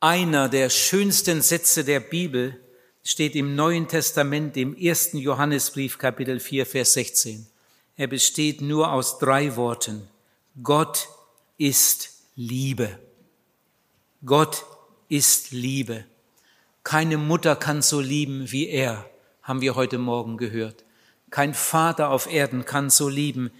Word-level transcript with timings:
Einer 0.00 0.48
der 0.48 0.70
schönsten 0.70 1.42
Sätze 1.42 1.82
der 1.82 1.98
Bibel 1.98 2.60
steht 3.02 3.34
im 3.34 3.56
Neuen 3.56 3.88
Testament 3.88 4.56
im 4.56 4.76
ersten 4.76 5.18
Johannesbrief 5.18 5.98
Kapitel 5.98 6.38
4 6.38 6.66
Vers 6.66 6.92
16. 6.92 7.48
Er 7.96 8.06
besteht 8.06 8.60
nur 8.60 8.92
aus 8.92 9.18
drei 9.18 9.56
Worten. 9.56 10.06
Gott 10.62 11.08
ist 11.56 12.10
Liebe. 12.36 12.96
Gott 14.24 14.64
ist 15.08 15.50
Liebe. 15.50 16.04
Keine 16.84 17.16
Mutter 17.16 17.56
kann 17.56 17.82
so 17.82 17.98
lieben 17.98 18.52
wie 18.52 18.68
er, 18.68 19.04
haben 19.42 19.62
wir 19.62 19.74
heute 19.74 19.98
Morgen 19.98 20.36
gehört. 20.36 20.84
Kein 21.30 21.54
Vater 21.54 22.10
auf 22.10 22.32
Erden 22.32 22.64
kann 22.64 22.88
so 22.88 23.08
lieben 23.08 23.50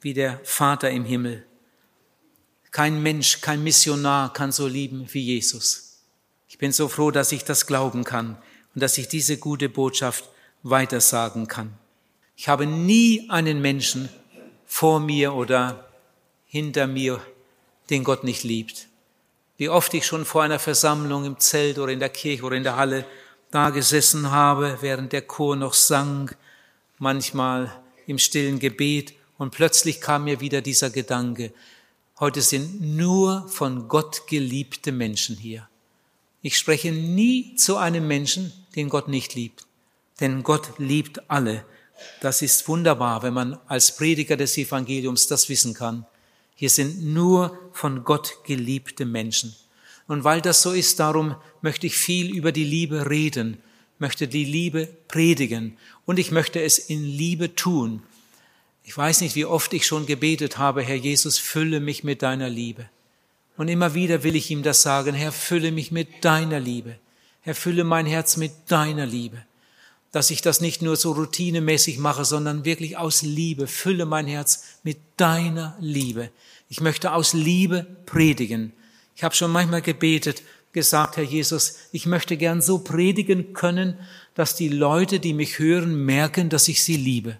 wie 0.00 0.14
der 0.14 0.38
Vater 0.44 0.92
im 0.92 1.04
Himmel. 1.04 1.44
Kein 2.70 3.02
Mensch, 3.02 3.40
kein 3.40 3.64
Missionar 3.64 4.32
kann 4.32 4.52
so 4.52 4.68
lieben 4.68 5.08
wie 5.10 5.22
Jesus. 5.22 5.87
Ich 6.48 6.58
bin 6.58 6.72
so 6.72 6.88
froh, 6.88 7.10
dass 7.10 7.32
ich 7.32 7.44
das 7.44 7.66
glauben 7.66 8.04
kann 8.04 8.36
und 8.74 8.82
dass 8.82 8.98
ich 8.98 9.08
diese 9.08 9.36
gute 9.36 9.68
Botschaft 9.68 10.24
weitersagen 10.62 11.46
kann. 11.46 11.74
Ich 12.36 12.48
habe 12.48 12.66
nie 12.66 13.28
einen 13.28 13.60
Menschen 13.60 14.08
vor 14.66 15.00
mir 15.00 15.34
oder 15.34 15.88
hinter 16.46 16.86
mir, 16.86 17.20
den 17.90 18.04
Gott 18.04 18.24
nicht 18.24 18.44
liebt. 18.44 18.88
Wie 19.56 19.68
oft 19.68 19.92
ich 19.94 20.06
schon 20.06 20.24
vor 20.24 20.42
einer 20.42 20.58
Versammlung 20.58 21.24
im 21.24 21.38
Zelt 21.38 21.78
oder 21.78 21.92
in 21.92 21.98
der 21.98 22.10
Kirche 22.10 22.44
oder 22.44 22.56
in 22.56 22.62
der 22.62 22.76
Halle 22.76 23.04
da 23.50 23.70
gesessen 23.70 24.30
habe, 24.30 24.78
während 24.80 25.12
der 25.12 25.22
Chor 25.22 25.56
noch 25.56 25.74
sang, 25.74 26.30
manchmal 26.98 27.72
im 28.06 28.18
stillen 28.18 28.58
Gebet, 28.58 29.14
und 29.36 29.50
plötzlich 29.50 30.00
kam 30.00 30.24
mir 30.24 30.40
wieder 30.40 30.60
dieser 30.60 30.90
Gedanke, 30.90 31.52
heute 32.18 32.42
sind 32.42 32.80
nur 32.80 33.48
von 33.48 33.88
Gott 33.88 34.26
geliebte 34.26 34.90
Menschen 34.90 35.36
hier. 35.36 35.68
Ich 36.40 36.56
spreche 36.56 36.92
nie 36.92 37.56
zu 37.56 37.76
einem 37.76 38.06
Menschen, 38.06 38.52
den 38.76 38.88
Gott 38.88 39.08
nicht 39.08 39.34
liebt. 39.34 39.66
Denn 40.20 40.42
Gott 40.42 40.78
liebt 40.78 41.30
alle. 41.30 41.64
Das 42.20 42.42
ist 42.42 42.68
wunderbar, 42.68 43.22
wenn 43.22 43.34
man 43.34 43.58
als 43.66 43.96
Prediger 43.96 44.36
des 44.36 44.56
Evangeliums 44.56 45.26
das 45.26 45.48
wissen 45.48 45.74
kann. 45.74 46.06
Hier 46.54 46.70
sind 46.70 47.04
nur 47.04 47.58
von 47.72 48.04
Gott 48.04 48.38
geliebte 48.44 49.04
Menschen. 49.04 49.54
Und 50.06 50.24
weil 50.24 50.40
das 50.40 50.62
so 50.62 50.72
ist, 50.72 50.98
darum 51.00 51.36
möchte 51.60 51.86
ich 51.86 51.96
viel 51.96 52.34
über 52.34 52.50
die 52.50 52.64
Liebe 52.64 53.10
reden, 53.10 53.58
möchte 53.98 54.26
die 54.26 54.44
Liebe 54.44 54.88
predigen 55.08 55.76
und 56.06 56.18
ich 56.18 56.30
möchte 56.30 56.62
es 56.62 56.78
in 56.78 57.04
Liebe 57.04 57.54
tun. 57.54 58.02
Ich 58.84 58.96
weiß 58.96 59.20
nicht, 59.20 59.34
wie 59.34 59.44
oft 59.44 59.72
ich 59.74 59.86
schon 59.86 60.06
gebetet 60.06 60.56
habe, 60.56 60.82
Herr 60.82 60.96
Jesus, 60.96 61.38
fülle 61.38 61.80
mich 61.80 62.04
mit 62.04 62.22
deiner 62.22 62.48
Liebe. 62.48 62.88
Und 63.58 63.66
immer 63.66 63.92
wieder 63.92 64.22
will 64.22 64.36
ich 64.36 64.52
ihm 64.52 64.62
das 64.62 64.82
sagen, 64.82 65.14
Herr, 65.14 65.32
fülle 65.32 65.72
mich 65.72 65.90
mit 65.90 66.24
deiner 66.24 66.60
Liebe. 66.60 66.96
Herr, 67.40 67.56
fülle 67.56 67.82
mein 67.82 68.06
Herz 68.06 68.36
mit 68.36 68.52
deiner 68.68 69.04
Liebe. 69.04 69.42
Dass 70.12 70.30
ich 70.30 70.42
das 70.42 70.60
nicht 70.60 70.80
nur 70.80 70.94
so 70.94 71.10
routinemäßig 71.10 71.98
mache, 71.98 72.24
sondern 72.24 72.64
wirklich 72.64 72.96
aus 72.96 73.22
Liebe. 73.22 73.66
Fülle 73.66 74.06
mein 74.06 74.28
Herz 74.28 74.62
mit 74.84 74.98
deiner 75.16 75.76
Liebe. 75.80 76.30
Ich 76.68 76.80
möchte 76.80 77.12
aus 77.12 77.32
Liebe 77.32 77.84
predigen. 78.06 78.72
Ich 79.16 79.24
habe 79.24 79.34
schon 79.34 79.50
manchmal 79.50 79.82
gebetet, 79.82 80.42
gesagt, 80.72 81.16
Herr 81.16 81.24
Jesus, 81.24 81.78
ich 81.90 82.06
möchte 82.06 82.36
gern 82.36 82.62
so 82.62 82.78
predigen 82.78 83.54
können, 83.54 83.98
dass 84.34 84.54
die 84.54 84.68
Leute, 84.68 85.18
die 85.18 85.34
mich 85.34 85.58
hören, 85.58 86.04
merken, 86.04 86.48
dass 86.48 86.68
ich 86.68 86.80
sie 86.84 86.96
liebe. 86.96 87.38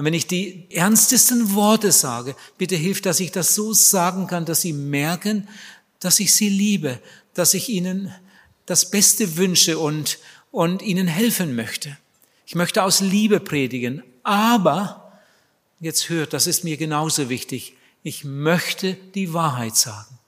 Und 0.00 0.06
wenn 0.06 0.14
ich 0.14 0.26
die 0.26 0.66
ernstesten 0.70 1.52
Worte 1.52 1.92
sage, 1.92 2.34
bitte 2.56 2.74
hilf, 2.74 3.02
dass 3.02 3.20
ich 3.20 3.32
das 3.32 3.54
so 3.54 3.74
sagen 3.74 4.28
kann, 4.28 4.46
dass 4.46 4.62
sie 4.62 4.72
merken, 4.72 5.46
dass 5.98 6.20
ich 6.20 6.32
sie 6.32 6.48
liebe, 6.48 6.98
dass 7.34 7.52
ich 7.52 7.68
ihnen 7.68 8.10
das 8.64 8.90
Beste 8.90 9.36
wünsche 9.36 9.78
und, 9.78 10.18
und 10.52 10.80
ihnen 10.80 11.06
helfen 11.06 11.54
möchte. 11.54 11.98
Ich 12.46 12.54
möchte 12.54 12.82
aus 12.82 13.00
Liebe 13.00 13.40
predigen, 13.40 14.02
aber, 14.22 15.20
jetzt 15.80 16.08
hört, 16.08 16.32
das 16.32 16.46
ist 16.46 16.64
mir 16.64 16.78
genauso 16.78 17.28
wichtig, 17.28 17.74
ich 18.02 18.24
möchte 18.24 18.94
die 19.14 19.34
Wahrheit 19.34 19.76
sagen. 19.76 20.18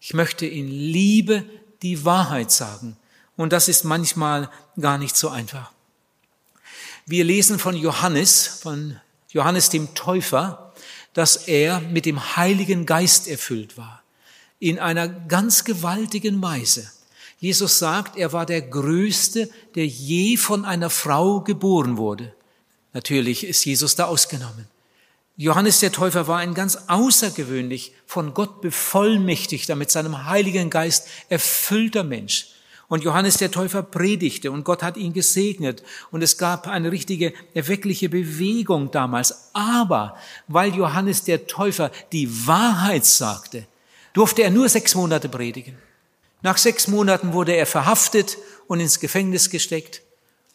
Ich 0.00 0.12
möchte 0.12 0.44
in 0.44 0.68
Liebe 0.68 1.46
die 1.80 2.04
Wahrheit 2.04 2.52
sagen. 2.52 2.98
Und 3.38 3.54
das 3.54 3.68
ist 3.68 3.84
manchmal 3.84 4.50
gar 4.78 4.98
nicht 4.98 5.16
so 5.16 5.30
einfach. 5.30 5.72
Wir 7.06 7.24
lesen 7.24 7.58
von 7.58 7.74
Johannes, 7.74 8.46
von 8.46 9.00
Johannes 9.34 9.68
dem 9.68 9.94
Täufer, 9.94 10.72
dass 11.12 11.36
er 11.36 11.80
mit 11.80 12.06
dem 12.06 12.36
Heiligen 12.36 12.86
Geist 12.86 13.28
erfüllt 13.28 13.76
war. 13.76 14.02
In 14.60 14.78
einer 14.78 15.08
ganz 15.08 15.64
gewaltigen 15.64 16.40
Weise. 16.40 16.90
Jesus 17.40 17.78
sagt, 17.78 18.16
er 18.16 18.32
war 18.32 18.46
der 18.46 18.62
Größte, 18.62 19.50
der 19.74 19.86
je 19.86 20.36
von 20.36 20.64
einer 20.64 20.88
Frau 20.88 21.40
geboren 21.40 21.98
wurde. 21.98 22.32
Natürlich 22.92 23.44
ist 23.44 23.64
Jesus 23.64 23.96
da 23.96 24.06
ausgenommen. 24.06 24.68
Johannes 25.36 25.80
der 25.80 25.90
Täufer 25.90 26.28
war 26.28 26.38
ein 26.38 26.54
ganz 26.54 26.78
außergewöhnlich 26.86 27.92
von 28.06 28.34
Gott 28.34 28.60
bevollmächtigter, 28.60 29.74
mit 29.74 29.90
seinem 29.90 30.26
Heiligen 30.26 30.70
Geist 30.70 31.08
erfüllter 31.28 32.04
Mensch. 32.04 32.50
Und 32.88 33.02
Johannes 33.02 33.38
der 33.38 33.50
Täufer 33.50 33.82
predigte 33.82 34.50
und 34.52 34.64
Gott 34.64 34.82
hat 34.82 34.96
ihn 34.96 35.12
gesegnet 35.12 35.82
und 36.10 36.22
es 36.22 36.36
gab 36.36 36.68
eine 36.68 36.92
richtige 36.92 37.32
erweckliche 37.54 38.08
Bewegung 38.08 38.90
damals. 38.90 39.50
Aber 39.54 40.16
weil 40.48 40.74
Johannes 40.74 41.24
der 41.24 41.46
Täufer 41.46 41.90
die 42.12 42.46
Wahrheit 42.46 43.04
sagte, 43.04 43.66
durfte 44.12 44.42
er 44.42 44.50
nur 44.50 44.68
sechs 44.68 44.94
Monate 44.94 45.28
predigen. 45.28 45.76
Nach 46.42 46.58
sechs 46.58 46.88
Monaten 46.88 47.32
wurde 47.32 47.56
er 47.56 47.66
verhaftet 47.66 48.36
und 48.66 48.80
ins 48.80 49.00
Gefängnis 49.00 49.48
gesteckt. 49.48 50.02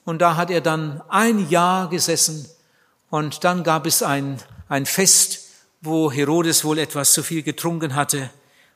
Und 0.06 0.20
da 0.20 0.36
hat 0.36 0.52
er 0.52 0.62
dann 0.62 1.02
ein 1.10 1.50
Jahr 1.50 1.90
gesessen 1.90 2.48
und 3.10 3.44
dann 3.44 3.64
gab 3.64 3.86
es 3.86 4.04
ein, 4.04 4.38
ein 4.68 4.86
Fest, 4.86 5.46
wo 5.82 6.12
Herodes 6.12 6.64
wohl 6.64 6.80
etwas 6.80 7.14
zu 7.14 7.24
viel 7.24 7.42
getrunken 7.42 7.96
hatte. 7.96 8.30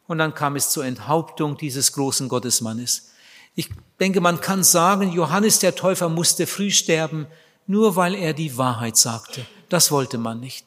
Und 0.07 0.17
dann 0.17 0.33
kam 0.33 0.55
es 0.55 0.69
zur 0.69 0.85
Enthauptung 0.85 1.57
dieses 1.57 1.93
großen 1.93 2.27
Gottesmannes. 2.29 3.12
Ich 3.55 3.69
denke, 3.99 4.21
man 4.21 4.41
kann 4.41 4.63
sagen, 4.63 5.11
Johannes 5.11 5.59
der 5.59 5.75
Täufer 5.75 6.09
musste 6.09 6.47
früh 6.47 6.71
sterben, 6.71 7.27
nur 7.67 7.95
weil 7.95 8.15
er 8.15 8.33
die 8.33 8.57
Wahrheit 8.57 8.97
sagte. 8.97 9.45
Das 9.69 9.91
wollte 9.91 10.17
man 10.17 10.39
nicht. 10.39 10.65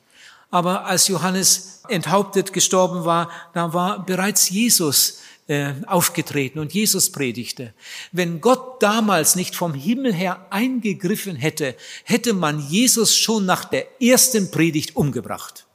Aber 0.50 0.86
als 0.86 1.08
Johannes 1.08 1.82
enthauptet 1.88 2.52
gestorben 2.52 3.04
war, 3.04 3.30
da 3.52 3.74
war 3.74 4.04
bereits 4.04 4.48
Jesus 4.48 5.20
äh, 5.48 5.74
aufgetreten 5.86 6.58
und 6.58 6.72
Jesus 6.72 7.12
predigte. 7.12 7.74
Wenn 8.12 8.40
Gott 8.40 8.82
damals 8.82 9.36
nicht 9.36 9.54
vom 9.54 9.74
Himmel 9.74 10.12
her 10.12 10.46
eingegriffen 10.50 11.36
hätte, 11.36 11.76
hätte 12.04 12.32
man 12.32 12.60
Jesus 12.68 13.16
schon 13.16 13.44
nach 13.44 13.64
der 13.64 14.02
ersten 14.02 14.50
Predigt 14.50 14.96
umgebracht. 14.96 15.65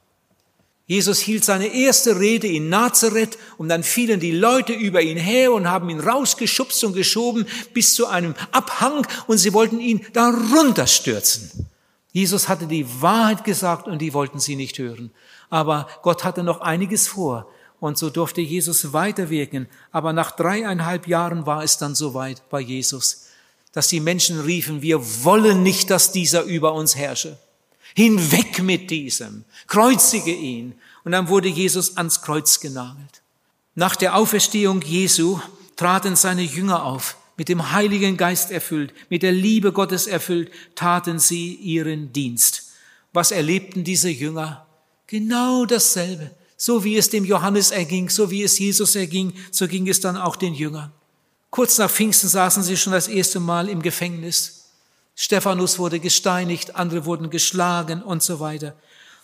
Jesus 0.91 1.19
hielt 1.19 1.45
seine 1.45 1.67
erste 1.67 2.19
Rede 2.19 2.47
in 2.47 2.67
Nazareth 2.67 3.37
und 3.57 3.69
dann 3.69 3.81
fielen 3.81 4.19
die 4.19 4.33
Leute 4.33 4.73
über 4.73 5.01
ihn 5.01 5.15
her 5.15 5.53
und 5.53 5.69
haben 5.69 5.89
ihn 5.89 6.01
rausgeschubst 6.01 6.83
und 6.83 6.91
geschoben 6.91 7.47
bis 7.73 7.93
zu 7.93 8.07
einem 8.07 8.35
Abhang 8.51 9.07
und 9.25 9.37
sie 9.37 9.53
wollten 9.53 9.79
ihn 9.79 10.05
darunter 10.11 10.87
stürzen. 10.87 11.69
Jesus 12.11 12.49
hatte 12.49 12.67
die 12.67 12.85
Wahrheit 13.01 13.45
gesagt 13.45 13.87
und 13.87 13.99
die 13.99 14.13
wollten 14.13 14.41
sie 14.41 14.57
nicht 14.57 14.79
hören. 14.79 15.11
Aber 15.49 15.87
Gott 16.01 16.25
hatte 16.25 16.43
noch 16.43 16.59
einiges 16.59 17.07
vor 17.07 17.49
und 17.79 17.97
so 17.97 18.09
durfte 18.09 18.41
Jesus 18.41 18.91
weiterwirken. 18.91 19.69
Aber 19.93 20.11
nach 20.11 20.31
dreieinhalb 20.31 21.07
Jahren 21.07 21.45
war 21.45 21.63
es 21.63 21.77
dann 21.77 21.95
soweit 21.95 22.49
bei 22.49 22.59
Jesus, 22.59 23.27
dass 23.71 23.87
die 23.87 24.01
Menschen 24.01 24.41
riefen, 24.41 24.81
wir 24.81 24.99
wollen 25.23 25.63
nicht, 25.63 25.89
dass 25.89 26.11
dieser 26.11 26.43
über 26.43 26.73
uns 26.73 26.97
herrsche. 26.97 27.37
Hinweg 27.95 28.61
mit 28.63 28.89
diesem. 28.89 29.43
Kreuzige 29.67 30.33
ihn. 30.33 30.73
Und 31.03 31.11
dann 31.13 31.27
wurde 31.27 31.47
Jesus 31.47 31.97
ans 31.97 32.21
Kreuz 32.21 32.59
genagelt. 32.59 33.21
Nach 33.75 33.95
der 33.95 34.15
Auferstehung 34.15 34.81
Jesu 34.81 35.39
traten 35.75 36.15
seine 36.15 36.43
Jünger 36.43 36.83
auf, 36.83 37.17
mit 37.37 37.49
dem 37.49 37.71
Heiligen 37.71 38.17
Geist 38.17 38.51
erfüllt, 38.51 38.93
mit 39.09 39.23
der 39.23 39.31
Liebe 39.31 39.71
Gottes 39.71 40.07
erfüllt, 40.07 40.51
taten 40.75 41.19
sie 41.19 41.55
ihren 41.55 42.13
Dienst. 42.13 42.71
Was 43.13 43.31
erlebten 43.31 43.83
diese 43.83 44.09
Jünger? 44.09 44.67
Genau 45.07 45.65
dasselbe. 45.65 46.31
So 46.55 46.83
wie 46.83 46.97
es 46.97 47.09
dem 47.09 47.25
Johannes 47.25 47.71
erging, 47.71 48.09
so 48.09 48.29
wie 48.29 48.43
es 48.43 48.59
Jesus 48.59 48.95
erging, 48.95 49.33
so 49.49 49.67
ging 49.67 49.87
es 49.87 49.99
dann 49.99 50.17
auch 50.17 50.35
den 50.35 50.53
Jüngern. 50.53 50.91
Kurz 51.49 51.77
nach 51.79 51.89
Pfingsten 51.89 52.29
saßen 52.29 52.63
sie 52.63 52.77
schon 52.77 52.93
das 52.93 53.07
erste 53.07 53.39
Mal 53.39 53.67
im 53.67 53.81
Gefängnis. 53.81 54.60
Stephanus 55.15 55.79
wurde 55.79 55.99
gesteinigt, 55.99 56.75
andere 56.75 57.05
wurden 57.05 57.29
geschlagen 57.29 58.01
und 58.01 58.23
so 58.23 58.39
weiter. 58.39 58.75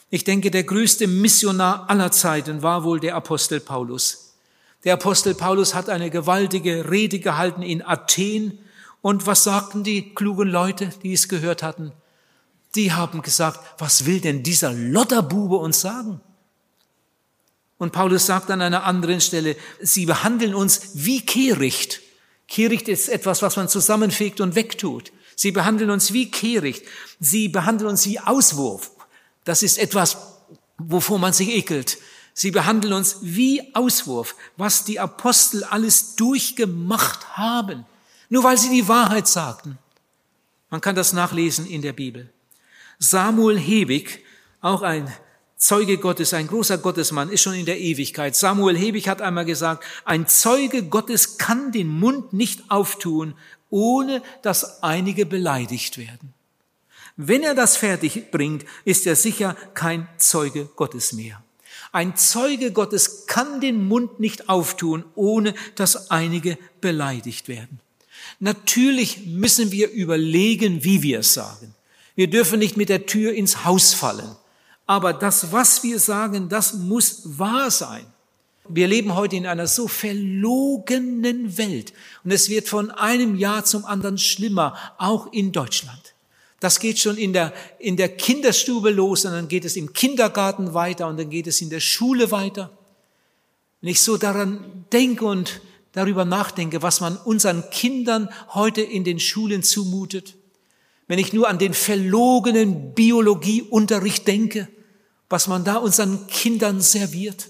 Ich 0.10 0.24
denke, 0.24 0.52
der 0.52 0.64
größte 0.64 1.08
Missionar 1.08 1.90
aller 1.90 2.12
Zeiten 2.12 2.62
war 2.62 2.84
wohl 2.84 3.00
der 3.00 3.16
Apostel 3.16 3.60
Paulus. 3.60 4.36
Der 4.84 4.94
Apostel 4.94 5.36
Paulus 5.36 5.74
hat 5.74 5.90
eine 5.90 6.10
gewaltige 6.10 6.90
Rede 6.90 7.20
gehalten 7.20 7.62
in 7.62 7.82
Athen. 7.82 8.60
Und 9.02 9.26
was 9.26 9.44
sagten 9.44 9.84
die 9.84 10.14
klugen 10.14 10.48
Leute, 10.48 10.92
die 11.04 11.14
es 11.14 11.28
gehört 11.28 11.64
hatten? 11.64 11.92
Die 12.76 12.92
haben 12.92 13.22
gesagt, 13.22 13.60
was 13.80 14.06
will 14.06 14.22
denn 14.22 14.44
dieser 14.44 14.72
Lotterbube 14.72 15.58
uns 15.58 15.82
sagen? 15.82 16.22
Und 17.78 17.92
Paulus 17.92 18.26
sagt 18.26 18.50
an 18.50 18.62
einer 18.62 18.86
anderen 18.86 19.22
Stelle, 19.22 19.56
sie 19.82 20.06
behandeln 20.06 20.56
uns 20.56 20.92
wie 20.94 21.26
Kehricht. 21.26 22.02
Kehricht 22.48 22.88
ist 22.88 23.10
etwas, 23.10 23.42
was 23.42 23.56
man 23.56 23.70
zusammenfegt 23.70 24.42
und 24.42 24.56
wegtut. 24.56 25.12
Sie 25.38 25.52
behandeln 25.52 25.92
uns 25.92 26.14
wie 26.14 26.32
Kehricht. 26.32 26.84
Sie 27.20 27.48
behandeln 27.48 27.92
uns 27.92 28.06
wie 28.08 28.20
Auswurf. 28.20 28.92
Das 29.44 29.62
ist 29.62 29.78
etwas, 29.78 30.18
wovor 30.80 31.20
man 31.20 31.32
sich 31.32 31.50
ekelt. 31.50 32.00
Sie 32.34 32.50
behandeln 32.50 32.94
uns 32.94 33.18
wie 33.22 33.76
Auswurf, 33.76 34.36
was 34.58 34.84
die 34.84 35.00
Apostel 35.00 35.64
alles 35.64 36.16
durchgemacht 36.16 37.38
haben, 37.38 37.86
nur 38.30 38.44
weil 38.44 38.58
sie 38.58 38.70
die 38.70 38.88
Wahrheit 38.88 39.28
sagten. 39.28 39.78
Man 40.72 40.82
kann 40.82 40.96
das 40.96 41.14
nachlesen 41.14 41.68
in 41.68 41.84
der 41.84 41.94
Bibel. 41.94 42.34
Samuel 42.98 43.60
Hebig, 43.60 44.24
auch 44.62 44.82
ein 44.82 45.12
Zeuge 45.56 45.98
Gottes, 45.98 46.34
ein 46.34 46.48
großer 46.48 46.80
Gottesmann, 46.80 47.30
ist 47.30 47.42
schon 47.44 47.54
in 47.54 47.66
der 47.66 47.80
Ewigkeit. 47.80 48.36
Samuel 48.36 48.78
Hebig 48.78 49.08
hat 49.08 49.22
einmal 49.22 49.46
gesagt, 49.46 49.84
ein 50.04 50.28
Zeuge 50.28 50.84
Gottes 50.84 51.38
kann 51.38 51.72
den 51.72 51.88
Mund 51.88 52.34
nicht 52.34 52.70
auftun, 52.70 53.36
ohne 53.70 54.22
dass 54.42 54.84
einige 54.84 55.26
beleidigt 55.26 55.98
werden. 55.98 56.34
Wenn 57.16 57.44
er 57.44 57.56
das 57.56 57.78
fertig 57.78 58.32
bringt, 58.32 58.66
ist 58.86 59.08
er 59.08 59.16
sicher 59.16 59.56
kein 59.74 60.08
Zeuge 60.18 60.66
Gottes 60.76 61.14
mehr. 61.14 61.44
Ein 61.92 62.16
Zeuge 62.16 62.72
Gottes 62.72 63.26
kann 63.26 63.60
den 63.60 63.88
Mund 63.88 64.20
nicht 64.20 64.50
auftun, 64.50 65.04
ohne 65.16 65.56
dass 65.76 66.12
einige 66.12 66.58
beleidigt 66.82 67.48
werden. 67.48 67.80
Natürlich 68.40 69.26
müssen 69.26 69.72
wir 69.72 69.90
überlegen, 69.90 70.84
wie 70.84 71.02
wir 71.02 71.20
es 71.20 71.34
sagen. 71.34 71.74
Wir 72.16 72.30
dürfen 72.30 72.60
nicht 72.60 72.78
mit 72.78 72.90
der 72.90 73.06
Tür 73.06 73.34
ins 73.34 73.66
Haus 73.66 73.94
fallen. 73.94 74.36
Aber 74.86 75.14
das, 75.14 75.52
was 75.52 75.84
wir 75.84 76.00
sagen, 76.00 76.50
das 76.50 76.74
muss 76.74 77.38
wahr 77.40 77.72
sein. 77.72 78.06
Wir 78.70 78.88
leben 78.88 79.16
heute 79.16 79.36
in 79.36 79.46
einer 79.46 79.68
so 79.68 79.88
verlogenen 79.88 81.58
Welt 81.58 81.94
und 82.24 82.32
es 82.32 82.50
wird 82.50 82.68
von 82.68 82.92
einem 82.92 83.36
Jahr 83.36 83.66
zum 83.66 83.86
anderen 83.86 84.18
schlimmer, 84.18 84.76
auch 84.98 85.32
in 85.32 85.52
Deutschland. 85.52 86.16
Das 86.60 86.80
geht 86.80 86.98
schon 86.98 87.18
in 87.18 87.34
der, 87.34 87.54
in 87.80 87.98
der 87.98 88.10
Kinderstube 88.10 88.90
los 88.90 89.26
und 89.26 89.32
dann 89.32 89.48
geht 89.48 89.66
es 89.66 89.76
im 89.76 89.94
Kindergarten 89.94 90.74
weiter 90.74 91.08
und 91.08 91.18
dann 91.18 91.30
geht 91.30 91.48
es 91.48 91.62
in 91.62 91.70
der 91.70 91.80
Schule 91.80 92.32
weiter. 92.32 92.72
Wenn 93.82 93.92
ich 93.92 94.02
so 94.02 94.18
daran 94.18 94.86
denke 94.92 95.26
und 95.26 95.62
darüber 95.92 96.26
nachdenke, 96.26 96.82
was 96.82 97.00
man 97.00 97.16
unseren 97.18 97.70
Kindern 97.70 98.30
heute 98.50 98.82
in 98.82 99.04
den 99.04 99.20
Schulen 99.20 99.62
zumutet, 99.64 100.36
wenn 101.08 101.20
ich 101.20 101.32
nur 101.32 101.48
an 101.48 101.60
den 101.60 101.74
verlogenen 101.74 102.94
Biologieunterricht 102.94 104.28
denke, 104.28 104.68
was 105.30 105.48
man 105.48 105.64
da 105.64 105.78
unseren 105.78 106.28
Kindern 106.28 106.82
serviert. 106.82 107.50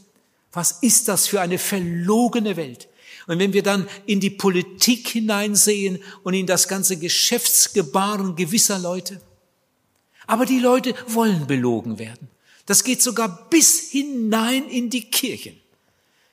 Was 0.52 0.80
ist 0.82 1.08
das 1.08 1.28
für 1.28 1.42
eine 1.42 1.58
verlogene 1.58 2.56
Welt? 2.56 2.88
Und 3.28 3.40
wenn 3.40 3.54
wir 3.54 3.64
dann 3.64 3.88
in 4.06 4.20
die 4.20 4.30
Politik 4.30 5.10
hineinsehen 5.10 6.02
und 6.24 6.34
in 6.34 6.48
das 6.48 6.68
ganze 6.68 6.98
Geschäftsgebaren 6.98 8.36
gewisser 8.36 8.80
Leute. 8.80 9.22
Aber 10.26 10.46
die 10.46 10.60
Leute 10.60 10.96
wollen 11.08 11.46
belogen 11.46 12.00
werden. 12.00 12.30
Das 12.66 12.84
geht 12.84 13.02
sogar 13.02 13.48
bis 13.50 13.92
hinein 13.92 14.68
in 14.70 14.90
die 14.90 15.10
Kirchen. 15.10 15.60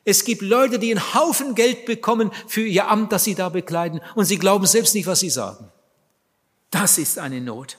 Es 0.05 0.25
gibt 0.25 0.43
Leute, 0.43 0.79
die 0.79 0.91
einen 0.91 1.15
Haufen 1.15 1.55
Geld 1.55 1.87
bekommen 1.87 2.31
für 2.47 2.67
ihr 2.67 2.89
Amt, 2.89 3.13
das 3.13 3.25
sie 3.25 3.35
da 3.35 3.49
bekleiden, 3.49 4.01
und 4.15 4.27
sie 4.27 4.39
glauben 4.39 4.67
selbst 4.67 4.95
nicht, 4.95 5.07
was 5.07 5.21
sie 5.21 5.31
sagen. 5.31 5.71
Das 6.71 6.99
ist 6.99 7.19
eine 7.19 7.41
Not. 7.41 7.79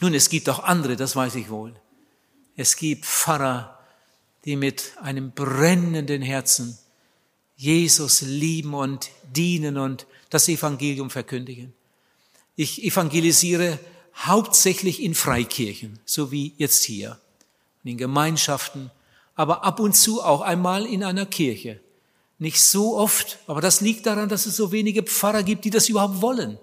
Nun, 0.00 0.14
es 0.14 0.28
gibt 0.30 0.48
auch 0.48 0.60
andere, 0.60 0.96
das 0.96 1.16
weiß 1.16 1.34
ich 1.34 1.50
wohl. 1.50 1.74
Es 2.56 2.76
gibt 2.76 3.04
Pfarrer, 3.04 3.77
die 4.44 4.56
mit 4.56 4.92
einem 5.00 5.32
brennenden 5.32 6.22
Herzen 6.22 6.78
Jesus 7.56 8.20
lieben 8.20 8.74
und 8.74 9.10
dienen 9.34 9.78
und 9.78 10.06
das 10.30 10.48
Evangelium 10.48 11.10
verkündigen. 11.10 11.72
Ich 12.54 12.84
evangelisiere 12.84 13.78
hauptsächlich 14.14 15.02
in 15.02 15.14
Freikirchen, 15.14 15.98
so 16.04 16.30
wie 16.30 16.54
jetzt 16.56 16.84
hier, 16.84 17.18
in 17.84 17.96
Gemeinschaften, 17.96 18.90
aber 19.34 19.64
ab 19.64 19.80
und 19.80 19.96
zu 19.96 20.22
auch 20.22 20.40
einmal 20.40 20.86
in 20.86 21.02
einer 21.02 21.26
Kirche. 21.26 21.80
Nicht 22.38 22.60
so 22.60 22.96
oft, 22.96 23.38
aber 23.46 23.60
das 23.60 23.80
liegt 23.80 24.06
daran, 24.06 24.28
dass 24.28 24.46
es 24.46 24.56
so 24.56 24.70
wenige 24.70 25.02
Pfarrer 25.02 25.42
gibt, 25.42 25.64
die 25.64 25.70
das 25.70 25.88
überhaupt 25.88 26.20
wollen. 26.20 26.58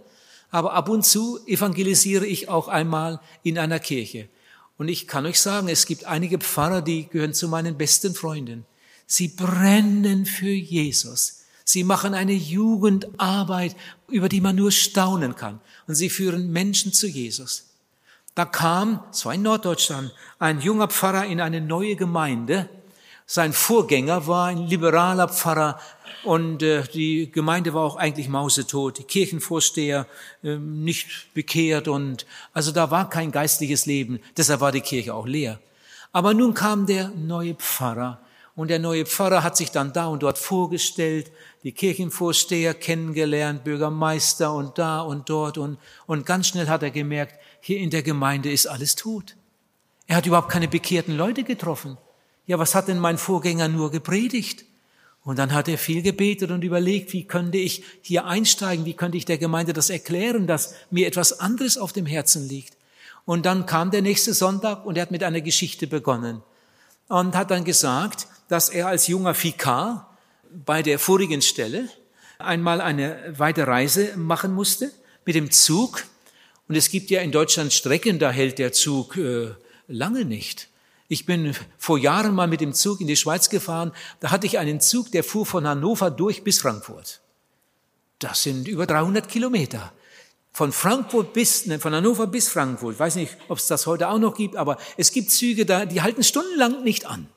Aber 0.52 0.74
ab 0.74 0.88
und 0.88 1.06
zu 1.06 1.40
evangelisiere 1.48 2.26
ich 2.26 2.48
auch 2.48 2.68
einmal 2.70 3.20
in 3.44 3.58
einer 3.58 3.80
Kirche. 3.80 4.30
Und 4.78 4.90
ich 4.90 5.08
kann 5.08 5.26
euch 5.26 5.40
sagen, 5.40 5.70
es 5.70 5.86
gibt 5.86 6.06
einige 6.06 6.38
Pfarrer, 6.38 6.82
die 6.82 7.08
gehören 7.08 7.34
zu 7.34 7.48
meinen 7.48 7.78
besten 7.78 8.14
Freunden. 8.14 8.66
Sie 9.08 9.30
brennen 9.30 10.26
für 10.26 10.50
Jesus. 10.50 11.44
Sie 11.64 11.84
machen 11.84 12.14
eine 12.14 12.34
Jugendarbeit, 12.34 13.76
über 14.08 14.30
die 14.30 14.42
man 14.42 14.56
nur 14.56 14.72
staunen 14.72 15.36
kann. 15.36 15.60
Und 15.88 15.96
sie 15.96 16.10
führen 16.10 16.52
Menschen 16.52 16.94
zu 16.94 17.08
Jesus. 17.08 17.66
Da 18.36 18.46
kam, 18.46 19.04
es 19.12 19.26
war 19.26 19.34
in 19.34 19.44
Norddeutschland, 19.44 20.14
ein 20.40 20.60
junger 20.60 20.90
Pfarrer 20.90 21.26
in 21.26 21.40
eine 21.40 21.62
neue 21.62 21.96
Gemeinde. 21.96 22.70
Sein 23.26 23.54
Vorgänger 23.54 24.28
war 24.28 24.48
ein 24.48 24.68
liberaler 24.68 25.30
Pfarrer 25.30 25.80
und 26.26 26.64
äh, 26.64 26.84
die 26.84 27.32
Gemeinde 27.32 27.74
war 27.74 27.84
auch 27.84 27.96
eigentlich 27.96 28.30
mausetot. 28.30 29.00
Die 29.00 29.04
Kirchenvorsteher 29.04 30.08
äh, 30.44 30.58
nicht 30.58 31.34
bekehrt 31.34 31.88
und 31.88 32.26
also 32.54 32.72
da 32.72 32.92
war 32.92 33.10
kein 33.10 33.32
geistliches 33.32 33.86
Leben. 33.86 34.20
Deshalb 34.36 34.62
war 34.62 34.72
die 34.72 34.82
Kirche 34.82 35.14
auch 35.14 35.28
leer. 35.28 35.60
Aber 36.12 36.34
nun 36.34 36.54
kam 36.54 36.86
der 36.86 37.10
neue 37.10 37.56
Pfarrer 37.56 38.22
und 38.56 38.70
der 38.70 38.80
neue 38.80 39.06
Pfarrer 39.06 39.44
hat 39.44 39.58
sich 39.58 39.72
dann 39.72 39.92
da 39.92 40.08
und 40.08 40.24
dort 40.24 40.38
vorgestellt, 40.38 41.32
die 41.64 41.74
Kirchenvorsteher 41.74 42.74
kennengelernt, 42.74 43.64
Bürgermeister 43.64 44.54
und 44.54 44.78
da 44.78 45.02
und 45.02 45.30
dort 45.30 45.58
und, 45.58 45.78
und 46.06 46.26
ganz 46.26 46.48
schnell 46.48 46.68
hat 46.68 46.82
er 46.82 46.92
gemerkt, 46.92 47.36
hier 47.60 47.80
in 47.80 47.90
der 47.90 48.02
Gemeinde 48.04 48.52
ist 48.52 48.68
alles 48.68 48.96
tot. 48.96 49.36
Er 50.08 50.16
hat 50.16 50.26
überhaupt 50.26 50.50
keine 50.50 50.68
bekehrten 50.68 51.18
Leute 51.18 51.44
getroffen. 51.44 51.98
Ja, 52.46 52.60
was 52.60 52.76
hat 52.76 52.88
denn 52.88 53.00
mein 53.00 53.18
Vorgänger 53.18 53.68
nur 53.68 53.92
gepredigt? 53.92 54.66
Und 55.26 55.40
dann 55.40 55.54
hat 55.54 55.68
er 55.68 55.80
viel 55.80 56.04
gebetet 56.04 56.52
und 56.52 56.64
überlegt, 56.64 57.12
wie 57.12 57.26
könnte 57.26 57.58
ich 57.58 57.84
hier 58.04 58.26
einsteigen, 58.26 58.86
wie 58.86 58.94
könnte 58.94 59.18
ich 59.18 59.26
der 59.26 59.40
Gemeinde 59.40 59.74
das 59.74 59.90
erklären, 59.90 60.46
dass 60.46 60.76
mir 60.92 61.08
etwas 61.08 61.40
anderes 61.40 61.80
auf 61.80 61.92
dem 61.92 62.06
Herzen 62.06 62.48
liegt. 62.48 62.78
Und 63.26 63.48
dann 63.48 63.66
kam 63.66 63.90
der 63.90 64.04
nächste 64.04 64.36
Sonntag 64.36 64.86
und 64.86 64.98
er 64.98 65.02
hat 65.02 65.12
mit 65.12 65.24
einer 65.24 65.42
Geschichte 65.42 65.88
begonnen 65.88 66.44
und 67.08 67.36
hat 67.36 67.50
dann 67.50 67.64
gesagt, 67.64 68.28
dass 68.50 68.70
er 68.70 68.88
als 68.88 69.08
junger 69.08 69.34
Vikar 69.34 70.16
bei 70.64 70.84
der 70.84 71.00
vorigen 71.00 71.42
Stelle 71.42 71.90
einmal 72.38 72.80
eine 72.80 73.34
weite 73.36 73.66
Reise 73.66 74.16
machen 74.18 74.54
musste 74.54 74.92
mit 75.26 75.34
dem 75.34 75.50
Zug. 75.50 76.06
Und 76.68 76.76
es 76.76 76.90
gibt 76.92 77.10
ja 77.10 77.22
in 77.22 77.32
Deutschland 77.32 77.74
Strecken, 77.74 78.20
da 78.20 78.30
hält 78.30 78.60
der 78.60 78.74
Zug 78.74 79.18
äh, 79.18 79.50
lange 79.88 80.24
nicht. 80.24 80.68
Ich 81.08 81.26
bin 81.26 81.56
vor 81.78 81.98
Jahren 81.98 82.34
mal 82.34 82.48
mit 82.48 82.62
dem 82.62 82.74
Zug 82.74 83.00
in 83.00 83.08
die 83.08 83.16
Schweiz 83.16 83.50
gefahren. 83.50 83.92
Da 84.20 84.32
hatte 84.32 84.48
ich 84.48 84.58
einen 84.58 84.82
Zug, 84.82 85.12
der 85.12 85.24
fuhr 85.24 85.46
von 85.46 85.68
Hannover 85.68 86.10
durch 86.10 86.44
bis 86.44 86.60
Frankfurt. 86.60 87.22
Das 88.20 88.42
sind 88.44 88.68
über 88.68 88.88
300 88.88 89.28
Kilometer. 89.28 89.94
Von 90.52 90.72
Frankfurt 90.72 91.34
bis, 91.34 91.66
ne, 91.68 91.80
von 91.80 91.94
Hannover 91.94 92.28
bis 92.28 92.48
Frankfurt. 92.48 92.94
Ich 92.94 93.00
weiß 93.00 93.16
nicht, 93.16 93.38
ob 93.50 93.60
es 93.60 93.68
das 93.68 93.86
heute 93.86 94.08
auch 94.08 94.18
noch 94.18 94.36
gibt, 94.36 94.56
aber 94.56 94.78
es 94.98 95.12
gibt 95.12 95.30
Züge 95.30 95.66
da, 95.66 95.86
die 95.86 96.02
halten 96.02 96.24
stundenlang 96.24 96.84
nicht 96.84 97.06
an. 97.06 97.28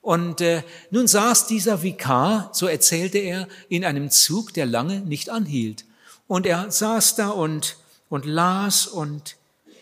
Und 0.00 0.40
äh, 0.40 0.62
nun 0.90 1.06
saß 1.06 1.46
dieser 1.46 1.82
Vikar, 1.82 2.50
so 2.54 2.66
erzählte 2.66 3.18
er, 3.18 3.48
in 3.68 3.84
einem 3.84 4.08
Zug, 4.08 4.54
der 4.54 4.64
lange 4.64 5.00
nicht 5.00 5.28
anhielt. 5.28 5.84
Und 6.26 6.46
er 6.46 6.70
saß 6.70 7.16
da 7.16 7.28
und, 7.28 7.76
und 8.08 8.24
las 8.24 8.86
und 8.86 9.36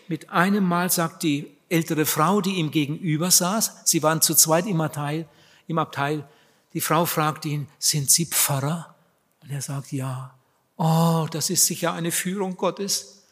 mit 0.09 0.31
einem 0.31 0.65
Mal 0.65 0.89
sagt 0.89 1.23
die 1.23 1.55
ältere 1.69 2.05
Frau, 2.05 2.41
die 2.41 2.55
ihm 2.55 2.71
gegenüber 2.71 3.31
saß. 3.31 3.81
Sie 3.85 4.03
waren 4.03 4.21
zu 4.21 4.35
zweit 4.35 4.65
im 4.65 4.81
Abteil. 4.81 5.27
Im 5.67 5.77
Abteil. 5.77 6.27
Die 6.73 6.81
Frau 6.81 7.05
fragt 7.05 7.45
ihn, 7.45 7.67
sind 7.79 8.09
Sie 8.11 8.25
Pfarrer? 8.25 8.95
Und 9.41 9.51
er 9.51 9.61
sagt, 9.61 9.91
ja. 9.91 10.35
Oh, 10.77 11.27
das 11.31 11.49
ist 11.49 11.65
sicher 11.65 11.93
eine 11.93 12.11
Führung 12.11 12.55
Gottes. 12.55 13.23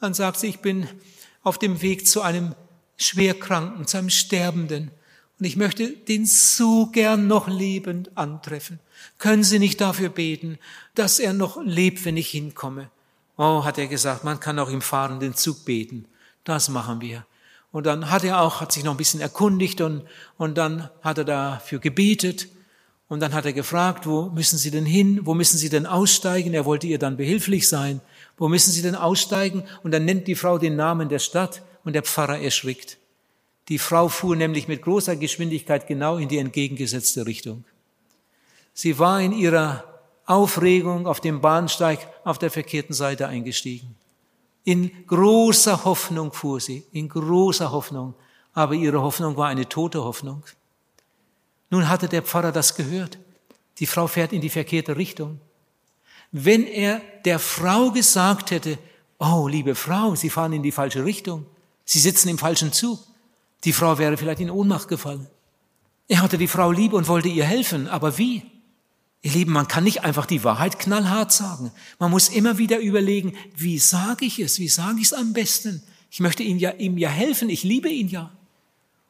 Dann 0.00 0.14
sagt 0.14 0.38
sie, 0.38 0.48
ich 0.48 0.60
bin 0.60 0.88
auf 1.42 1.58
dem 1.58 1.82
Weg 1.82 2.06
zu 2.06 2.22
einem 2.22 2.54
Schwerkranken, 2.96 3.86
zu 3.86 3.98
einem 3.98 4.10
Sterbenden. 4.10 4.90
Und 5.38 5.46
ich 5.46 5.56
möchte 5.56 5.88
den 5.90 6.26
so 6.26 6.86
gern 6.86 7.26
noch 7.26 7.48
lebend 7.48 8.16
antreffen. 8.16 8.78
Können 9.16 9.44
Sie 9.44 9.58
nicht 9.58 9.80
dafür 9.80 10.10
beten, 10.10 10.58
dass 10.94 11.18
er 11.18 11.32
noch 11.32 11.62
lebt, 11.62 12.04
wenn 12.04 12.18
ich 12.18 12.28
hinkomme? 12.28 12.90
Oh, 13.38 13.64
hat 13.64 13.78
er 13.78 13.86
gesagt, 13.86 14.22
man 14.22 14.38
kann 14.38 14.58
auch 14.58 14.68
im 14.68 14.82
fahrenden 14.82 15.34
Zug 15.34 15.64
beten. 15.64 16.04
Das 16.44 16.68
machen 16.68 17.00
wir. 17.00 17.24
Und 17.72 17.86
dann 17.86 18.10
hat 18.10 18.24
er 18.24 18.40
auch, 18.40 18.60
hat 18.60 18.72
sich 18.72 18.84
noch 18.84 18.92
ein 18.92 18.96
bisschen 18.96 19.20
erkundigt 19.20 19.80
und, 19.80 20.02
und 20.36 20.58
dann 20.58 20.90
hat 21.02 21.18
er 21.18 21.24
dafür 21.24 21.78
gebetet. 21.78 22.48
Und 23.08 23.20
dann 23.20 23.34
hat 23.34 23.44
er 23.44 23.52
gefragt, 23.52 24.06
wo 24.06 24.30
müssen 24.30 24.56
Sie 24.56 24.70
denn 24.70 24.86
hin? 24.86 25.20
Wo 25.24 25.34
müssen 25.34 25.58
Sie 25.58 25.68
denn 25.68 25.86
aussteigen? 25.86 26.54
Er 26.54 26.64
wollte 26.64 26.86
ihr 26.86 26.98
dann 26.98 27.16
behilflich 27.16 27.68
sein. 27.68 28.00
Wo 28.36 28.48
müssen 28.48 28.70
Sie 28.70 28.82
denn 28.82 28.94
aussteigen? 28.94 29.64
Und 29.82 29.90
dann 29.90 30.04
nennt 30.04 30.28
die 30.28 30.36
Frau 30.36 30.58
den 30.58 30.76
Namen 30.76 31.08
der 31.08 31.18
Stadt 31.18 31.62
und 31.84 31.94
der 31.94 32.02
Pfarrer 32.02 32.38
erschrickt. 32.38 32.98
Die 33.68 33.78
Frau 33.78 34.08
fuhr 34.08 34.36
nämlich 34.36 34.68
mit 34.68 34.82
großer 34.82 35.16
Geschwindigkeit 35.16 35.86
genau 35.86 36.18
in 36.18 36.28
die 36.28 36.38
entgegengesetzte 36.38 37.26
Richtung. 37.26 37.64
Sie 38.74 38.98
war 38.98 39.20
in 39.20 39.32
ihrer 39.32 39.84
Aufregung 40.26 41.06
auf 41.06 41.20
dem 41.20 41.40
Bahnsteig 41.40 42.08
auf 42.24 42.38
der 42.38 42.50
verkehrten 42.50 42.94
Seite 42.94 43.26
eingestiegen. 43.28 43.96
In 44.64 45.06
großer 45.06 45.84
Hoffnung 45.84 46.32
fuhr 46.32 46.60
sie, 46.60 46.84
in 46.92 47.08
großer 47.08 47.72
Hoffnung, 47.72 48.14
aber 48.52 48.74
ihre 48.74 49.00
Hoffnung 49.00 49.36
war 49.36 49.48
eine 49.48 49.68
tote 49.68 50.02
Hoffnung. 50.02 50.44
Nun 51.70 51.88
hatte 51.88 52.08
der 52.08 52.22
Pfarrer 52.22 52.52
das 52.52 52.74
gehört. 52.74 53.18
Die 53.78 53.86
Frau 53.86 54.06
fährt 54.06 54.32
in 54.32 54.40
die 54.40 54.50
verkehrte 54.50 54.96
Richtung. 54.96 55.40
Wenn 56.32 56.66
er 56.66 57.00
der 57.24 57.38
Frau 57.38 57.90
gesagt 57.90 58.50
hätte, 58.50 58.78
oh, 59.18 59.48
liebe 59.48 59.74
Frau, 59.74 60.14
Sie 60.14 60.30
fahren 60.30 60.52
in 60.52 60.62
die 60.62 60.72
falsche 60.72 61.04
Richtung, 61.04 61.46
Sie 61.84 61.98
sitzen 61.98 62.28
im 62.28 62.38
falschen 62.38 62.72
Zug, 62.72 63.00
die 63.64 63.72
Frau 63.72 63.98
wäre 63.98 64.16
vielleicht 64.16 64.40
in 64.40 64.50
Ohnmacht 64.50 64.88
gefallen. 64.88 65.26
Er 66.08 66.22
hatte 66.22 66.38
die 66.38 66.48
Frau 66.48 66.70
lieb 66.70 66.92
und 66.92 67.08
wollte 67.08 67.28
ihr 67.28 67.44
helfen, 67.44 67.88
aber 67.88 68.18
wie? 68.18 68.42
Ihr 69.22 69.32
Lieben, 69.32 69.52
man 69.52 69.68
kann 69.68 69.84
nicht 69.84 70.02
einfach 70.02 70.24
die 70.24 70.44
Wahrheit 70.44 70.78
knallhart 70.78 71.30
sagen. 71.30 71.72
Man 71.98 72.10
muss 72.10 72.30
immer 72.30 72.56
wieder 72.56 72.78
überlegen, 72.78 73.34
wie 73.54 73.78
sage 73.78 74.24
ich 74.24 74.38
es? 74.38 74.58
Wie 74.58 74.68
sage 74.68 74.98
ich 74.98 75.06
es 75.06 75.12
am 75.12 75.34
besten? 75.34 75.82
Ich 76.10 76.20
möchte 76.20 76.42
ihm 76.42 76.56
ja, 76.56 76.70
ihm 76.70 76.96
ja 76.96 77.10
helfen. 77.10 77.50
Ich 77.50 77.62
liebe 77.62 77.90
ihn 77.90 78.08
ja. 78.08 78.32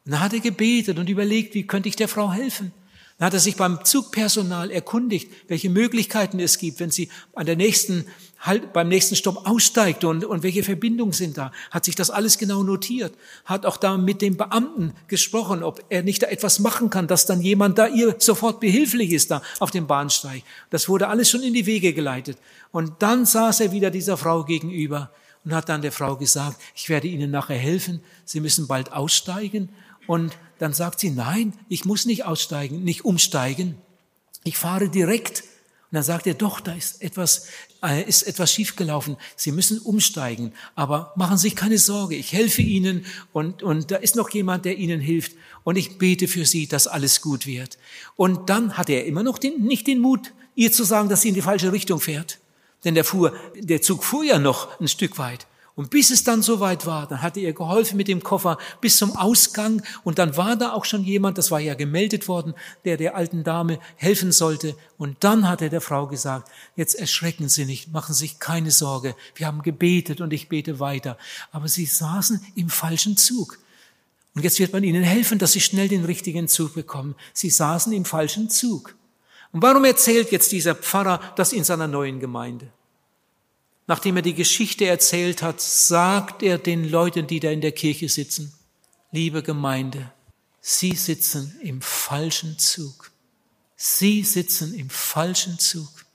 Und 0.05 0.11
dann 0.11 0.19
hat 0.19 0.33
er 0.33 0.39
gebetet 0.39 0.99
und 0.99 1.09
überlegt, 1.09 1.53
wie 1.53 1.65
könnte 1.65 1.87
ich 1.87 1.95
der 1.95 2.09
Frau 2.09 2.31
helfen? 2.31 2.73
Dann 3.17 3.27
hat 3.27 3.33
er 3.33 3.39
sich 3.39 3.55
beim 3.55 3.85
Zugpersonal 3.85 4.69
erkundigt, 4.69 5.31
welche 5.47 5.69
Möglichkeiten 5.69 6.39
es 6.39 6.57
gibt, 6.57 6.79
wenn 6.79 6.91
sie 6.91 7.09
an 7.33 7.45
der 7.45 7.55
nächsten, 7.55 8.05
halt, 8.41 8.73
beim 8.73 8.89
nächsten 8.89 9.15
Stopp 9.15 9.47
aussteigt 9.47 10.03
und, 10.03 10.25
und 10.25 10.43
welche 10.43 10.63
Verbindungen 10.63 11.13
sind 11.13 11.37
da. 11.37 11.51
Hat 11.69 11.85
sich 11.85 11.95
das 11.95 12.09
alles 12.09 12.37
genau 12.37 12.63
notiert. 12.63 13.13
Hat 13.45 13.65
auch 13.65 13.77
da 13.77 13.97
mit 13.97 14.21
dem 14.21 14.35
Beamten 14.35 14.93
gesprochen, 15.07 15.63
ob 15.63 15.83
er 15.89 16.03
nicht 16.03 16.23
da 16.23 16.27
etwas 16.27 16.59
machen 16.59 16.89
kann, 16.89 17.07
dass 17.07 17.25
dann 17.25 17.41
jemand 17.41 17.77
da 17.77 17.87
ihr 17.87 18.15
sofort 18.19 18.59
behilflich 18.59 19.11
ist 19.11 19.31
da 19.31 19.41
auf 19.59 19.71
dem 19.71 19.87
Bahnsteig. 19.87 20.43
Das 20.69 20.89
wurde 20.89 21.07
alles 21.07 21.29
schon 21.29 21.43
in 21.43 21.53
die 21.53 21.65
Wege 21.65 21.93
geleitet. 21.93 22.37
Und 22.71 22.93
dann 22.99 23.25
saß 23.25 23.61
er 23.61 23.71
wieder 23.71 23.91
dieser 23.91 24.17
Frau 24.17 24.43
gegenüber 24.43 25.11
und 25.45 25.53
hat 25.53 25.69
dann 25.69 25.81
der 25.81 25.91
Frau 25.91 26.15
gesagt, 26.17 26.59
ich 26.75 26.89
werde 26.89 27.07
Ihnen 27.07 27.31
nachher 27.31 27.57
helfen. 27.57 28.01
Sie 28.25 28.39
müssen 28.39 28.67
bald 28.67 28.91
aussteigen 28.91 29.69
und 30.07 30.37
dann 30.59 30.73
sagt 30.73 30.99
sie, 30.99 31.09
nein, 31.09 31.53
ich 31.69 31.85
muss 31.85 32.05
nicht 32.05 32.25
aussteigen, 32.25 32.83
nicht 32.83 33.05
umsteigen. 33.05 33.77
Ich 34.43 34.57
fahre 34.57 34.89
direkt. 34.89 35.41
Und 35.41 35.95
dann 35.95 36.03
sagt 36.03 36.27
er, 36.27 36.33
doch, 36.33 36.59
da 36.59 36.73
ist 36.73 37.01
etwas, 37.01 37.47
ist 37.81 38.23
etwas 38.23 38.53
schiefgelaufen. 38.53 39.17
Sie 39.35 39.51
müssen 39.51 39.79
umsteigen. 39.79 40.53
Aber 40.75 41.13
machen 41.15 41.37
Sie 41.37 41.49
sich 41.49 41.55
keine 41.55 41.77
Sorge. 41.77 42.15
Ich 42.15 42.31
helfe 42.31 42.61
Ihnen 42.61 43.05
und, 43.33 43.63
und 43.63 43.91
da 43.91 43.95
ist 43.97 44.15
noch 44.15 44.29
jemand, 44.29 44.65
der 44.65 44.77
Ihnen 44.77 45.01
hilft. 45.01 45.33
Und 45.63 45.77
ich 45.77 45.97
bete 45.97 46.27
für 46.27 46.45
Sie, 46.45 46.67
dass 46.67 46.87
alles 46.87 47.21
gut 47.21 47.45
wird. 47.45 47.77
Und 48.15 48.49
dann 48.49 48.77
hat 48.77 48.89
er 48.89 49.05
immer 49.05 49.23
noch 49.23 49.37
den, 49.37 49.63
nicht 49.63 49.87
den 49.87 49.99
Mut, 49.99 50.31
ihr 50.55 50.71
zu 50.71 50.83
sagen, 50.83 51.09
dass 51.09 51.21
sie 51.21 51.29
in 51.29 51.35
die 51.35 51.41
falsche 51.41 51.71
Richtung 51.71 51.99
fährt. 51.99 52.39
Denn 52.83 52.95
der 52.95 53.03
fuhr, 53.03 53.35
der 53.55 53.81
Zug 53.81 54.03
fuhr 54.03 54.23
ja 54.23 54.39
noch 54.39 54.79
ein 54.79 54.87
Stück 54.87 55.17
weit. 55.17 55.47
Und 55.75 55.89
bis 55.89 56.11
es 56.11 56.23
dann 56.23 56.41
soweit 56.41 56.85
war, 56.85 57.07
dann 57.07 57.21
hatte 57.21 57.39
er 57.39 57.53
geholfen 57.53 57.95
mit 57.95 58.07
dem 58.09 58.21
Koffer 58.21 58.57
bis 58.81 58.97
zum 58.97 59.15
Ausgang 59.15 59.81
und 60.03 60.19
dann 60.19 60.35
war 60.35 60.57
da 60.57 60.73
auch 60.73 60.83
schon 60.83 61.03
jemand, 61.03 61.37
das 61.37 61.49
war 61.49 61.59
ja 61.59 61.75
gemeldet 61.75 62.27
worden, 62.27 62.53
der 62.83 62.97
der 62.97 63.15
alten 63.15 63.43
Dame 63.43 63.79
helfen 63.95 64.31
sollte. 64.31 64.75
Und 64.97 65.17
dann 65.23 65.47
hat 65.47 65.61
er 65.61 65.69
der 65.69 65.81
Frau 65.81 66.07
gesagt, 66.07 66.51
jetzt 66.75 66.95
erschrecken 66.95 67.47
Sie 67.47 67.65
nicht, 67.65 67.91
machen 67.91 68.13
Sie 68.13 68.27
sich 68.27 68.39
keine 68.39 68.71
Sorge. 68.71 69.15
Wir 69.35 69.47
haben 69.47 69.61
gebetet 69.61 70.19
und 70.19 70.33
ich 70.33 70.49
bete 70.49 70.79
weiter. 70.79 71.17
Aber 71.51 71.67
Sie 71.67 71.85
saßen 71.85 72.45
im 72.55 72.69
falschen 72.69 73.15
Zug. 73.15 73.57
Und 74.35 74.43
jetzt 74.43 74.59
wird 74.59 74.73
man 74.73 74.83
Ihnen 74.83 75.03
helfen, 75.03 75.39
dass 75.39 75.53
Sie 75.53 75.61
schnell 75.61 75.87
den 75.87 76.05
richtigen 76.05 76.47
Zug 76.47 76.73
bekommen. 76.73 77.15
Sie 77.33 77.49
saßen 77.49 77.93
im 77.93 78.05
falschen 78.05 78.49
Zug. 78.49 78.95
Und 79.51 79.61
warum 79.61 79.85
erzählt 79.85 80.31
jetzt 80.31 80.51
dieser 80.51 80.75
Pfarrer 80.75 81.19
das 81.35 81.53
in 81.53 81.63
seiner 81.63 81.87
neuen 81.87 82.19
Gemeinde? 82.19 82.67
Nachdem 83.87 84.17
er 84.17 84.21
die 84.21 84.33
Geschichte 84.33 84.85
erzählt 84.85 85.41
hat, 85.41 85.59
sagt 85.59 86.43
er 86.43 86.57
den 86.57 86.89
Leuten, 86.89 87.27
die 87.27 87.39
da 87.39 87.49
in 87.49 87.61
der 87.61 87.71
Kirche 87.71 88.09
sitzen, 88.09 88.53
liebe 89.11 89.43
Gemeinde, 89.43 90.11
Sie 90.61 90.95
sitzen 90.95 91.55
im 91.63 91.81
falschen 91.81 92.57
Zug. 92.59 93.11
Sie 93.75 94.23
sitzen 94.23 94.75
im 94.75 94.91
falschen 94.91 95.57
Zug. 95.57 96.05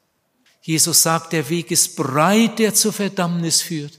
Jesus 0.62 1.02
sagt, 1.02 1.32
der 1.32 1.48
Weg 1.48 1.72
ist 1.72 1.96
breit, 1.96 2.60
der 2.60 2.72
zur 2.72 2.92
Verdammnis 2.92 3.60
führt. 3.60 3.98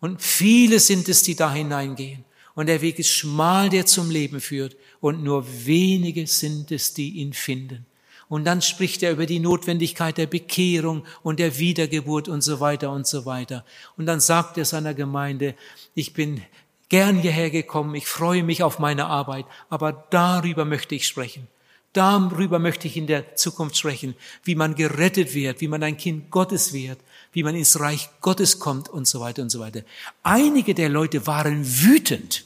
Und 0.00 0.22
viele 0.22 0.78
sind 0.78 1.08
es, 1.08 1.24
die 1.24 1.34
da 1.34 1.52
hineingehen. 1.52 2.24
Und 2.54 2.66
der 2.66 2.80
Weg 2.80 3.00
ist 3.00 3.10
schmal, 3.10 3.68
der 3.68 3.86
zum 3.86 4.08
Leben 4.08 4.40
führt. 4.40 4.76
Und 5.00 5.22
nur 5.24 5.44
wenige 5.66 6.26
sind 6.28 6.70
es, 6.70 6.94
die 6.94 7.10
ihn 7.10 7.32
finden. 7.32 7.86
Und 8.28 8.44
dann 8.44 8.60
spricht 8.60 9.02
er 9.02 9.12
über 9.12 9.26
die 9.26 9.38
Notwendigkeit 9.38 10.18
der 10.18 10.26
Bekehrung 10.26 11.04
und 11.22 11.38
der 11.38 11.58
Wiedergeburt 11.58 12.28
und 12.28 12.42
so 12.42 12.58
weiter 12.60 12.90
und 12.90 13.06
so 13.06 13.24
weiter. 13.24 13.64
Und 13.96 14.06
dann 14.06 14.20
sagt 14.20 14.58
er 14.58 14.64
seiner 14.64 14.94
Gemeinde, 14.94 15.54
ich 15.94 16.12
bin 16.12 16.42
gern 16.88 17.18
hierher 17.18 17.50
gekommen, 17.50 17.94
ich 17.94 18.06
freue 18.06 18.42
mich 18.42 18.62
auf 18.62 18.78
meine 18.78 19.06
Arbeit, 19.06 19.46
aber 19.68 20.06
darüber 20.10 20.64
möchte 20.64 20.94
ich 20.94 21.06
sprechen. 21.06 21.46
Darüber 21.92 22.58
möchte 22.58 22.88
ich 22.88 22.96
in 22.96 23.06
der 23.06 23.36
Zukunft 23.36 23.78
sprechen, 23.78 24.14
wie 24.44 24.54
man 24.54 24.74
gerettet 24.74 25.32
wird, 25.32 25.62
wie 25.62 25.68
man 25.68 25.82
ein 25.82 25.96
Kind 25.96 26.30
Gottes 26.30 26.74
wird, 26.74 26.98
wie 27.32 27.42
man 27.42 27.54
ins 27.54 27.80
Reich 27.80 28.10
Gottes 28.20 28.58
kommt 28.58 28.88
und 28.90 29.08
so 29.08 29.20
weiter 29.20 29.40
und 29.40 29.50
so 29.50 29.60
weiter. 29.60 29.80
Einige 30.22 30.74
der 30.74 30.90
Leute 30.90 31.26
waren 31.26 31.64
wütend 31.64 32.44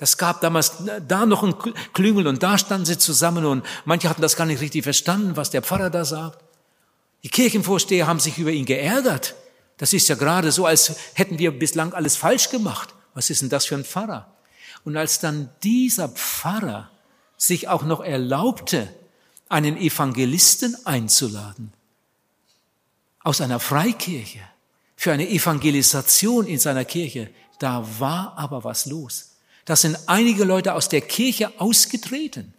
das 0.00 0.16
gab 0.16 0.40
damals 0.40 0.72
da 1.06 1.26
noch 1.26 1.42
ein 1.42 1.54
Klüngel 1.92 2.26
und 2.26 2.42
da 2.42 2.56
standen 2.56 2.86
sie 2.86 2.96
zusammen 2.96 3.44
und 3.44 3.66
manche 3.84 4.08
hatten 4.08 4.22
das 4.22 4.34
gar 4.34 4.46
nicht 4.46 4.62
richtig 4.62 4.82
verstanden, 4.82 5.36
was 5.36 5.50
der 5.50 5.60
Pfarrer 5.60 5.90
da 5.90 6.06
sagt. 6.06 6.42
Die 7.22 7.28
Kirchenvorsteher 7.28 8.06
haben 8.06 8.18
sich 8.18 8.38
über 8.38 8.50
ihn 8.50 8.64
geärgert. 8.64 9.34
Das 9.76 9.92
ist 9.92 10.08
ja 10.08 10.14
gerade 10.14 10.52
so, 10.52 10.64
als 10.64 10.94
hätten 11.12 11.38
wir 11.38 11.50
bislang 11.50 11.92
alles 11.92 12.16
falsch 12.16 12.48
gemacht. 12.48 12.94
Was 13.12 13.28
ist 13.28 13.42
denn 13.42 13.50
das 13.50 13.66
für 13.66 13.74
ein 13.74 13.84
Pfarrer? 13.84 14.34
Und 14.86 14.96
als 14.96 15.18
dann 15.18 15.50
dieser 15.62 16.08
Pfarrer 16.08 16.90
sich 17.36 17.68
auch 17.68 17.82
noch 17.82 18.00
erlaubte, 18.00 18.88
einen 19.50 19.76
Evangelisten 19.76 20.78
einzuladen, 20.86 21.74
aus 23.22 23.42
einer 23.42 23.60
Freikirche, 23.60 24.40
für 24.96 25.12
eine 25.12 25.28
Evangelisation 25.28 26.46
in 26.46 26.58
seiner 26.58 26.86
Kirche, 26.86 27.28
da 27.58 27.86
war 27.98 28.38
aber 28.38 28.64
was 28.64 28.86
los. 28.86 29.29
Da 29.70 29.76
sind 29.76 29.96
einige 30.06 30.42
Leute 30.42 30.74
aus 30.74 30.88
der 30.88 31.00
Kirche 31.00 31.52
ausgetreten. 31.60 32.54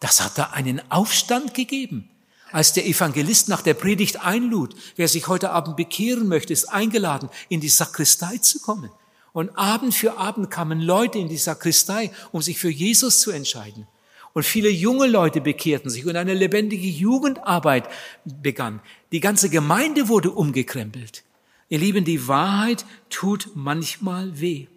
Das 0.00 0.22
hat 0.22 0.38
da 0.38 0.44
einen 0.44 0.80
Aufstand 0.90 1.52
gegeben. 1.52 2.08
Als 2.52 2.72
der 2.72 2.86
Evangelist 2.86 3.50
nach 3.50 3.60
der 3.60 3.74
Predigt 3.74 4.24
einlud, 4.24 4.74
wer 4.96 5.06
sich 5.06 5.28
heute 5.28 5.50
Abend 5.50 5.76
bekehren 5.76 6.26
möchte, 6.26 6.54
ist 6.54 6.72
eingeladen, 6.72 7.28
in 7.50 7.60
die 7.60 7.68
Sakristei 7.68 8.38
zu 8.38 8.60
kommen. 8.60 8.88
Und 9.34 9.58
Abend 9.58 9.94
für 9.94 10.16
Abend 10.16 10.50
kamen 10.50 10.80
Leute 10.80 11.18
in 11.18 11.28
die 11.28 11.36
Sakristei, 11.36 12.10
um 12.32 12.40
sich 12.40 12.58
für 12.58 12.70
Jesus 12.70 13.20
zu 13.20 13.30
entscheiden. 13.30 13.86
Und 14.32 14.44
viele 14.44 14.70
junge 14.70 15.06
Leute 15.06 15.42
bekehrten 15.42 15.90
sich 15.90 16.06
und 16.06 16.16
eine 16.16 16.32
lebendige 16.32 16.88
Jugendarbeit 16.88 17.90
begann. 18.24 18.80
Die 19.12 19.20
ganze 19.20 19.50
Gemeinde 19.50 20.08
wurde 20.08 20.30
umgekrempelt. 20.30 21.24
Ihr 21.68 21.80
Lieben, 21.80 22.06
die 22.06 22.26
Wahrheit 22.26 22.86
tut 23.10 23.50
manchmal 23.54 24.40
weh. 24.40 24.68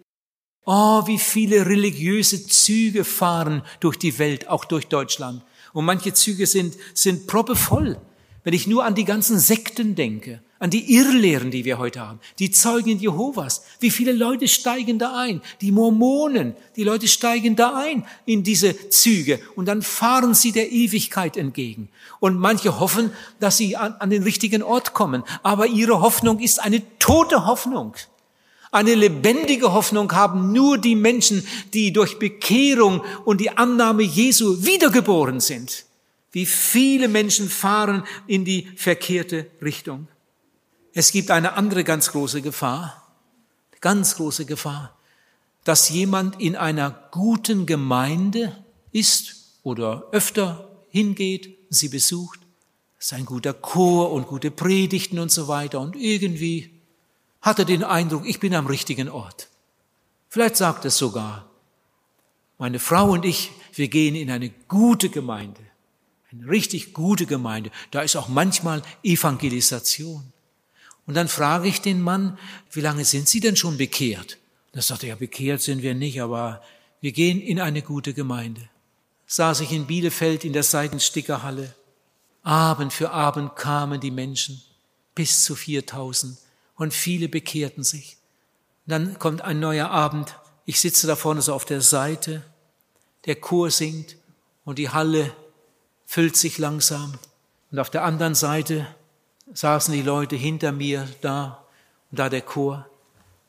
Oh, 0.70 1.06
wie 1.06 1.18
viele 1.18 1.64
religiöse 1.64 2.46
Züge 2.46 3.04
fahren 3.04 3.62
durch 3.80 3.96
die 3.96 4.18
Welt, 4.18 4.48
auch 4.48 4.66
durch 4.66 4.86
Deutschland. 4.86 5.42
Und 5.72 5.86
manche 5.86 6.12
Züge 6.12 6.46
sind, 6.46 6.76
sind 6.92 7.26
proppevoll. 7.26 7.98
Wenn 8.44 8.52
ich 8.52 8.66
nur 8.66 8.84
an 8.84 8.94
die 8.94 9.06
ganzen 9.06 9.38
Sekten 9.38 9.94
denke, 9.94 10.42
an 10.58 10.68
die 10.68 10.94
Irrlehren, 10.94 11.50
die 11.50 11.64
wir 11.64 11.78
heute 11.78 12.00
haben, 12.00 12.20
die 12.38 12.50
Zeugen 12.50 12.98
Jehovas, 12.98 13.64
wie 13.80 13.88
viele 13.88 14.12
Leute 14.12 14.46
steigen 14.46 14.98
da 14.98 15.18
ein? 15.18 15.40
Die 15.62 15.72
Mormonen, 15.72 16.54
die 16.76 16.84
Leute 16.84 17.08
steigen 17.08 17.56
da 17.56 17.74
ein 17.74 18.04
in 18.26 18.42
diese 18.42 18.90
Züge 18.90 19.40
und 19.56 19.64
dann 19.64 19.80
fahren 19.80 20.34
sie 20.34 20.52
der 20.52 20.70
Ewigkeit 20.70 21.38
entgegen. 21.38 21.88
Und 22.20 22.36
manche 22.36 22.78
hoffen, 22.78 23.10
dass 23.40 23.56
sie 23.56 23.78
an, 23.78 23.94
an 24.00 24.10
den 24.10 24.22
richtigen 24.22 24.62
Ort 24.62 24.92
kommen, 24.92 25.22
aber 25.42 25.66
ihre 25.66 26.02
Hoffnung 26.02 26.40
ist 26.40 26.60
eine 26.60 26.82
tote 26.98 27.46
Hoffnung. 27.46 27.94
Eine 28.70 28.94
lebendige 28.94 29.72
Hoffnung 29.72 30.12
haben 30.12 30.52
nur 30.52 30.78
die 30.78 30.94
Menschen, 30.94 31.46
die 31.72 31.92
durch 31.92 32.18
Bekehrung 32.18 33.02
und 33.24 33.40
die 33.40 33.56
Annahme 33.56 34.02
Jesu 34.02 34.64
wiedergeboren 34.64 35.40
sind. 35.40 35.86
Wie 36.32 36.44
viele 36.44 37.08
Menschen 37.08 37.48
fahren 37.48 38.04
in 38.26 38.44
die 38.44 38.68
verkehrte 38.76 39.46
Richtung. 39.62 40.08
Es 40.92 41.12
gibt 41.12 41.30
eine 41.30 41.54
andere 41.54 41.84
ganz 41.84 42.12
große 42.12 42.42
Gefahr, 42.42 43.08
ganz 43.80 44.16
große 44.16 44.44
Gefahr, 44.44 44.98
dass 45.64 45.88
jemand 45.88 46.40
in 46.40 46.56
einer 46.56 46.90
guten 47.10 47.64
Gemeinde 47.64 48.64
ist 48.92 49.58
oder 49.62 50.04
öfter 50.12 50.68
hingeht, 50.90 51.56
sie 51.70 51.88
besucht, 51.88 52.40
es 52.98 53.06
ist 53.06 53.12
ein 53.12 53.26
guter 53.26 53.54
Chor 53.54 54.12
und 54.12 54.26
gute 54.26 54.50
Predigten 54.50 55.18
und 55.18 55.30
so 55.30 55.46
weiter 55.46 55.80
und 55.80 55.94
irgendwie 55.94 56.77
hat 57.40 57.58
er 57.58 57.64
den 57.64 57.84
Eindruck, 57.84 58.26
ich 58.26 58.40
bin 58.40 58.54
am 58.54 58.66
richtigen 58.66 59.08
Ort. 59.08 59.48
Vielleicht 60.28 60.56
sagt 60.56 60.84
es 60.84 60.98
sogar, 60.98 61.48
Meine 62.58 62.80
Frau 62.80 63.10
und 63.10 63.24
ich, 63.24 63.52
wir 63.72 63.88
gehen 63.88 64.16
in 64.16 64.30
eine 64.30 64.50
gute 64.66 65.08
Gemeinde. 65.08 65.60
Eine 66.30 66.48
richtig 66.48 66.92
gute 66.92 67.24
Gemeinde. 67.24 67.70
Da 67.90 68.02
ist 68.02 68.16
auch 68.16 68.28
manchmal 68.28 68.82
Evangelisation. 69.02 70.32
Und 71.06 71.14
dann 71.14 71.28
frage 71.28 71.68
ich 71.68 71.80
den 71.80 72.02
Mann, 72.02 72.36
wie 72.72 72.80
lange 72.80 73.04
sind 73.04 73.28
Sie 73.28 73.40
denn 73.40 73.56
schon 73.56 73.78
bekehrt? 73.78 74.36
Und 74.72 74.80
er 74.80 74.82
sagte, 74.82 75.06
ja, 75.06 75.14
bekehrt 75.14 75.62
sind 75.62 75.82
wir 75.82 75.94
nicht, 75.94 76.20
aber 76.20 76.62
wir 77.00 77.12
gehen 77.12 77.40
in 77.40 77.60
eine 77.60 77.80
gute 77.80 78.12
Gemeinde. 78.12 78.68
Saß 79.26 79.60
ich 79.60 79.72
in 79.72 79.86
Bielefeld 79.86 80.44
in 80.44 80.52
der 80.52 80.64
Seitenstickerhalle. 80.64 81.74
Abend 82.42 82.92
für 82.92 83.10
Abend 83.10 83.56
kamen 83.56 84.00
die 84.00 84.10
Menschen, 84.10 84.60
bis 85.14 85.44
zu 85.44 85.54
4000, 85.54 86.36
und 86.78 86.94
viele 86.94 87.28
bekehrten 87.28 87.84
sich. 87.84 88.16
Dann 88.86 89.18
kommt 89.18 89.42
ein 89.42 89.60
neuer 89.60 89.90
Abend. 89.90 90.38
Ich 90.64 90.80
sitze 90.80 91.06
da 91.06 91.16
vorne 91.16 91.42
so 91.42 91.52
auf 91.52 91.66
der 91.66 91.82
Seite, 91.82 92.42
der 93.26 93.36
Chor 93.36 93.70
singt 93.70 94.16
und 94.64 94.78
die 94.78 94.88
Halle 94.88 95.34
füllt 96.06 96.36
sich 96.36 96.56
langsam. 96.56 97.18
Und 97.70 97.78
auf 97.78 97.90
der 97.90 98.04
anderen 98.04 98.34
Seite 98.34 98.86
saßen 99.52 99.92
die 99.92 100.02
Leute 100.02 100.36
hinter 100.36 100.72
mir 100.72 101.06
da 101.20 101.66
und 102.10 102.18
da 102.18 102.30
der 102.30 102.42
Chor. 102.42 102.88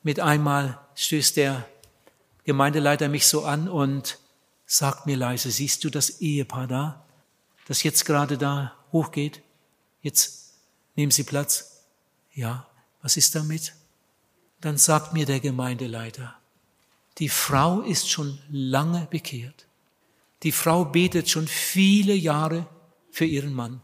Mit 0.04 0.20
einmal 0.20 0.80
stößt 0.96 1.38
der 1.38 1.66
Gemeindeleiter 2.46 3.10
mich 3.10 3.28
so 3.28 3.46
an 3.46 3.70
und 3.70 4.18
sagt 4.66 5.06
mir 5.06 5.18
leise, 5.18 5.52
siehst 5.52 5.84
du 5.84 5.90
das 5.90 6.22
Ehepaar 6.22 6.68
da, 6.68 7.06
das 7.68 7.84
jetzt 7.84 8.06
gerade 8.06 8.38
da 8.38 8.74
hochgeht? 8.92 9.42
Jetzt 10.02 10.56
nehmen 10.96 11.12
Sie 11.12 11.24
Platz. 11.24 11.86
Ja, 12.34 12.69
was 13.02 13.18
ist 13.18 13.36
damit? 13.36 13.74
Dann 14.62 14.78
sagt 14.78 15.14
mir 15.14 15.26
der 15.26 15.40
Gemeindeleiter, 15.40 16.36
die 17.18 17.30
Frau 17.30 17.82
ist 17.82 18.10
schon 18.10 18.40
lange 18.50 19.08
bekehrt. 19.10 19.66
Die 20.44 20.52
Frau 20.52 20.86
betet 20.86 21.30
schon 21.30 21.48
viele 21.48 22.14
Jahre 22.14 22.66
für 23.12 23.26
ihren 23.26 23.54
Mann. 23.54 23.82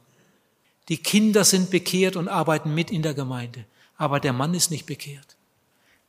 Die 0.88 0.98
Kinder 0.98 1.44
sind 1.44 1.70
bekehrt 1.70 2.16
und 2.16 2.30
arbeiten 2.30 2.74
mit 2.74 2.92
in 2.92 3.02
der 3.02 3.14
Gemeinde, 3.14 3.66
aber 3.98 4.20
der 4.20 4.34
Mann 4.34 4.54
ist 4.54 4.72
nicht 4.72 4.86
bekehrt. 4.86 5.36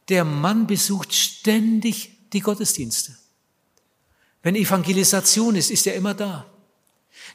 Der 0.09 0.25
Mann 0.25 0.67
besucht 0.67 1.15
ständig 1.15 2.13
die 2.33 2.41
Gottesdienste. 2.41 3.17
Wenn 4.43 4.55
Evangelisation 4.55 5.57
ist, 5.57 5.71
ist 5.71 5.87
er 5.87 5.95
immer 5.95 6.15
da. 6.15 6.47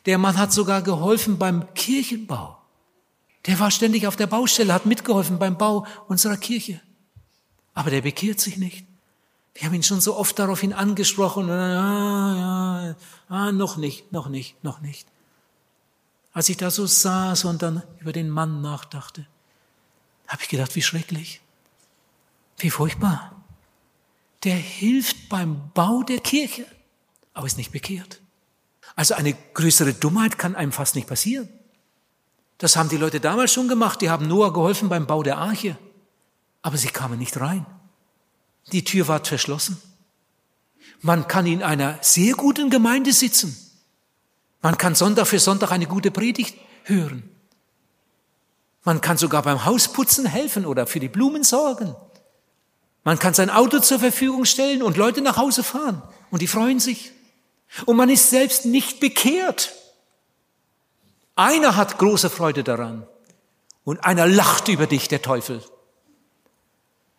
Der 0.06 0.18
Mann 0.18 0.38
hat 0.38 0.54
sogar 0.54 0.82
geholfen 0.82 1.38
beim 1.38 1.74
Kirchenbau. 1.74 2.61
Der 3.46 3.60
war 3.60 3.72
ständig 3.72 4.08
auf 4.08 4.16
der 4.16 4.28
Baustelle, 4.28 4.74
hat 4.74 4.86
mitgeholfen 4.86 5.40
beim 5.40 5.58
Bau 5.58 5.86
unserer 6.08 6.38
Kirche. 6.38 6.80
Aber 7.74 7.90
der 7.90 8.02
bekehrt 8.02 8.40
sich 8.40 8.58
nicht. 8.58 8.86
Wir 9.54 9.64
haben 9.64 9.74
ihn 9.74 9.84
schon 9.84 10.02
so 10.02 10.16
oft 10.16 10.38
daraufhin 10.40 10.74
angesprochen. 10.74 11.50
Ah, 11.50 12.86
ja, 12.88 12.96
ah, 13.28 13.52
noch 13.52 13.78
nicht, 13.78 14.12
noch 14.12 14.30
nicht, 14.30 14.64
noch 14.64 14.80
nicht. 14.82 15.08
Als 16.34 16.48
ich 16.50 16.58
da 16.58 16.72
so 16.72 16.86
saß 16.86 17.46
und 17.46 17.62
dann 17.62 17.84
über 18.00 18.14
den 18.14 18.30
Mann 18.30 18.62
nachdachte, 18.62 19.26
habe 20.28 20.44
ich 20.44 20.50
gedacht, 20.50 20.76
wie 20.76 20.82
schrecklich, 20.82 21.42
wie 22.58 22.70
furchtbar. 22.70 23.44
Der 24.44 24.56
hilft 24.56 25.28
beim 25.28 25.72
Bau 25.74 26.04
der 26.04 26.20
Kirche, 26.20 26.66
aber 27.34 27.48
ist 27.48 27.58
nicht 27.58 27.72
bekehrt. 27.72 28.22
Also 28.96 29.14
eine 29.14 29.34
größere 29.34 29.94
Dummheit 29.94 30.38
kann 30.38 30.56
einem 30.56 30.72
fast 30.72 30.96
nicht 30.96 31.08
passieren. 31.08 31.50
Das 32.62 32.76
haben 32.76 32.90
die 32.90 32.98
Leute 32.98 33.20
damals 33.20 33.52
schon 33.52 33.68
gemacht. 33.68 34.02
Die 34.02 34.10
haben 34.10 34.28
Noah 34.28 34.54
geholfen 34.54 34.88
beim 34.88 35.06
Bau 35.06 35.22
der 35.22 35.38
Arche, 35.38 35.78
aber 36.62 36.78
sie 36.78 36.88
kamen 36.88 37.20
nicht 37.20 37.40
rein. 37.40 37.66
Die 38.72 38.84
Tür 38.84 39.08
war 39.08 39.24
verschlossen. 39.26 39.82
Man 41.02 41.28
kann 41.28 41.46
in 41.46 41.64
einer 41.64 41.98
sehr 42.02 42.36
guten 42.36 42.70
Gemeinde 42.70 43.12
sitzen 43.12 43.58
man 44.62 44.78
kann 44.78 44.96
Sonntag 44.96 45.28
für 45.28 45.40
Sonntag 45.40 45.72
eine 45.72 45.88
gute 45.88 46.12
Predigt 46.12 46.56
hören. 46.84 47.24
Man 48.84 49.02
kann 49.02 49.18
sogar 49.18 49.44
beim 49.44 49.66
Hausputzen 49.66 50.26
helfen 50.26 50.66
oder 50.66 50.88
für 50.88 51.00
die 51.00 51.10
Blumen 51.10 51.44
sorgen. 51.44 51.96
Man 53.04 53.18
kann 53.18 53.34
sein 53.34 53.50
Auto 53.50 53.80
zur 53.80 54.00
Verfügung 54.00 54.46
stellen 54.46 54.84
und 54.84 54.98
Leute 54.98 55.22
nach 55.22 55.38
Hause 55.38 55.64
fahren 55.64 56.04
und 56.30 56.42
die 56.42 56.48
freuen 56.48 56.80
sich. 56.80 57.12
Und 57.86 57.98
man 57.98 58.10
ist 58.10 58.30
selbst 58.30 58.66
nicht 58.66 59.00
bekehrt. 59.00 59.74
Einer 61.36 61.76
hat 61.76 61.98
große 61.98 62.30
Freude 62.30 62.64
daran 62.64 63.08
und 63.84 64.04
einer 64.04 64.28
lacht 64.28 64.68
über 64.68 64.88
dich, 64.88 65.08
der 65.08 65.22
Teufel. 65.22 65.64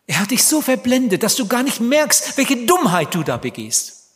Er 0.05 0.19
hat 0.19 0.31
dich 0.31 0.43
so 0.43 0.61
verblendet, 0.61 1.23
dass 1.23 1.35
du 1.35 1.47
gar 1.47 1.63
nicht 1.63 1.79
merkst, 1.79 2.37
welche 2.37 2.65
Dummheit 2.65 3.15
du 3.15 3.23
da 3.23 3.37
begehst. 3.37 4.11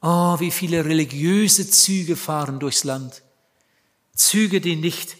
Oh, 0.00 0.38
wie 0.38 0.50
viele 0.50 0.84
religiöse 0.84 1.68
Züge 1.68 2.16
fahren 2.16 2.60
durchs 2.60 2.84
Land. 2.84 3.22
Züge, 4.14 4.60
die 4.60 4.76
nicht 4.76 5.16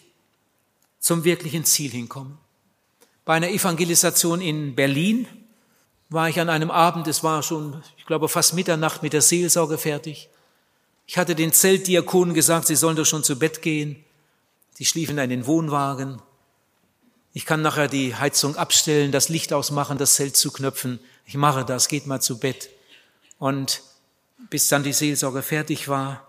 zum 1.01 1.25
wirklichen 1.25 1.65
Ziel 1.65 1.91
hinkommen. 1.91 2.39
Bei 3.25 3.35
einer 3.35 3.51
Evangelisation 3.51 4.41
in 4.41 4.75
Berlin 4.75 5.27
war 6.09 6.29
ich 6.29 6.41
an 6.41 6.49
einem 6.49 6.71
Abend, 6.71 7.07
es 7.07 7.23
war 7.23 7.43
schon, 7.43 7.83
ich 7.97 8.07
glaube, 8.07 8.29
fast 8.29 8.55
Mitternacht 8.55 9.03
mit 9.03 9.13
der 9.13 9.23
Seelsorge 9.23 9.79
fertig. 9.79 10.31
Ich 11.11 11.17
hatte 11.17 11.35
den 11.35 11.55
Zeltdiakonen 11.55 12.35
gesagt, 12.35 12.67
sie 12.67 12.77
sollen 12.77 12.95
doch 12.95 13.07
schon 13.07 13.25
zu 13.25 13.39
Bett 13.39 13.63
gehen. 13.63 14.05
Die 14.79 14.85
schliefen 14.85 15.17
in 15.17 15.31
den 15.31 15.47
Wohnwagen. 15.47 16.21
Ich 17.33 17.47
kann 17.47 17.63
nachher 17.63 17.89
die 17.89 18.15
Heizung 18.15 18.57
abstellen, 18.57 19.11
das 19.11 19.31
Licht 19.31 19.55
ausmachen, 19.55 19.97
das 19.97 20.17
Zelt 20.17 20.37
zuknöpfen. 20.37 21.01
Ich 21.25 21.35
mache 21.35 21.65
das, 21.65 21.89
geht 21.89 22.07
mal 22.07 22.21
zu 22.21 22.39
Bett. 22.39 22.69
Und 23.39 23.81
bis 24.51 24.69
dann 24.69 24.83
die 24.83 24.93
Seelsorge 24.93 25.41
fertig 25.41 25.89
war, 25.89 26.29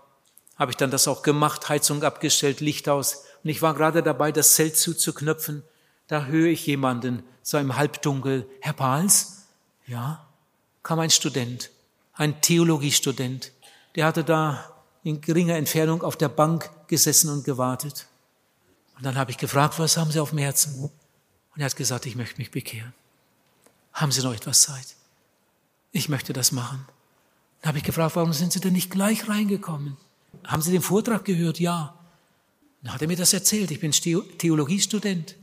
habe 0.56 0.70
ich 0.70 0.78
dann 0.78 0.90
das 0.90 1.08
auch 1.08 1.22
gemacht, 1.22 1.68
Heizung 1.68 2.02
abgestellt, 2.02 2.60
Licht 2.60 2.88
aus. 2.88 3.26
Und 3.44 3.50
ich 3.50 3.60
war 3.60 3.74
gerade 3.74 4.02
dabei, 4.02 4.32
das 4.32 4.54
Zelt 4.54 4.78
zuzuknöpfen. 4.78 5.62
Da 6.06 6.24
höre 6.24 6.48
ich 6.48 6.66
jemanden, 6.66 7.22
so 7.42 7.58
im 7.58 7.76
Halbdunkel, 7.76 8.48
Herr 8.60 8.72
Pahls? 8.72 9.42
Ja, 9.86 10.26
kam 10.82 11.00
ein 11.00 11.10
Student, 11.10 11.70
ein 12.14 12.40
Theologiestudent. 12.40 13.52
Der 13.94 14.06
hatte 14.06 14.24
da 14.24 14.64
in 15.02 15.20
geringer 15.20 15.56
Entfernung 15.56 16.02
auf 16.02 16.16
der 16.16 16.28
Bank 16.28 16.70
gesessen 16.88 17.30
und 17.30 17.44
gewartet. 17.44 18.06
Und 18.96 19.04
dann 19.04 19.16
habe 19.16 19.30
ich 19.30 19.38
gefragt, 19.38 19.78
was 19.78 19.96
haben 19.96 20.10
Sie 20.10 20.20
auf 20.20 20.30
dem 20.30 20.38
Herzen? 20.38 20.82
Und 20.82 21.60
er 21.60 21.64
hat 21.64 21.76
gesagt, 21.76 22.06
ich 22.06 22.16
möchte 22.16 22.38
mich 22.38 22.50
bekehren. 22.50 22.92
Haben 23.92 24.12
Sie 24.12 24.22
noch 24.22 24.34
etwas 24.34 24.62
Zeit? 24.62 24.96
Ich 25.92 26.08
möchte 26.08 26.32
das 26.32 26.52
machen. 26.52 26.86
Dann 27.62 27.70
habe 27.70 27.78
ich 27.78 27.84
gefragt, 27.84 28.16
warum 28.16 28.32
sind 28.32 28.52
Sie 28.52 28.60
denn 28.60 28.74
nicht 28.74 28.90
gleich 28.90 29.28
reingekommen? 29.28 29.96
Haben 30.44 30.62
Sie 30.62 30.72
den 30.72 30.82
Vortrag 30.82 31.24
gehört? 31.24 31.58
Ja. 31.58 31.94
Dann 32.82 32.94
hat 32.94 33.02
er 33.02 33.08
mir 33.08 33.16
das 33.16 33.32
erzählt. 33.32 33.70
Ich 33.70 33.80
bin 33.80 33.92
Theologiestudent. 33.92 35.36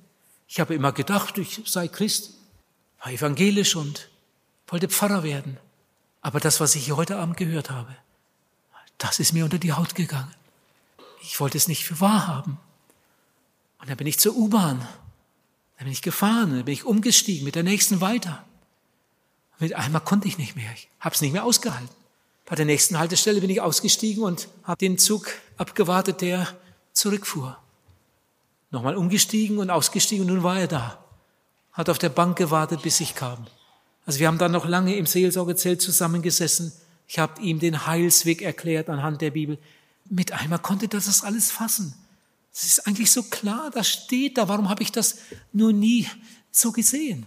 Ich 0.48 0.60
habe 0.60 0.74
immer 0.74 0.92
gedacht, 0.92 1.38
ich 1.38 1.62
sei 1.66 1.88
Christ, 1.88 2.32
war 3.04 3.12
evangelisch 3.12 3.76
und 3.76 4.10
wollte 4.68 4.88
Pfarrer 4.88 5.24
werden. 5.24 5.58
Aber 6.22 6.40
das, 6.40 6.60
was 6.60 6.76
ich 6.76 6.86
hier 6.86 6.98
heute 6.98 7.18
Abend 7.18 7.38
gehört 7.38 7.70
habe, 7.70 7.96
das 8.98 9.20
ist 9.20 9.34
mir 9.34 9.44
unter 9.44 9.60
die 9.60 9.74
Haut 9.74 9.96
gegangen. 9.96 10.34
Ich 11.22 11.40
wollte 11.40 11.58
es 11.58 11.68
nicht 11.68 11.86
für 11.86 12.00
wahr 12.00 12.28
haben. 12.28 12.58
Und 13.80 13.90
dann 13.90 13.98
bin 13.98 14.08
ich 14.08 14.20
zur 14.20 14.36
U-Bahn. 14.36 14.80
Dann 15.78 15.86
bin 15.86 15.92
ich 15.92 16.02
gefahren, 16.02 16.52
dann 16.52 16.66
bin 16.66 16.74
ich 16.74 16.86
umgestiegen, 16.86 17.46
mit 17.46 17.56
der 17.56 17.64
nächsten 17.64 18.02
weiter. 18.02 18.44
mit 19.60 19.76
einmal 19.76 20.02
konnte 20.02 20.28
ich 20.28 20.38
nicht 20.38 20.56
mehr. 20.56 20.72
Ich 20.74 20.88
habe 21.00 21.16
es 21.16 21.22
nicht 21.22 21.34
mehr 21.34 21.44
ausgehalten. 21.44 21.90
Bei 22.46 22.56
der 22.56 22.66
nächsten 22.66 22.98
Haltestelle 22.98 23.42
bin 23.42 23.50
ich 23.50 23.60
ausgestiegen 23.60 24.24
und 24.24 24.48
habe 24.64 24.78
den 24.78 24.98
Zug 24.98 25.28
abgewartet, 25.58 26.22
der 26.22 26.48
zurückfuhr. 26.94 27.58
Nochmal 28.72 28.96
umgestiegen 28.96 29.60
und 29.60 29.70
ausgestiegen 29.70 30.26
und 30.26 30.34
nun 30.34 30.44
war 30.44 30.60
er 30.60 30.68
da. 30.68 31.04
Hat 31.74 31.90
auf 31.90 31.98
der 31.98 32.10
Bank 32.10 32.38
gewartet, 32.38 32.82
bis 32.82 33.00
ich 33.02 33.16
kam. 33.16 33.48
Also 34.06 34.20
wir 34.20 34.28
haben 34.28 34.38
dann 34.38 34.54
noch 34.54 34.66
lange 34.66 34.96
im 34.96 35.06
Seelsorgezelt 35.06 35.82
zusammengesessen. 35.82 36.72
Ich 37.08 37.20
habe 37.20 37.42
ihm 37.42 37.60
den 37.60 37.88
Heilsweg 37.88 38.42
erklärt 38.42 38.90
anhand 38.90 39.22
der 39.22 39.32
Bibel. 39.32 39.58
Mit 40.10 40.34
einmal 40.34 40.60
konnte 40.60 40.86
er 40.86 40.90
das 40.90 41.24
alles 41.24 41.52
fassen. 41.52 41.94
Es 42.54 42.64
ist 42.64 42.88
eigentlich 42.88 43.12
so 43.12 43.24
klar, 43.24 43.72
das 43.74 43.88
steht 43.88 44.38
da. 44.38 44.48
Warum 44.48 44.70
habe 44.70 44.84
ich 44.84 44.92
das 44.92 45.20
nur 45.54 45.72
nie 45.72 46.08
so 46.52 46.72
gesehen? 46.72 47.26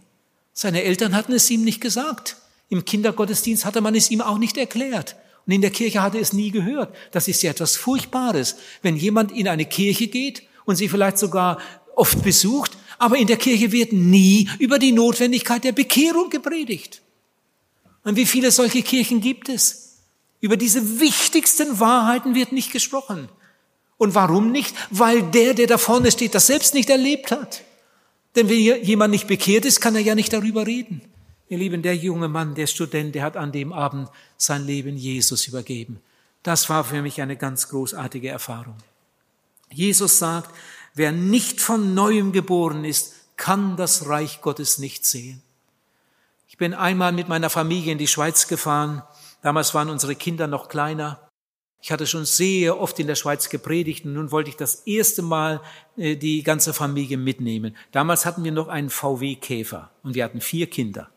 Seine 0.53 0.83
Eltern 0.83 1.15
hatten 1.15 1.33
es 1.33 1.49
ihm 1.51 1.65
nicht 1.65 1.81
gesagt. 1.81 2.37
Im 2.69 2.85
Kindergottesdienst 2.85 3.65
hatte 3.65 3.81
man 3.81 3.95
es 3.95 4.11
ihm 4.11 4.21
auch 4.21 4.39
nicht 4.39 4.57
erklärt. 4.57 5.17
Und 5.47 5.53
in 5.53 5.61
der 5.63 5.71
Kirche 5.71 6.03
hatte 6.03 6.19
es 6.19 6.33
nie 6.33 6.51
gehört. 6.51 6.95
Das 7.13 7.29
ist 7.29 7.43
ja 7.43 7.51
etwas 7.51 7.77
Furchtbares, 7.77 8.57
wenn 8.83 8.97
jemand 8.97 9.33
in 9.33 9.49
eine 9.49 9.65
Kirche 9.65 10.09
geht 10.09 10.43
und 10.65 10.77
sie 10.77 10.89
vielleicht 10.89 11.19
sogar 11.19 11.59
oft 11.97 12.23
besucht, 12.23 12.77
aber 12.99 13.17
in 13.17 13.27
der 13.27 13.37
Kirche 13.37 13.73
wird 13.73 13.93
nie 13.93 14.49
über 14.59 14.79
die 14.79 14.93
Notwendigkeit 14.93 15.65
der 15.65 15.73
Bekehrung 15.73 16.29
gepredigt. 16.29 17.03
Und 18.11 18.17
wie 18.17 18.27
viele 18.27 18.51
solche 18.51 18.83
Kirchen 18.83 19.21
gibt 19.21 19.49
es? 19.49 19.99
Über 20.41 20.57
diese 20.57 20.99
wichtigsten 20.99 21.79
Wahrheiten 21.79 22.35
wird 22.35 22.51
nicht 22.51 22.73
gesprochen. 22.73 23.29
Und 23.99 24.17
warum 24.17 24.51
nicht? 24.51 24.75
Weil 24.91 25.23
der, 25.23 25.55
der 25.55 25.69
da 25.69 25.79
vorne 25.79 26.11
steht, 26.11 26.35
das 26.35 26.49
selbst 26.49 26.75
nicht 26.75 26.91
erlebt 26.91 27.31
hat. 27.31 27.63
Denn 28.35 28.49
wenn 28.49 28.59
jemand 28.83 29.13
nicht 29.13 29.29
bekehrt 29.29 29.65
ist, 29.65 29.81
kann 29.81 29.95
er 29.95 30.01
ja 30.01 30.17
nicht 30.17 30.33
darüber 30.33 30.67
reden. 30.67 31.03
Ihr 31.49 31.59
Lieben, 31.59 31.83
der 31.83 31.95
junge 31.95 32.27
Mann, 32.27 32.57
der 32.57 32.67
Student, 32.67 33.15
der 33.15 33.23
hat 33.23 33.37
an 33.37 33.53
dem 33.53 33.73
Abend 33.73 34.09
sein 34.37 34.67
Leben 34.67 34.97
Jesus 34.97 35.47
übergeben. 35.47 36.01
Das 36.43 36.69
war 36.69 36.83
für 36.83 37.03
mich 37.03 37.23
eine 37.23 37.37
ganz 37.37 37.69
großartige 37.69 38.29
Erfahrung. 38.29 38.75
Jesus 39.71 40.19
sagt, 40.19 40.53
wer 40.97 41.13
nicht 41.13 41.61
von 41.61 41.95
neuem 41.95 42.33
geboren 42.33 42.85
ist, 42.85 43.15
kann 43.37 43.77
das 43.77 44.09
Reich 44.09 44.41
Gottes 44.41 44.79
nicht 44.79 45.07
sehen. 45.07 45.43
Ich 46.61 46.63
bin 46.63 46.75
einmal 46.75 47.13
mit 47.13 47.27
meiner 47.27 47.49
Familie 47.49 47.91
in 47.91 47.97
die 47.97 48.07
Schweiz 48.07 48.47
gefahren. 48.47 49.03
Damals 49.41 49.73
waren 49.73 49.89
unsere 49.89 50.15
Kinder 50.15 50.47
noch 50.47 50.69
kleiner. 50.69 51.27
Ich 51.81 51.91
hatte 51.91 52.07
schon 52.07 52.27
sehr 52.27 52.79
oft 52.79 52.99
in 52.99 53.07
der 53.07 53.15
Schweiz 53.15 53.49
gepredigt 53.49 54.05
und 54.05 54.13
nun 54.13 54.31
wollte 54.31 54.51
ich 54.51 54.57
das 54.57 54.87
erste 54.87 55.23
Mal 55.23 55.63
äh, 55.97 56.17
die 56.17 56.43
ganze 56.43 56.75
Familie 56.75 57.17
mitnehmen. 57.17 57.75
Damals 57.93 58.27
hatten 58.27 58.45
wir 58.45 58.53
noch 58.53 58.69
einen 58.69 58.91
VW-Käfer 58.91 59.91
und 60.03 60.15
wir 60.15 60.23
hatten 60.23 60.43
vier 60.43 60.69
Kinder. 60.69 61.09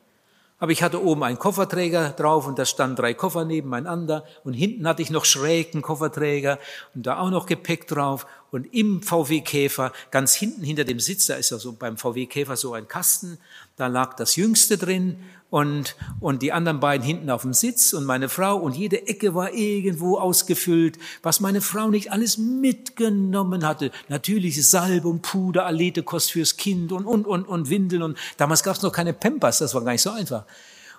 Aber 0.64 0.72
ich 0.72 0.82
hatte 0.82 1.04
oben 1.04 1.24
einen 1.24 1.40
Kofferträger 1.40 2.12
drauf 2.12 2.48
und 2.48 2.58
da 2.58 2.64
standen 2.64 2.96
drei 2.96 3.14
Koffer 3.14 3.44
nebeneinander. 3.44 4.24
Und 4.46 4.54
hinten 4.54 4.88
hatte 4.88 5.02
ich 5.02 5.10
noch 5.10 5.26
schrägen 5.26 5.82
Kofferträger 5.82 6.58
und 6.96 7.06
da 7.06 7.20
auch 7.20 7.32
noch 7.32 7.48
Gepäck 7.48 7.86
drauf. 7.86 8.26
Und 8.50 8.74
im 8.74 9.02
VW 9.02 9.42
Käfer 9.42 9.92
ganz 10.10 10.36
hinten 10.36 10.64
hinter 10.64 10.86
dem 10.86 11.02
Sitz, 11.02 11.26
da 11.26 11.34
ist 11.34 11.50
ja 11.50 11.58
so 11.58 11.74
beim 11.74 11.98
VW 11.98 12.28
Käfer 12.28 12.56
so 12.56 12.74
ein 12.74 12.88
Kasten, 12.88 13.40
da 13.76 13.88
lag 13.88 14.14
das 14.14 14.38
Jüngste 14.38 14.78
drin 14.78 15.20
und, 15.54 15.96
und 16.20 16.42
die 16.42 16.52
anderen 16.52 16.80
beiden 16.80 17.06
hinten 17.06 17.30
auf 17.30 17.44
dem 17.44 17.54
Sitz 17.54 17.94
und 17.94 18.06
meine 18.06 18.28
Frau 18.28 18.58
und 18.58 18.76
jede 18.76 19.06
Ecke 19.06 19.36
war 19.36 19.54
irgendwo 19.54 20.18
ausgefüllt, 20.18 20.98
was 21.22 21.42
meine 21.42 21.62
Frau 21.62 21.92
nicht 21.92 22.12
alles 22.12 22.40
mitgenommen 22.40 23.64
hatte. 23.64 23.92
Natürlich 24.10 24.68
Salbe 24.68 25.08
und 25.08 25.22
Puder, 25.22 25.68
Aletekost 25.68 26.32
fürs 26.32 26.58
Kind 26.58 26.92
und, 26.92 27.06
und, 27.06 27.28
und, 27.28 27.48
und 27.48 27.70
Windeln 27.70 28.02
und 28.02 28.18
damals 28.38 28.64
gab 28.64 28.78
es 28.78 28.82
noch 28.82 28.92
keine 28.92 29.14
Pampers, 29.14 29.60
das 29.60 29.76
war 29.76 29.84
gar 29.84 29.92
nicht 29.92 30.02
so 30.02 30.10
einfach. 30.10 30.44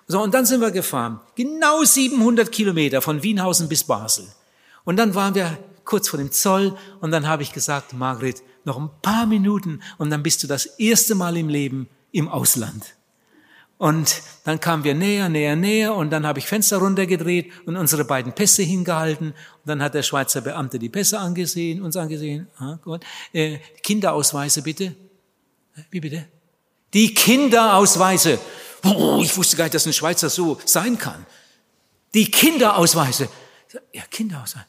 So, 0.07 0.23
und 0.23 0.33
dann 0.33 0.45
sind 0.45 0.61
wir 0.61 0.71
gefahren. 0.71 1.19
Genau 1.35 1.83
700 1.83 2.49
Kilometer 2.49 3.01
von 3.01 3.23
Wienhausen 3.23 3.67
bis 3.67 3.83
Basel. 3.83 4.25
Und 4.85 4.95
dann 4.95 5.15
waren 5.15 5.35
wir 5.35 5.57
kurz 5.83 6.07
vor 6.07 6.17
dem 6.17 6.31
Zoll 6.31 6.77
und 7.01 7.11
dann 7.11 7.27
habe 7.27 7.43
ich 7.43 7.51
gesagt, 7.51 7.91
Margret, 7.91 8.41
noch 8.63 8.77
ein 8.77 8.89
paar 9.01 9.25
Minuten 9.25 9.81
und 9.97 10.11
dann 10.11 10.23
bist 10.23 10.43
du 10.43 10.47
das 10.47 10.65
erste 10.65 11.13
Mal 11.13 11.35
im 11.35 11.49
Leben 11.49 11.89
im 12.13 12.29
Ausland. 12.29 12.95
Und 13.77 14.21
dann 14.45 14.59
kamen 14.59 14.85
wir 14.85 14.95
näher, 14.95 15.27
näher, 15.27 15.55
näher 15.55 15.95
und 15.95 16.09
dann 16.09 16.25
habe 16.25 16.39
ich 16.39 16.45
Fenster 16.45 16.77
runtergedreht 16.77 17.51
und 17.65 17.75
unsere 17.75 18.05
beiden 18.05 18.33
Pässe 18.33 18.63
hingehalten. 18.63 19.31
Und 19.31 19.65
dann 19.65 19.83
hat 19.83 19.93
der 19.93 20.03
Schweizer 20.03 20.41
Beamte 20.41 20.79
die 20.79 20.87
Pässe 20.87 21.19
angesehen, 21.19 21.81
uns 21.81 21.97
angesehen. 21.97 22.47
Ah, 22.57 22.79
gut. 22.81 23.03
Äh, 23.33 23.57
Kinderausweise 23.83 24.61
bitte. 24.61 24.95
Wie 25.91 25.99
bitte? 25.99 26.25
Die 26.93 27.13
Kinderausweise. 27.13 28.39
Oh, 28.85 29.19
ich 29.21 29.35
wusste 29.35 29.57
gar 29.57 29.65
nicht, 29.65 29.73
dass 29.73 29.85
ein 29.85 29.93
Schweizer 29.93 30.29
so 30.29 30.57
sein 30.63 30.97
kann. 30.97 31.25
Die 32.13 32.31
Kinderausweise. 32.31 33.27
Ja, 33.91 34.03
Kinderausweise. 34.09 34.65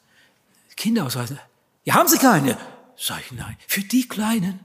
Kinderausweise. 0.75 1.39
Ja, 1.85 1.93
haben 1.93 2.09
Sie 2.09 2.17
keine? 2.17 2.57
Sag 2.97 3.21
ich, 3.21 3.31
nein. 3.31 3.55
Für 3.67 3.81
die 3.81 4.07
Kleinen? 4.07 4.59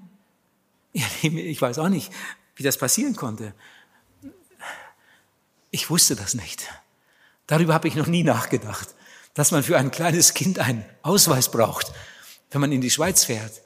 Ja, 0.93 1.05
ich 1.23 1.61
weiß 1.61 1.79
auch 1.79 1.89
nicht, 1.89 2.11
wie 2.57 2.65
das 2.65 2.77
passieren 2.77 3.15
konnte. 3.15 3.55
Ich 5.73 5.91
wusste 5.91 6.15
das 6.15 6.35
nicht. 6.35 6.69
Darüber 7.47 7.75
habe 7.75 7.89
ich 7.89 7.97
noch 7.97 8.07
nie 8.07 8.23
nachgedacht, 8.23 8.95
dass 9.35 9.51
man 9.51 9.63
für 9.63 9.79
ein 9.79 9.91
kleines 9.91 10.35
Kind 10.35 10.59
einen 10.59 10.85
Ausweis 11.01 11.51
braucht, 11.51 11.93
wenn 12.51 12.61
man 12.61 12.71
in 12.71 12.83
die 12.83 12.91
Schweiz 12.91 13.25
fährt. 13.25 13.63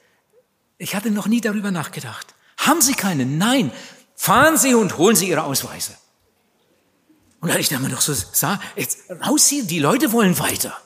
Ich 0.79 0.95
hatte 0.95 1.11
noch 1.11 1.27
nie 1.27 1.40
darüber 1.40 1.73
nachgedacht. 1.73 2.35
Haben 2.59 2.81
Sie 2.81 2.95
keinen? 2.95 3.38
Nein. 3.38 3.73
Fahren 4.14 4.57
Sie 4.57 4.75
und 4.75 4.97
holen 4.99 5.16
Sie 5.16 5.29
Ihre 5.29 5.42
Ausweise. 5.42 5.97
Und 7.40 7.53
da 7.53 7.57
ich 7.57 7.69
dann 7.69 7.83
mal 7.83 7.90
noch 7.90 8.01
so 8.01 8.14
sah, 8.14 8.61
jetzt 8.77 9.11
raus 9.11 9.49
hier, 9.49 9.64
die 9.64 9.81
Leute 9.81 10.12
wollen 10.12 10.38
weiter. 10.38 10.77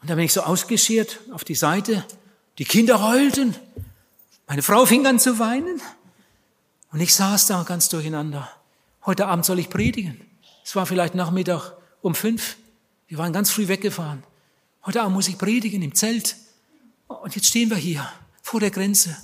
Und 0.00 0.08
dann 0.08 0.16
bin 0.16 0.24
ich 0.24 0.32
so 0.32 0.42
ausgeschert 0.42 1.18
auf 1.32 1.42
die 1.42 1.56
Seite. 1.56 2.06
Die 2.58 2.64
Kinder 2.64 3.02
heulten. 3.02 3.56
Meine 4.46 4.62
Frau 4.62 4.86
fing 4.86 5.04
an 5.04 5.18
zu 5.18 5.40
weinen. 5.40 5.82
Und 6.92 7.00
ich 7.00 7.12
saß 7.12 7.46
da 7.46 7.64
ganz 7.64 7.88
durcheinander. 7.88 8.48
Heute 9.04 9.26
Abend 9.26 9.44
soll 9.44 9.58
ich 9.58 9.68
predigen. 9.68 10.27
Es 10.68 10.76
war 10.76 10.84
vielleicht 10.84 11.14
Nachmittag 11.14 11.72
um 12.02 12.14
fünf. 12.14 12.58
Wir 13.06 13.16
waren 13.16 13.32
ganz 13.32 13.48
früh 13.48 13.68
weggefahren. 13.68 14.22
Heute 14.84 15.00
Abend 15.00 15.14
muss 15.14 15.26
ich 15.26 15.38
predigen 15.38 15.80
im 15.80 15.94
Zelt. 15.94 16.36
Und 17.06 17.34
jetzt 17.34 17.46
stehen 17.46 17.70
wir 17.70 17.78
hier 17.78 18.06
vor 18.42 18.60
der 18.60 18.70
Grenze. 18.70 19.16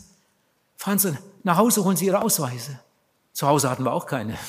Fahren 0.79 0.99
Sie 0.99 1.19
nach 1.43 1.59
Hause, 1.59 1.85
holen 1.85 1.99
Sie 1.99 2.07
Ihre 2.07 2.23
Ausweise. 2.23 2.81
Zu 3.35 3.47
Hause 3.47 3.69
hatten 3.69 3.85
wir 3.85 3.93
auch 3.93 4.07
keine. 4.07 4.39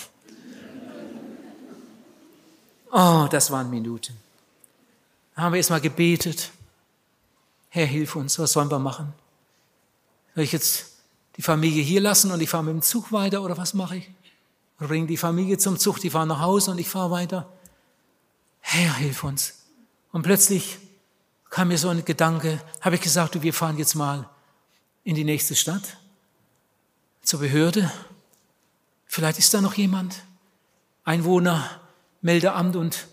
Oh, 2.94 3.28
das 3.30 3.52
waren 3.52 3.70
Minuten. 3.70 4.16
Da 5.36 5.42
haben 5.42 5.52
wir 5.52 5.58
erstmal 5.58 5.82
gebetet. 5.82 6.52
Herr, 7.68 7.86
hilf 7.86 8.16
uns, 8.16 8.40
was 8.40 8.54
sollen 8.54 8.72
wir 8.72 8.80
machen? 8.80 9.12
Soll 10.34 10.46
ich 10.46 10.54
jetzt 10.54 10.94
die 11.36 11.42
Familie 11.42 11.84
hier 11.84 12.00
lassen 12.00 12.32
und 12.32 12.40
ich 12.40 12.50
fahre 12.50 12.64
mit 12.64 12.72
dem 12.72 12.82
Zug 12.82 13.12
weiter 13.12 13.42
oder 13.42 13.58
was 13.58 13.74
mache 13.74 13.98
ich? 13.98 14.10
Und 14.80 14.88
bringen 14.88 15.08
die 15.08 15.18
Familie 15.18 15.58
zum 15.58 15.80
Zug, 15.80 16.00
die 16.00 16.10
fahren 16.10 16.28
nach 16.28 16.42
Hause 16.42 16.72
und 16.72 16.80
ich 16.80 16.90
fahre 16.90 17.12
weiter. 17.12 17.52
Herr, 18.60 18.96
hilf 18.96 19.24
uns. 19.24 19.66
Und 20.12 20.24
plötzlich 20.24 20.78
kam 21.50 21.70
mir 21.70 21.78
so 21.78 21.90
ein 21.90 22.04
Gedanke, 22.04 22.62
habe 22.82 22.96
ich 22.96 23.02
gesagt, 23.02 23.42
wir 23.42 23.54
fahren 23.54 23.78
jetzt 23.78 23.96
mal 23.96 24.30
in 25.04 25.16
die 25.16 25.24
nächste 25.24 25.56
Stadt, 25.56 25.98
zur 27.22 27.40
Behörde. 27.40 27.92
Vielleicht 29.06 29.40
ist 29.40 29.54
da 29.54 29.62
noch 29.62 29.76
jemand, 29.76 30.24
Einwohner, 31.04 31.70
Meldeamt 32.22 32.76
und 32.76 33.08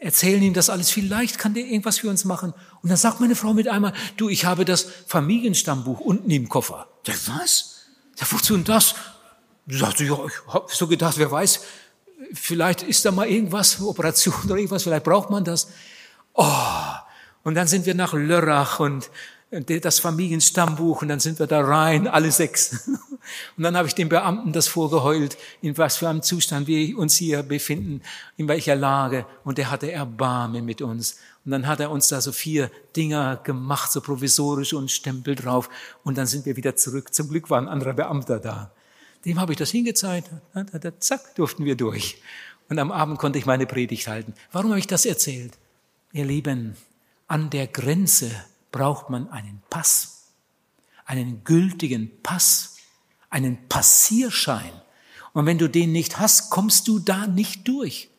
erzählen 0.00 0.42
ihm 0.42 0.54
das 0.54 0.70
alles. 0.70 0.90
Vielleicht 0.90 1.38
kann 1.38 1.54
der 1.54 1.64
irgendwas 1.64 1.98
für 1.98 2.08
uns 2.08 2.24
machen. 2.24 2.54
Und 2.82 2.88
dann 2.88 2.96
sagt 2.96 3.20
meine 3.20 3.36
Frau 3.36 3.52
mit 3.52 3.68
einmal, 3.68 3.92
du, 4.16 4.28
ich 4.28 4.44
habe 4.44 4.64
das 4.64 4.86
Familienstammbuch 5.06 6.00
unten 6.00 6.30
im 6.30 6.48
Koffer. 6.48 6.88
Der 7.06 7.14
was? 7.26 7.82
Ja, 8.18 8.26
wozu 8.30 8.54
denn 8.54 8.64
das? 8.64 8.94
Du 9.66 9.76
sagst, 9.76 10.00
ja, 10.00 10.18
ich 10.26 10.54
habe 10.54 10.66
so 10.68 10.86
gedacht, 10.86 11.18
wer 11.18 11.30
weiß, 11.30 11.60
vielleicht 12.34 12.82
ist 12.82 13.04
da 13.04 13.10
mal 13.10 13.28
irgendwas, 13.28 13.80
Operation 13.80 14.34
oder 14.44 14.56
irgendwas, 14.56 14.82
vielleicht 14.82 15.04
braucht 15.04 15.30
man 15.30 15.44
das. 15.44 15.68
Oh, 16.34 16.46
und 17.44 17.54
dann 17.54 17.66
sind 17.66 17.86
wir 17.86 17.94
nach 17.94 18.12
Lörrach 18.12 18.80
und 18.80 19.10
das 19.52 19.98
Familienstammbuch 19.98 21.02
und 21.02 21.08
dann 21.08 21.20
sind 21.20 21.38
wir 21.38 21.46
da 21.46 21.60
rein, 21.60 22.08
alle 22.08 22.30
sechs. 22.30 22.88
Und 23.56 23.62
dann 23.62 23.76
habe 23.76 23.86
ich 23.86 23.94
dem 23.94 24.08
Beamten 24.08 24.52
das 24.52 24.66
vorgeheult, 24.66 25.38
in 25.60 25.78
was 25.78 25.98
für 25.98 26.08
einem 26.08 26.22
Zustand 26.22 26.66
wir 26.66 26.98
uns 26.98 27.14
hier 27.14 27.44
befinden, 27.44 28.02
in 28.36 28.48
welcher 28.48 28.74
Lage. 28.74 29.26
Und 29.44 29.58
der 29.58 29.70
hatte 29.70 29.92
Erbarmen 29.92 30.64
mit 30.64 30.82
uns. 30.82 31.18
Und 31.44 31.52
dann 31.52 31.68
hat 31.68 31.78
er 31.78 31.92
uns 31.92 32.08
da 32.08 32.20
so 32.20 32.32
vier 32.32 32.68
Dinger 32.96 33.36
gemacht, 33.36 33.92
so 33.92 34.00
provisorisch 34.00 34.72
und 34.72 34.90
Stempel 34.90 35.36
drauf. 35.36 35.68
Und 36.02 36.18
dann 36.18 36.26
sind 36.26 36.46
wir 36.46 36.56
wieder 36.56 36.74
zurück. 36.74 37.14
Zum 37.14 37.28
Glück 37.28 37.48
war 37.48 37.60
ein 37.60 37.68
anderer 37.68 37.92
Beamter 37.92 38.40
da. 38.40 38.72
Dem 39.24 39.40
habe 39.40 39.52
ich 39.52 39.58
das 39.58 39.70
hingezeigt. 39.70 40.30
Zack, 40.98 41.34
durften 41.34 41.64
wir 41.64 41.76
durch. 41.76 42.20
Und 42.68 42.78
am 42.78 42.90
Abend 42.90 43.18
konnte 43.18 43.38
ich 43.38 43.46
meine 43.46 43.66
Predigt 43.66 44.08
halten. 44.08 44.34
Warum 44.50 44.70
habe 44.70 44.78
ich 44.80 44.86
das 44.86 45.04
erzählt? 45.04 45.58
Ihr 46.12 46.24
Lieben, 46.24 46.76
an 47.28 47.50
der 47.50 47.66
Grenze 47.66 48.30
braucht 48.70 49.10
man 49.10 49.28
einen 49.30 49.62
Pass, 49.70 50.24
einen 51.04 51.44
gültigen 51.44 52.10
Pass, 52.22 52.76
einen 53.30 53.68
Passierschein. 53.68 54.72
Und 55.32 55.46
wenn 55.46 55.58
du 55.58 55.68
den 55.68 55.92
nicht 55.92 56.18
hast, 56.18 56.50
kommst 56.50 56.88
du 56.88 56.98
da 56.98 57.26
nicht 57.26 57.66
durch. 57.68 58.10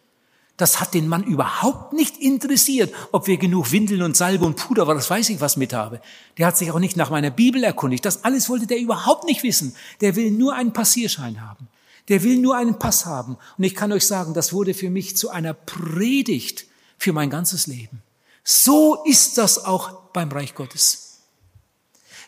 Das 0.63 0.79
hat 0.79 0.93
den 0.93 1.09
Mann 1.09 1.25
überhaupt 1.25 1.91
nicht 1.91 2.15
interessiert, 2.21 2.95
ob 3.11 3.27
wir 3.27 3.35
genug 3.35 3.73
Windeln 3.73 4.01
und 4.01 4.15
Salbe 4.15 4.45
und 4.45 4.55
Puder, 4.55 4.87
was 4.87 5.09
weiß 5.09 5.27
ich, 5.27 5.41
was 5.41 5.57
mit 5.57 5.73
habe. 5.73 5.99
Der 6.37 6.47
hat 6.47 6.57
sich 6.57 6.71
auch 6.71 6.79
nicht 6.79 6.95
nach 6.95 7.09
meiner 7.09 7.31
Bibel 7.31 7.61
erkundigt. 7.65 8.05
Das 8.05 8.23
alles 8.23 8.47
wollte 8.47 8.65
der 8.65 8.79
überhaupt 8.79 9.25
nicht 9.25 9.43
wissen. 9.43 9.75
Der 9.99 10.15
will 10.15 10.31
nur 10.31 10.55
einen 10.55 10.71
Passierschein 10.71 11.41
haben. 11.41 11.67
Der 12.07 12.23
will 12.23 12.37
nur 12.37 12.55
einen 12.55 12.79
Pass 12.79 13.05
haben. 13.05 13.35
Und 13.57 13.65
ich 13.65 13.75
kann 13.75 13.91
euch 13.91 14.07
sagen, 14.07 14.33
das 14.33 14.53
wurde 14.53 14.73
für 14.73 14.89
mich 14.89 15.17
zu 15.17 15.31
einer 15.31 15.53
Predigt 15.53 16.65
für 16.97 17.11
mein 17.11 17.29
ganzes 17.29 17.67
Leben. 17.67 18.01
So 18.45 19.03
ist 19.03 19.37
das 19.37 19.65
auch 19.65 19.91
beim 20.13 20.31
Reich 20.31 20.55
Gottes. 20.55 21.23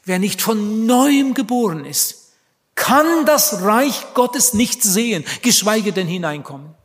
Wer 0.03 0.19
nicht 0.19 0.41
von 0.41 0.85
neuem 0.85 1.35
geboren 1.35 1.85
ist, 1.85 2.33
kann 2.75 3.25
das 3.25 3.61
Reich 3.61 4.13
Gottes 4.13 4.53
nicht 4.53 4.83
sehen, 4.83 5.23
geschweige 5.41 5.93
denn 5.93 6.07
hineinkommen. 6.07 6.75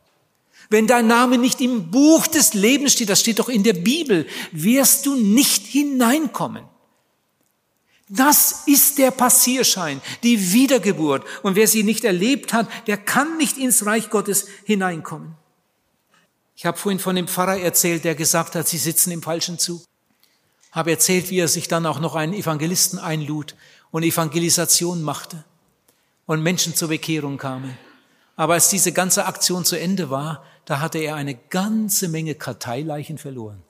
Wenn 0.70 0.86
dein 0.86 1.08
Name 1.08 1.36
nicht 1.36 1.60
im 1.60 1.90
Buch 1.90 2.28
des 2.28 2.54
Lebens 2.54 2.92
steht, 2.92 3.08
das 3.08 3.20
steht 3.20 3.40
doch 3.40 3.48
in 3.48 3.64
der 3.64 3.72
Bibel, 3.72 4.26
wirst 4.52 5.04
du 5.04 5.16
nicht 5.16 5.66
hineinkommen. 5.66 6.64
Das 8.08 8.62
ist 8.66 8.98
der 8.98 9.10
Passierschein, 9.10 10.00
die 10.22 10.52
Wiedergeburt. 10.52 11.24
Und 11.42 11.56
wer 11.56 11.66
sie 11.66 11.82
nicht 11.82 12.04
erlebt 12.04 12.52
hat, 12.52 12.68
der 12.86 12.96
kann 12.96 13.36
nicht 13.36 13.58
ins 13.58 13.84
Reich 13.84 14.10
Gottes 14.10 14.46
hineinkommen. 14.64 15.34
Ich 16.56 16.66
habe 16.66 16.78
vorhin 16.78 16.98
von 16.98 17.16
dem 17.16 17.26
Pfarrer 17.26 17.58
erzählt, 17.58 18.04
der 18.04 18.14
gesagt 18.14 18.54
hat, 18.54 18.68
sie 18.68 18.78
sitzen 18.78 19.10
im 19.10 19.22
falschen 19.22 19.58
Zug. 19.58 19.82
Habe 20.72 20.92
erzählt, 20.92 21.30
wie 21.30 21.38
er 21.38 21.48
sich 21.48 21.66
dann 21.66 21.86
auch 21.86 21.98
noch 21.98 22.14
einen 22.14 22.34
Evangelisten 22.34 22.98
einlud 22.98 23.56
und 23.90 24.04
Evangelisation 24.04 25.02
machte 25.02 25.44
und 26.26 26.42
Menschen 26.42 26.76
zur 26.76 26.88
Bekehrung 26.88 27.38
kamen. 27.38 27.76
Aber 28.36 28.54
als 28.54 28.68
diese 28.68 28.92
ganze 28.92 29.26
Aktion 29.26 29.64
zu 29.64 29.78
Ende 29.78 30.10
war, 30.10 30.44
da 30.70 30.78
hatte 30.78 30.98
er 30.98 31.16
eine 31.16 31.34
ganze 31.34 32.06
Menge 32.06 32.36
Karteileichen 32.36 33.18
verloren. 33.18 33.60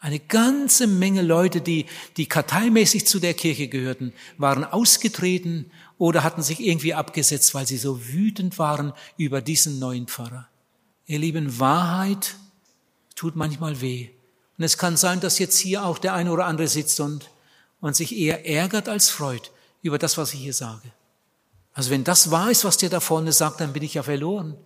Eine 0.00 0.20
ganze 0.20 0.86
Menge 0.86 1.22
Leute, 1.22 1.62
die, 1.62 1.86
die 2.18 2.26
karteimäßig 2.26 3.06
zu 3.06 3.20
der 3.20 3.32
Kirche 3.32 3.68
gehörten, 3.68 4.12
waren 4.36 4.64
ausgetreten 4.64 5.70
oder 5.96 6.22
hatten 6.22 6.42
sich 6.42 6.60
irgendwie 6.60 6.92
abgesetzt, 6.92 7.54
weil 7.54 7.66
sie 7.66 7.78
so 7.78 8.06
wütend 8.06 8.58
waren 8.58 8.92
über 9.16 9.40
diesen 9.40 9.78
neuen 9.78 10.06
Pfarrer. 10.06 10.46
Ihr 11.06 11.20
Lieben, 11.20 11.58
Wahrheit 11.58 12.36
tut 13.16 13.34
manchmal 13.34 13.80
weh. 13.80 14.10
Und 14.58 14.64
es 14.64 14.76
kann 14.76 14.98
sein, 14.98 15.20
dass 15.20 15.38
jetzt 15.38 15.56
hier 15.56 15.86
auch 15.86 15.96
der 15.96 16.12
eine 16.12 16.32
oder 16.32 16.44
andere 16.44 16.68
sitzt 16.68 17.00
und, 17.00 17.30
und 17.80 17.96
sich 17.96 18.14
eher 18.14 18.46
ärgert 18.46 18.90
als 18.90 19.08
freut 19.08 19.52
über 19.80 19.96
das, 19.96 20.18
was 20.18 20.34
ich 20.34 20.40
hier 20.40 20.52
sage. 20.52 20.92
Also 21.72 21.88
wenn 21.88 22.04
das 22.04 22.30
wahr 22.30 22.50
ist, 22.50 22.66
was 22.66 22.76
der 22.76 22.90
da 22.90 23.00
vorne 23.00 23.32
sagt, 23.32 23.62
dann 23.62 23.72
bin 23.72 23.82
ich 23.82 23.94
ja 23.94 24.02
verloren. 24.02 24.58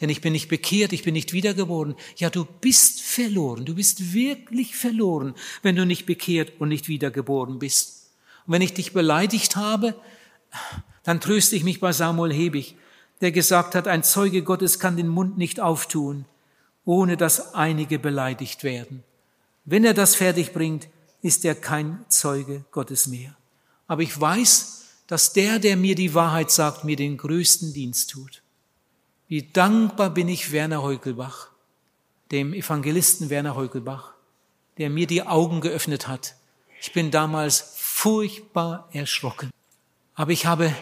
Denn 0.00 0.08
ich 0.08 0.20
bin 0.20 0.32
nicht 0.32 0.48
bekehrt, 0.48 0.92
ich 0.92 1.04
bin 1.04 1.14
nicht 1.14 1.32
wiedergeboren. 1.32 1.94
Ja, 2.16 2.30
du 2.30 2.44
bist 2.44 3.00
verloren, 3.00 3.64
du 3.64 3.76
bist 3.76 4.12
wirklich 4.12 4.74
verloren, 4.74 5.34
wenn 5.62 5.76
du 5.76 5.86
nicht 5.86 6.04
bekehrt 6.04 6.52
und 6.58 6.68
nicht 6.68 6.88
wiedergeboren 6.88 7.58
bist. 7.58 8.10
Und 8.46 8.54
wenn 8.54 8.62
ich 8.62 8.74
dich 8.74 8.92
beleidigt 8.92 9.56
habe, 9.56 9.94
dann 11.04 11.20
tröste 11.20 11.54
ich 11.54 11.64
mich 11.64 11.80
bei 11.80 11.92
Samuel 11.92 12.32
Hebig, 12.32 12.76
der 13.20 13.30
gesagt 13.30 13.74
hat, 13.74 13.86
ein 13.86 14.02
Zeuge 14.02 14.42
Gottes 14.42 14.78
kann 14.78 14.96
den 14.96 15.08
Mund 15.08 15.38
nicht 15.38 15.60
auftun, 15.60 16.24
ohne 16.84 17.16
dass 17.16 17.54
einige 17.54 17.98
beleidigt 17.98 18.64
werden. 18.64 19.04
Wenn 19.64 19.84
er 19.84 19.94
das 19.94 20.14
fertig 20.14 20.52
bringt, 20.52 20.88
ist 21.22 21.44
er 21.44 21.54
kein 21.54 22.04
Zeuge 22.08 22.64
Gottes 22.70 23.06
mehr. 23.06 23.34
Aber 23.86 24.02
ich 24.02 24.20
weiß, 24.20 24.84
dass 25.06 25.32
der, 25.32 25.58
der 25.58 25.76
mir 25.76 25.94
die 25.94 26.14
Wahrheit 26.14 26.50
sagt, 26.50 26.84
mir 26.84 26.96
den 26.96 27.16
größten 27.16 27.72
Dienst 27.72 28.10
tut. 28.10 28.42
Wie 29.26 29.42
dankbar 29.42 30.10
bin 30.10 30.28
ich 30.28 30.52
Werner 30.52 30.82
Heukelbach, 30.82 31.48
dem 32.30 32.52
Evangelisten 32.52 33.30
Werner 33.30 33.56
Heukelbach, 33.56 34.12
der 34.78 34.90
mir 34.90 35.06
die 35.06 35.22
Augen 35.22 35.60
geöffnet 35.60 36.08
hat. 36.08 36.34
Ich 36.80 36.92
bin 36.92 37.10
damals 37.10 37.74
furchtbar 37.76 38.88
erschrocken. 38.92 39.50
Aber 40.14 40.32
ich 40.32 40.44
habe, 40.44 40.74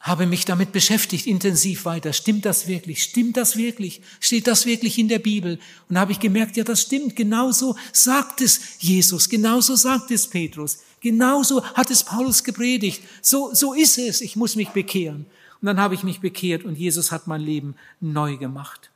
habe 0.00 0.26
mich 0.26 0.44
damit 0.44 0.72
beschäftigt, 0.72 1.26
intensiv 1.28 1.84
weiter. 1.84 2.12
Stimmt 2.12 2.44
das 2.44 2.66
wirklich? 2.66 3.04
Stimmt 3.04 3.36
das 3.36 3.56
wirklich? 3.56 4.02
Steht 4.18 4.48
das 4.48 4.66
wirklich 4.66 4.98
in 4.98 5.06
der 5.06 5.20
Bibel? 5.20 5.60
Und 5.88 5.98
habe 5.98 6.10
ich 6.10 6.18
gemerkt, 6.18 6.56
ja, 6.56 6.64
das 6.64 6.82
stimmt. 6.82 7.14
Genauso 7.14 7.76
sagt 7.92 8.40
es 8.40 8.80
Jesus. 8.80 9.28
Genauso 9.28 9.76
sagt 9.76 10.10
es 10.10 10.26
Petrus. 10.26 10.80
Genauso 11.00 11.64
hat 11.74 11.90
es 11.90 12.02
Paulus 12.02 12.42
gepredigt. 12.42 13.02
So, 13.20 13.54
so 13.54 13.72
ist 13.72 13.98
es. 13.98 14.20
Ich 14.20 14.34
muss 14.34 14.56
mich 14.56 14.70
bekehren. 14.70 15.26
Und 15.62 15.66
dann 15.66 15.80
habe 15.80 15.94
ich 15.94 16.02
mich 16.02 16.20
bekehrt 16.20 16.64
und 16.64 16.76
Jesus 16.76 17.12
hat 17.12 17.28
mein 17.28 17.40
Leben 17.40 17.76
neu 18.00 18.36
gemacht. 18.36 18.90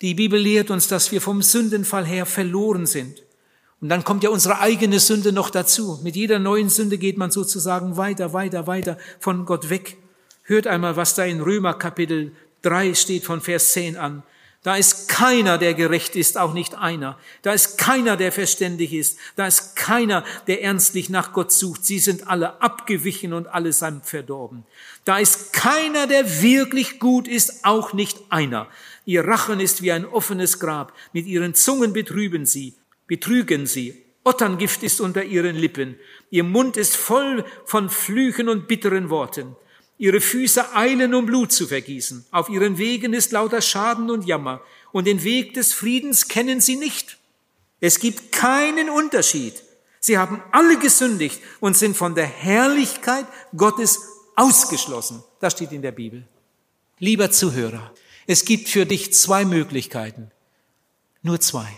Die 0.00 0.14
Bibel 0.14 0.40
lehrt 0.40 0.70
uns, 0.70 0.88
dass 0.88 1.12
wir 1.12 1.20
vom 1.20 1.40
Sündenfall 1.40 2.04
her 2.04 2.26
verloren 2.26 2.84
sind. 2.86 3.22
Und 3.80 3.90
dann 3.90 4.02
kommt 4.02 4.24
ja 4.24 4.30
unsere 4.30 4.58
eigene 4.58 4.98
Sünde 4.98 5.32
noch 5.32 5.50
dazu. 5.50 6.00
Mit 6.02 6.16
jeder 6.16 6.40
neuen 6.40 6.68
Sünde 6.68 6.98
geht 6.98 7.16
man 7.16 7.30
sozusagen 7.30 7.96
weiter, 7.96 8.32
weiter, 8.32 8.66
weiter 8.66 8.98
von 9.20 9.46
Gott 9.46 9.70
weg. 9.70 9.98
Hört 10.42 10.66
einmal, 10.66 10.96
was 10.96 11.14
da 11.14 11.24
in 11.24 11.40
Römer 11.40 11.74
Kapitel 11.74 12.32
3 12.62 12.94
steht 12.94 13.24
von 13.24 13.40
Vers 13.40 13.72
10 13.72 13.96
an. 13.96 14.24
Da 14.62 14.76
ist 14.76 15.08
keiner, 15.08 15.56
der 15.56 15.72
gerecht 15.72 16.16
ist, 16.16 16.36
auch 16.36 16.52
nicht 16.52 16.74
einer. 16.74 17.18
Da 17.40 17.54
ist 17.54 17.78
keiner, 17.78 18.18
der 18.18 18.30
verständig 18.30 18.92
ist. 18.92 19.18
Da 19.34 19.46
ist 19.46 19.74
keiner, 19.74 20.22
der 20.48 20.62
ernstlich 20.62 21.08
nach 21.08 21.32
Gott 21.32 21.50
sucht. 21.50 21.86
Sie 21.86 21.98
sind 21.98 22.28
alle 22.28 22.60
abgewichen 22.60 23.32
und 23.32 23.46
allesamt 23.46 24.04
verdorben. 24.04 24.64
Da 25.06 25.18
ist 25.18 25.54
keiner, 25.54 26.06
der 26.06 26.42
wirklich 26.42 26.98
gut 26.98 27.26
ist, 27.26 27.64
auch 27.64 27.94
nicht 27.94 28.18
einer. 28.28 28.68
Ihr 29.06 29.26
Rachen 29.26 29.60
ist 29.60 29.80
wie 29.80 29.92
ein 29.92 30.04
offenes 30.04 30.60
Grab. 30.60 30.92
Mit 31.14 31.26
ihren 31.26 31.54
Zungen 31.54 31.94
betrüben 31.94 32.44
sie, 32.44 32.74
betrügen 33.06 33.66
sie. 33.66 34.04
Otterngift 34.24 34.82
ist 34.82 35.00
unter 35.00 35.24
ihren 35.24 35.56
Lippen. 35.56 35.98
Ihr 36.28 36.44
Mund 36.44 36.76
ist 36.76 36.98
voll 36.98 37.46
von 37.64 37.88
Flüchen 37.88 38.50
und 38.50 38.68
bitteren 38.68 39.08
Worten. 39.08 39.56
Ihre 40.00 40.22
Füße 40.22 40.74
eilen, 40.74 41.12
um 41.12 41.26
Blut 41.26 41.52
zu 41.52 41.66
vergießen. 41.66 42.24
Auf 42.30 42.48
ihren 42.48 42.78
Wegen 42.78 43.12
ist 43.12 43.32
lauter 43.32 43.60
Schaden 43.60 44.10
und 44.10 44.24
Jammer. 44.24 44.62
Und 44.92 45.06
den 45.06 45.22
Weg 45.24 45.52
des 45.52 45.74
Friedens 45.74 46.26
kennen 46.26 46.62
sie 46.62 46.76
nicht. 46.76 47.18
Es 47.80 47.98
gibt 47.98 48.32
keinen 48.32 48.88
Unterschied. 48.88 49.62
Sie 50.00 50.16
haben 50.16 50.42
alle 50.52 50.78
gesündigt 50.78 51.42
und 51.60 51.76
sind 51.76 51.98
von 51.98 52.14
der 52.14 52.24
Herrlichkeit 52.24 53.26
Gottes 53.54 53.98
ausgeschlossen. 54.36 55.22
Das 55.38 55.52
steht 55.52 55.70
in 55.70 55.82
der 55.82 55.92
Bibel. 55.92 56.26
Lieber 56.98 57.30
Zuhörer, 57.30 57.92
es 58.26 58.46
gibt 58.46 58.70
für 58.70 58.86
dich 58.86 59.12
zwei 59.12 59.44
Möglichkeiten. 59.44 60.30
Nur 61.20 61.40
zwei. 61.40 61.68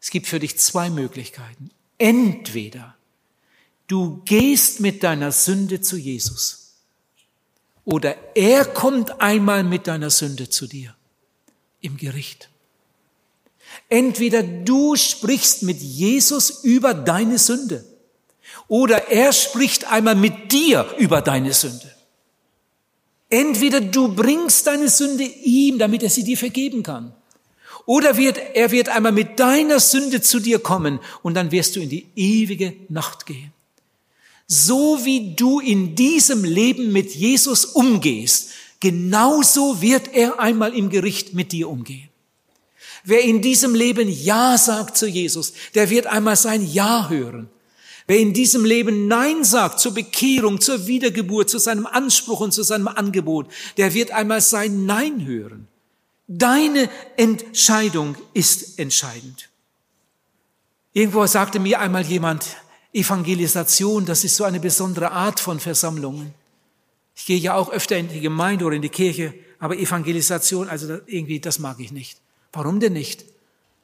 Es 0.00 0.10
gibt 0.10 0.26
für 0.26 0.40
dich 0.40 0.58
zwei 0.58 0.90
Möglichkeiten. 0.90 1.70
Entweder 1.98 2.96
du 3.86 4.22
gehst 4.24 4.80
mit 4.80 5.04
deiner 5.04 5.30
Sünde 5.30 5.80
zu 5.80 5.96
Jesus 5.96 6.67
oder 7.88 8.16
er 8.34 8.66
kommt 8.66 9.18
einmal 9.18 9.64
mit 9.64 9.86
deiner 9.86 10.10
Sünde 10.10 10.50
zu 10.50 10.66
dir 10.66 10.94
im 11.80 11.96
Gericht. 11.96 12.50
Entweder 13.88 14.42
du 14.42 14.94
sprichst 14.94 15.62
mit 15.62 15.80
Jesus 15.80 16.62
über 16.64 16.92
deine 16.92 17.38
Sünde 17.38 17.86
oder 18.66 19.08
er 19.08 19.32
spricht 19.32 19.90
einmal 19.90 20.16
mit 20.16 20.52
dir 20.52 20.84
über 20.98 21.22
deine 21.22 21.54
Sünde. 21.54 21.90
Entweder 23.30 23.80
du 23.80 24.14
bringst 24.14 24.66
deine 24.66 24.90
Sünde 24.90 25.24
ihm, 25.24 25.78
damit 25.78 26.02
er 26.02 26.10
sie 26.10 26.24
dir 26.24 26.36
vergeben 26.36 26.82
kann. 26.82 27.14
Oder 27.86 28.18
wird, 28.18 28.36
er 28.52 28.70
wird 28.70 28.90
einmal 28.90 29.12
mit 29.12 29.40
deiner 29.40 29.80
Sünde 29.80 30.20
zu 30.20 30.40
dir 30.40 30.58
kommen 30.58 31.00
und 31.22 31.32
dann 31.32 31.52
wirst 31.52 31.74
du 31.74 31.80
in 31.80 31.88
die 31.88 32.06
ewige 32.16 32.74
Nacht 32.90 33.24
gehen. 33.24 33.54
So 34.48 35.04
wie 35.04 35.34
du 35.34 35.60
in 35.60 35.94
diesem 35.94 36.42
Leben 36.42 36.90
mit 36.90 37.14
Jesus 37.14 37.66
umgehst, 37.66 38.50
genauso 38.80 39.82
wird 39.82 40.14
er 40.14 40.40
einmal 40.40 40.74
im 40.74 40.88
Gericht 40.88 41.34
mit 41.34 41.52
dir 41.52 41.68
umgehen. 41.68 42.08
Wer 43.04 43.22
in 43.22 43.42
diesem 43.42 43.74
Leben 43.74 44.08
Ja 44.08 44.56
sagt 44.56 44.96
zu 44.96 45.06
Jesus, 45.06 45.52
der 45.74 45.90
wird 45.90 46.06
einmal 46.06 46.36
sein 46.36 46.66
Ja 46.66 47.10
hören. 47.10 47.50
Wer 48.06 48.18
in 48.18 48.32
diesem 48.32 48.64
Leben 48.64 49.06
Nein 49.06 49.44
sagt 49.44 49.80
zur 49.80 49.92
Bekehrung, 49.92 50.62
zur 50.62 50.86
Wiedergeburt, 50.86 51.50
zu 51.50 51.58
seinem 51.58 51.86
Anspruch 51.86 52.40
und 52.40 52.52
zu 52.52 52.62
seinem 52.62 52.88
Angebot, 52.88 53.48
der 53.76 53.92
wird 53.92 54.12
einmal 54.12 54.40
sein 54.40 54.86
Nein 54.86 55.26
hören. 55.26 55.68
Deine 56.26 56.88
Entscheidung 57.18 58.16
ist 58.32 58.78
entscheidend. 58.78 59.50
Irgendwo 60.94 61.26
sagte 61.26 61.60
mir 61.60 61.80
einmal 61.80 62.04
jemand, 62.04 62.46
Evangelisation, 62.98 64.04
das 64.04 64.24
ist 64.24 64.36
so 64.36 64.44
eine 64.44 64.60
besondere 64.60 65.12
Art 65.12 65.40
von 65.40 65.60
Versammlungen. 65.60 66.34
Ich 67.14 67.26
gehe 67.26 67.38
ja 67.38 67.54
auch 67.54 67.70
öfter 67.70 67.96
in 67.96 68.08
die 68.08 68.20
Gemeinde 68.20 68.64
oder 68.64 68.76
in 68.76 68.82
die 68.82 68.88
Kirche, 68.88 69.34
aber 69.58 69.76
Evangelisation, 69.76 70.68
also 70.68 70.98
irgendwie, 71.06 71.40
das 71.40 71.58
mag 71.58 71.80
ich 71.80 71.92
nicht. 71.92 72.18
Warum 72.52 72.80
denn 72.80 72.92
nicht? 72.92 73.24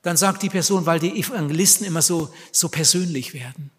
Dann 0.03 0.17
sagt 0.17 0.43
die 0.43 0.51
Person, 0.51 0.87
weil 0.87 1.01
die 1.01 1.19
Evangelisten 1.19 1.87
immer 1.87 2.03
so, 2.03 2.33
so 2.53 2.69
persönlich 2.69 3.35
werden. 3.35 3.71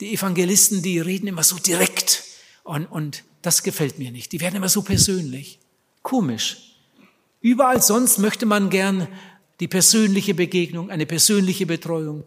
Die 0.00 0.14
Evangelisten, 0.14 0.82
die 0.82 0.98
reden 0.98 1.28
immer 1.28 1.44
so 1.44 1.56
direkt 1.56 2.24
und, 2.64 2.86
und 2.86 3.24
das 3.42 3.62
gefällt 3.62 3.98
mir 3.98 4.10
nicht. 4.10 4.32
Die 4.32 4.40
werden 4.40 4.56
immer 4.56 4.68
so 4.68 4.82
persönlich. 4.82 5.58
Komisch. 6.02 6.74
Überall 7.40 7.82
sonst 7.82 8.18
möchte 8.18 8.46
man 8.46 8.70
gern 8.70 9.08
die 9.60 9.68
persönliche 9.68 10.34
Begegnung, 10.34 10.90
eine 10.90 11.06
persönliche 11.06 11.66
Betreuung. 11.66 12.24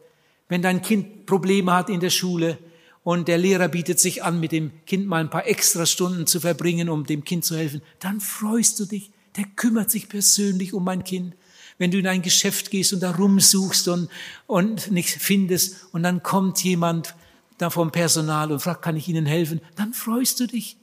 Wenn 0.47 0.61
dein 0.61 0.81
Kind 0.81 1.25
Probleme 1.25 1.73
hat 1.73 1.89
in 1.89 1.99
der 1.99 2.09
Schule 2.09 2.57
und 3.03 3.27
der 3.27 3.37
Lehrer 3.37 3.67
bietet 3.67 3.99
sich 3.99 4.23
an, 4.23 4.39
mit 4.39 4.51
dem 4.51 4.71
Kind 4.85 5.07
mal 5.07 5.21
ein 5.21 5.29
paar 5.29 5.47
extra 5.47 5.85
Stunden 5.85 6.27
zu 6.27 6.39
verbringen, 6.39 6.89
um 6.89 7.05
dem 7.05 7.23
Kind 7.23 7.45
zu 7.45 7.55
helfen, 7.55 7.81
dann 7.99 8.19
freust 8.19 8.79
du 8.79 8.85
dich. 8.85 9.11
Der 9.37 9.45
kümmert 9.55 9.91
sich 9.91 10.07
persönlich 10.07 10.73
um 10.73 10.83
mein 10.83 11.03
Kind. 11.03 11.35
Wenn 11.77 11.91
du 11.91 11.99
in 11.99 12.07
ein 12.07 12.21
Geschäft 12.21 12.71
gehst 12.71 12.93
und 12.93 13.01
da 13.01 13.11
rumsuchst 13.11 13.87
und, 13.89 14.09
und 14.47 14.91
nichts 14.91 15.17
findest 15.19 15.87
und 15.91 16.03
dann 16.03 16.23
kommt 16.23 16.63
jemand 16.63 17.15
da 17.57 17.69
vom 17.69 17.91
Personal 17.91 18.51
und 18.51 18.59
fragt, 18.59 18.81
kann 18.81 18.95
ich 18.95 19.07
Ihnen 19.07 19.25
helfen? 19.25 19.61
Dann 19.75 19.93
freust 19.93 20.39
du 20.39 20.47
dich. 20.47 20.77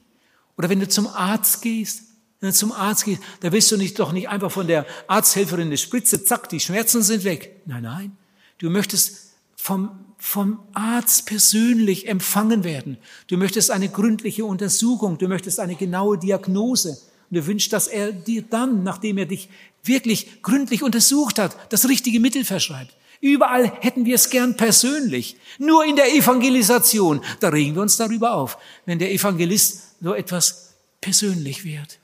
Oder 0.57 0.69
wenn 0.69 0.79
du 0.79 0.87
zum 0.87 1.07
Arzt 1.07 1.61
gehst, 1.61 2.03
wenn 2.39 2.49
du 2.49 2.55
zum 2.55 2.71
Arzt 2.71 3.05
gehst, 3.05 3.21
da 3.39 3.51
willst 3.51 3.71
du 3.71 3.77
nicht 3.77 3.97
doch 3.97 4.11
nicht 4.11 4.29
einfach 4.29 4.51
von 4.51 4.67
der 4.67 4.85
Arzthelferin 5.07 5.67
eine 5.67 5.77
Spritze, 5.77 6.23
zack, 6.23 6.49
die 6.49 6.59
Schmerzen 6.59 7.01
sind 7.01 7.23
weg. 7.23 7.61
Nein, 7.65 7.83
nein. 7.83 8.17
Du 8.59 8.69
möchtest 8.69 9.22
vom, 9.63 9.91
vom 10.17 10.59
Arzt 10.73 11.25
persönlich 11.25 12.09
empfangen 12.09 12.65
werden. 12.65 12.97
Du 13.27 13.37
möchtest 13.37 13.71
eine 13.71 13.87
gründliche 13.87 14.43
Untersuchung, 14.43 15.17
du 15.17 15.29
möchtest 15.29 15.61
eine 15.61 15.75
genaue 15.75 16.17
Diagnose. 16.17 16.97
Und 17.29 17.37
du 17.37 17.47
wünschst, 17.47 17.71
dass 17.71 17.87
er 17.87 18.11
dir 18.11 18.41
dann, 18.41 18.83
nachdem 18.83 19.17
er 19.17 19.25
dich 19.25 19.47
wirklich 19.81 20.41
gründlich 20.41 20.83
untersucht 20.83 21.39
hat, 21.39 21.55
das 21.71 21.87
richtige 21.87 22.19
Mittel 22.19 22.43
verschreibt. 22.43 22.93
Überall 23.21 23.71
hätten 23.79 24.03
wir 24.03 24.15
es 24.15 24.29
gern 24.29 24.57
persönlich. 24.57 25.37
Nur 25.59 25.85
in 25.85 25.95
der 25.95 26.13
Evangelisation, 26.13 27.21
da 27.39 27.47
regen 27.47 27.75
wir 27.75 27.83
uns 27.83 27.95
darüber 27.95 28.33
auf, 28.33 28.57
wenn 28.85 28.99
der 28.99 29.13
Evangelist 29.13 29.95
so 30.01 30.13
etwas 30.13 30.73
persönlich 30.99 31.63
wird. 31.63 31.99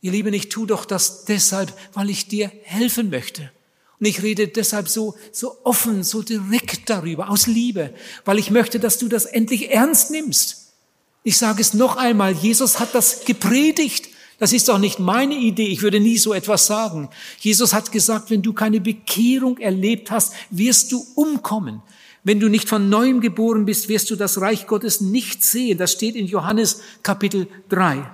Ihr 0.00 0.12
Lieben, 0.12 0.32
ich 0.32 0.48
tu 0.48 0.64
doch 0.64 0.84
das 0.84 1.24
deshalb, 1.24 1.76
weil 1.92 2.08
ich 2.08 2.28
dir 2.28 2.52
helfen 2.62 3.10
möchte. 3.10 3.50
Und 4.00 4.06
ich 4.06 4.22
rede 4.22 4.48
deshalb 4.48 4.88
so, 4.88 5.14
so 5.30 5.58
offen, 5.62 6.02
so 6.02 6.22
direkt 6.22 6.88
darüber, 6.88 7.28
aus 7.28 7.46
Liebe, 7.46 7.92
weil 8.24 8.38
ich 8.38 8.50
möchte, 8.50 8.80
dass 8.80 8.96
du 8.96 9.08
das 9.08 9.26
endlich 9.26 9.70
ernst 9.70 10.10
nimmst. 10.10 10.72
Ich 11.22 11.36
sage 11.36 11.60
es 11.60 11.74
noch 11.74 11.96
einmal, 11.96 12.32
Jesus 12.32 12.80
hat 12.80 12.94
das 12.94 13.26
gepredigt. 13.26 14.08
Das 14.38 14.54
ist 14.54 14.70
doch 14.70 14.78
nicht 14.78 14.98
meine 14.98 15.34
Idee. 15.34 15.66
Ich 15.66 15.82
würde 15.82 16.00
nie 16.00 16.16
so 16.16 16.32
etwas 16.32 16.66
sagen. 16.66 17.10
Jesus 17.40 17.74
hat 17.74 17.92
gesagt, 17.92 18.30
wenn 18.30 18.40
du 18.40 18.54
keine 18.54 18.80
Bekehrung 18.80 19.58
erlebt 19.58 20.10
hast, 20.10 20.32
wirst 20.48 20.92
du 20.92 21.06
umkommen. 21.14 21.82
Wenn 22.24 22.40
du 22.40 22.48
nicht 22.48 22.70
von 22.70 22.88
neuem 22.88 23.20
geboren 23.20 23.66
bist, 23.66 23.90
wirst 23.90 24.08
du 24.10 24.16
das 24.16 24.40
Reich 24.40 24.66
Gottes 24.66 25.02
nicht 25.02 25.44
sehen. 25.44 25.76
Das 25.76 25.92
steht 25.92 26.16
in 26.16 26.26
Johannes 26.26 26.80
Kapitel 27.02 27.48
3. 27.68 28.10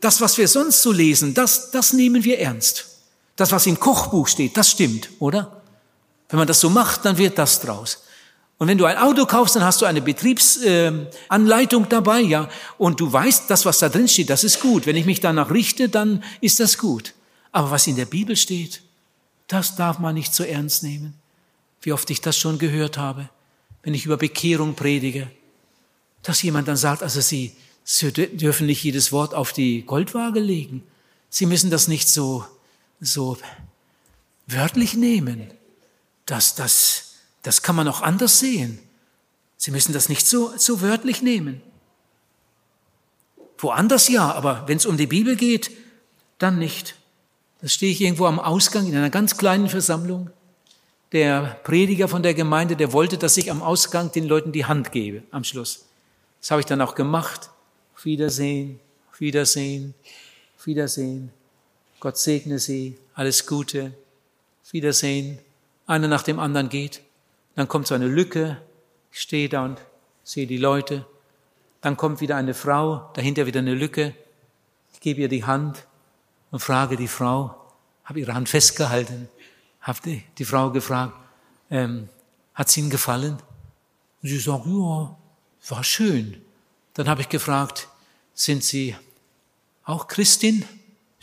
Das, 0.00 0.20
was 0.20 0.38
wir 0.38 0.46
sonst 0.46 0.82
so 0.82 0.92
lesen, 0.92 1.34
das, 1.34 1.72
das 1.72 1.92
nehmen 1.92 2.22
wir 2.22 2.38
ernst. 2.38 2.91
Das, 3.36 3.52
was 3.52 3.66
im 3.66 3.78
Kochbuch 3.80 4.28
steht, 4.28 4.56
das 4.56 4.70
stimmt, 4.70 5.08
oder? 5.18 5.62
Wenn 6.28 6.38
man 6.38 6.48
das 6.48 6.60
so 6.60 6.70
macht, 6.70 7.04
dann 7.04 7.18
wird 7.18 7.38
das 7.38 7.60
draus. 7.60 8.04
Und 8.58 8.68
wenn 8.68 8.78
du 8.78 8.84
ein 8.84 8.96
Auto 8.96 9.26
kaufst, 9.26 9.56
dann 9.56 9.64
hast 9.64 9.82
du 9.82 9.86
eine 9.86 10.00
Betriebsanleitung 10.00 11.84
äh, 11.84 11.88
dabei, 11.88 12.20
ja. 12.20 12.48
Und 12.78 13.00
du 13.00 13.12
weißt, 13.12 13.50
das, 13.50 13.66
was 13.66 13.80
da 13.80 13.88
drin 13.88 14.06
steht, 14.06 14.30
das 14.30 14.44
ist 14.44 14.60
gut. 14.60 14.86
Wenn 14.86 14.96
ich 14.96 15.04
mich 15.04 15.20
danach 15.20 15.50
richte, 15.50 15.88
dann 15.88 16.22
ist 16.40 16.60
das 16.60 16.78
gut. 16.78 17.12
Aber 17.50 17.70
was 17.70 17.86
in 17.86 17.96
der 17.96 18.06
Bibel 18.06 18.36
steht, 18.36 18.82
das 19.48 19.74
darf 19.74 19.98
man 19.98 20.14
nicht 20.14 20.32
so 20.34 20.44
ernst 20.44 20.82
nehmen. 20.84 21.14
Wie 21.80 21.92
oft 21.92 22.08
ich 22.10 22.20
das 22.20 22.36
schon 22.36 22.58
gehört 22.58 22.96
habe, 22.98 23.28
wenn 23.82 23.94
ich 23.94 24.06
über 24.06 24.16
Bekehrung 24.16 24.74
predige, 24.74 25.28
dass 26.22 26.42
jemand 26.42 26.68
dann 26.68 26.76
sagt, 26.76 27.02
also 27.02 27.20
Sie, 27.20 27.56
Sie 27.84 28.12
dürfen 28.12 28.66
nicht 28.66 28.84
jedes 28.84 29.10
Wort 29.10 29.34
auf 29.34 29.52
die 29.52 29.82
Goldwaage 29.82 30.40
legen. 30.40 30.84
Sie 31.28 31.46
müssen 31.46 31.70
das 31.70 31.88
nicht 31.88 32.08
so 32.08 32.44
so 33.02 33.36
wörtlich 34.46 34.94
nehmen. 34.94 35.52
Das, 36.24 36.54
das, 36.54 37.16
das 37.42 37.62
kann 37.62 37.76
man 37.76 37.88
auch 37.88 38.00
anders 38.00 38.38
sehen. 38.38 38.78
Sie 39.58 39.70
müssen 39.70 39.92
das 39.92 40.08
nicht 40.08 40.26
so, 40.26 40.52
so 40.56 40.80
wörtlich 40.80 41.20
nehmen. 41.20 41.60
Woanders 43.58 44.08
ja, 44.08 44.32
aber 44.32 44.64
wenn 44.66 44.78
es 44.78 44.86
um 44.86 44.96
die 44.96 45.06
Bibel 45.06 45.36
geht, 45.36 45.70
dann 46.38 46.58
nicht. 46.58 46.96
Da 47.60 47.68
stehe 47.68 47.92
ich 47.92 48.00
irgendwo 48.00 48.26
am 48.26 48.40
Ausgang 48.40 48.86
in 48.86 48.96
einer 48.96 49.10
ganz 49.10 49.36
kleinen 49.36 49.68
Versammlung. 49.68 50.30
Der 51.12 51.60
Prediger 51.62 52.08
von 52.08 52.22
der 52.22 52.34
Gemeinde, 52.34 52.74
der 52.74 52.92
wollte, 52.92 53.18
dass 53.18 53.36
ich 53.36 53.50
am 53.50 53.62
Ausgang 53.62 54.10
den 54.10 54.26
Leuten 54.26 54.50
die 54.50 54.64
Hand 54.64 54.90
gebe, 54.90 55.22
am 55.30 55.44
Schluss. 55.44 55.84
Das 56.40 56.50
habe 56.50 56.60
ich 56.60 56.66
dann 56.66 56.80
auch 56.80 56.94
gemacht. 56.94 57.50
Auf 57.94 58.04
Wiedersehen, 58.04 58.80
auf 59.12 59.20
Wiedersehen, 59.20 59.94
auf 60.58 60.66
Wiedersehen. 60.66 61.30
Gott 62.02 62.18
segne 62.18 62.58
Sie, 62.58 62.98
alles 63.14 63.46
Gute, 63.46 63.94
Wiedersehen. 64.72 65.38
Einer 65.86 66.08
nach 66.08 66.24
dem 66.24 66.40
anderen 66.40 66.68
geht. 66.68 67.00
Dann 67.54 67.68
kommt 67.68 67.86
so 67.86 67.94
eine 67.94 68.08
Lücke. 68.08 68.60
Ich 69.12 69.20
stehe 69.20 69.48
da 69.48 69.64
und 69.64 69.80
sehe 70.24 70.48
die 70.48 70.56
Leute. 70.56 71.06
Dann 71.80 71.96
kommt 71.96 72.20
wieder 72.20 72.34
eine 72.34 72.54
Frau, 72.54 73.08
dahinter 73.14 73.46
wieder 73.46 73.60
eine 73.60 73.76
Lücke. 73.76 74.16
Ich 74.92 74.98
gebe 74.98 75.20
ihr 75.20 75.28
die 75.28 75.44
Hand 75.44 75.86
und 76.50 76.58
frage 76.58 76.96
die 76.96 77.06
Frau, 77.06 77.54
habe 78.02 78.18
ihre 78.18 78.34
Hand 78.34 78.48
festgehalten, 78.48 79.28
habe 79.80 80.00
die, 80.04 80.24
die 80.38 80.44
Frau 80.44 80.72
gefragt, 80.72 81.14
ähm, 81.70 82.08
hat 82.52 82.66
es 82.66 82.76
Ihnen 82.76 82.90
gefallen? 82.90 83.38
Und 84.22 84.28
sie 84.28 84.38
sagt, 84.38 84.66
ja, 84.66 85.16
war 85.68 85.84
schön. 85.84 86.42
Dann 86.94 87.08
habe 87.08 87.20
ich 87.20 87.28
gefragt, 87.28 87.86
sind 88.34 88.64
Sie 88.64 88.96
auch 89.84 90.08
Christin? 90.08 90.64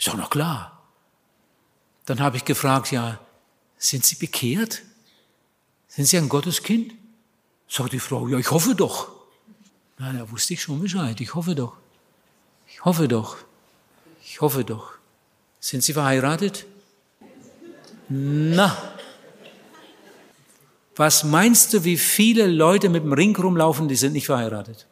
Ist 0.00 0.08
doch 0.08 0.16
noch 0.16 0.30
klar. 0.30 0.80
Dann 2.06 2.20
habe 2.20 2.38
ich 2.38 2.46
gefragt, 2.46 2.90
ja, 2.90 3.20
sind 3.76 4.02
Sie 4.06 4.16
bekehrt? 4.16 4.80
Sind 5.88 6.06
Sie 6.06 6.16
ein 6.16 6.30
Gotteskind? 6.30 6.94
Sagt 7.68 7.92
die 7.92 8.00
Frau, 8.00 8.26
ja, 8.26 8.38
ich 8.38 8.50
hoffe 8.50 8.74
doch. 8.74 9.12
Na, 9.98 10.10
da 10.14 10.30
wusste 10.30 10.54
ich 10.54 10.62
schon 10.62 10.80
Bescheid. 10.80 11.20
Ich 11.20 11.34
hoffe 11.34 11.54
doch. 11.54 11.76
Ich 12.66 12.82
hoffe 12.82 13.08
doch. 13.08 13.36
Ich 14.24 14.40
hoffe 14.40 14.64
doch. 14.64 14.92
Sind 15.60 15.84
Sie 15.84 15.92
verheiratet? 15.92 16.64
Na. 18.08 18.94
Was 20.96 21.24
meinst 21.24 21.74
du, 21.74 21.84
wie 21.84 21.98
viele 21.98 22.46
Leute 22.46 22.88
mit 22.88 23.04
dem 23.04 23.12
Ring 23.12 23.36
rumlaufen, 23.36 23.86
die 23.86 23.96
sind 23.96 24.14
nicht 24.14 24.26
verheiratet? 24.26 24.86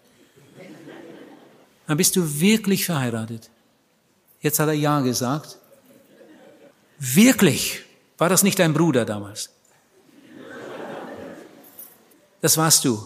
Dann 1.87 1.97
bist 1.97 2.14
du 2.14 2.40
wirklich 2.40 2.85
verheiratet. 2.85 3.49
Jetzt 4.40 4.59
hat 4.59 4.68
er 4.68 4.74
Ja 4.74 5.01
gesagt. 5.01 5.59
Wirklich? 6.98 7.85
War 8.16 8.29
das 8.29 8.42
nicht 8.42 8.59
dein 8.59 8.74
Bruder 8.74 9.05
damals? 9.05 9.51
Das 12.40 12.57
warst 12.57 12.85
du. 12.85 13.05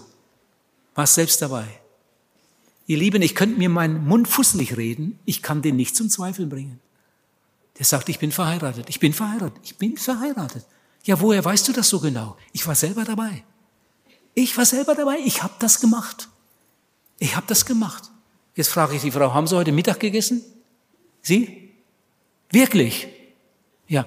Warst 0.94 1.14
selbst 1.14 1.40
dabei. 1.40 1.66
Ihr 2.86 2.98
Lieben, 2.98 3.22
ich 3.22 3.34
könnte 3.34 3.58
mir 3.58 3.68
meinen 3.68 4.06
Mund 4.06 4.28
fusselig 4.28 4.76
reden, 4.76 5.18
ich 5.24 5.42
kann 5.42 5.62
den 5.62 5.76
nicht 5.76 5.96
zum 5.96 6.10
Zweifeln 6.10 6.48
bringen. 6.48 6.80
Der 7.78 7.86
sagt, 7.86 8.08
ich 8.08 8.18
bin 8.18 8.32
verheiratet, 8.32 8.88
ich 8.90 9.00
bin 9.00 9.14
verheiratet, 9.14 9.58
ich 9.62 9.76
bin 9.76 9.96
verheiratet. 9.96 10.66
Ja, 11.04 11.20
woher 11.20 11.44
weißt 11.44 11.68
du 11.68 11.72
das 11.72 11.88
so 11.88 12.00
genau? 12.00 12.36
Ich 12.52 12.66
war 12.66 12.74
selber 12.74 13.04
dabei. 13.04 13.44
Ich 14.34 14.56
war 14.56 14.66
selber 14.66 14.94
dabei, 14.94 15.18
ich 15.24 15.42
habe 15.42 15.54
das 15.58 15.80
gemacht. 15.80 16.28
Ich 17.18 17.36
habe 17.36 17.46
das 17.46 17.64
gemacht. 17.64 18.10
Jetzt 18.54 18.68
frage 18.68 18.96
ich 18.96 19.02
die 19.02 19.10
Frau, 19.10 19.32
haben 19.32 19.46
Sie 19.46 19.56
heute 19.56 19.72
Mittag 19.72 20.00
gegessen? 20.00 20.42
Sie? 21.22 21.70
Wirklich? 22.50 23.08
Ja, 23.88 24.06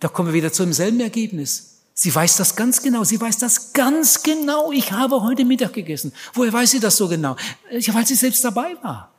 da 0.00 0.08
kommen 0.08 0.28
wir 0.28 0.34
wieder 0.34 0.52
zu 0.52 0.62
demselben 0.62 1.00
Ergebnis. 1.00 1.82
Sie 1.94 2.14
weiß 2.14 2.36
das 2.36 2.56
ganz 2.56 2.82
genau. 2.82 3.04
Sie 3.04 3.20
weiß 3.20 3.38
das 3.38 3.72
ganz 3.72 4.22
genau. 4.22 4.70
Ich 4.70 4.92
habe 4.92 5.22
heute 5.22 5.44
Mittag 5.44 5.72
gegessen. 5.72 6.12
Woher 6.34 6.52
weiß 6.52 6.72
sie 6.72 6.80
das 6.80 6.96
so 6.96 7.08
genau? 7.08 7.36
Ja, 7.70 7.94
weil 7.94 8.06
sie 8.06 8.14
selbst 8.14 8.44
dabei 8.44 8.76
war. 8.82 9.12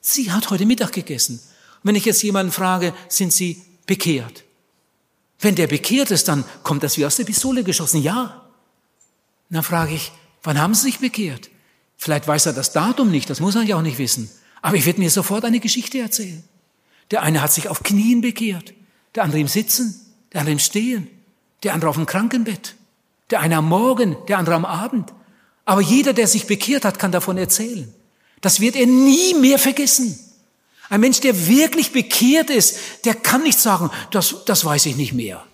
Sie 0.00 0.30
hat 0.32 0.50
heute 0.50 0.66
Mittag 0.66 0.92
gegessen. 0.92 1.34
Und 1.34 1.80
wenn 1.84 1.94
ich 1.94 2.04
jetzt 2.04 2.22
jemanden 2.22 2.52
frage, 2.52 2.92
sind 3.08 3.32
Sie 3.32 3.62
bekehrt? 3.86 4.44
Wenn 5.38 5.54
der 5.54 5.68
bekehrt 5.68 6.10
ist, 6.10 6.28
dann 6.28 6.44
kommt 6.62 6.82
das 6.82 6.96
wie 6.96 7.06
aus 7.06 7.16
der 7.16 7.24
Pistole 7.24 7.62
geschossen. 7.62 8.02
Ja. 8.02 8.42
Und 9.48 9.54
dann 9.54 9.62
frage 9.62 9.94
ich, 9.94 10.10
wann 10.42 10.60
haben 10.60 10.74
Sie 10.74 10.82
sich 10.82 10.98
bekehrt? 10.98 11.50
Vielleicht 11.96 12.26
weiß 12.26 12.46
er 12.46 12.52
das 12.52 12.72
Datum 12.72 13.10
nicht, 13.10 13.30
das 13.30 13.40
muss 13.40 13.54
er 13.54 13.62
ja 13.62 13.76
auch 13.76 13.82
nicht 13.82 13.98
wissen. 13.98 14.30
Aber 14.62 14.76
ich 14.76 14.84
werde 14.84 15.00
mir 15.00 15.10
sofort 15.10 15.44
eine 15.44 15.60
Geschichte 15.60 15.98
erzählen. 15.98 16.42
Der 17.10 17.22
eine 17.22 17.42
hat 17.42 17.52
sich 17.52 17.68
auf 17.68 17.82
Knien 17.82 18.20
bekehrt, 18.20 18.74
der 19.14 19.24
andere 19.24 19.40
im 19.40 19.48
Sitzen, 19.48 20.00
der 20.32 20.40
andere 20.40 20.52
im 20.52 20.58
Stehen, 20.58 21.08
der 21.62 21.74
andere 21.74 21.90
auf 21.90 21.96
dem 21.96 22.06
Krankenbett, 22.06 22.74
der 23.30 23.40
eine 23.40 23.56
am 23.56 23.68
Morgen, 23.68 24.16
der 24.28 24.38
andere 24.38 24.56
am 24.56 24.64
Abend. 24.64 25.12
Aber 25.64 25.80
jeder, 25.80 26.12
der 26.12 26.26
sich 26.26 26.46
bekehrt 26.46 26.84
hat, 26.84 26.98
kann 26.98 27.12
davon 27.12 27.38
erzählen. 27.38 27.92
Das 28.40 28.60
wird 28.60 28.76
er 28.76 28.86
nie 28.86 29.34
mehr 29.34 29.58
vergessen. 29.58 30.18
Ein 30.88 31.00
Mensch, 31.00 31.20
der 31.20 31.48
wirklich 31.48 31.92
bekehrt 31.92 32.50
ist, 32.50 32.78
der 33.04 33.14
kann 33.14 33.42
nicht 33.42 33.58
sagen, 33.58 33.90
das, 34.12 34.44
das 34.44 34.64
weiß 34.64 34.86
ich 34.86 34.96
nicht 34.96 35.12
mehr. 35.12 35.44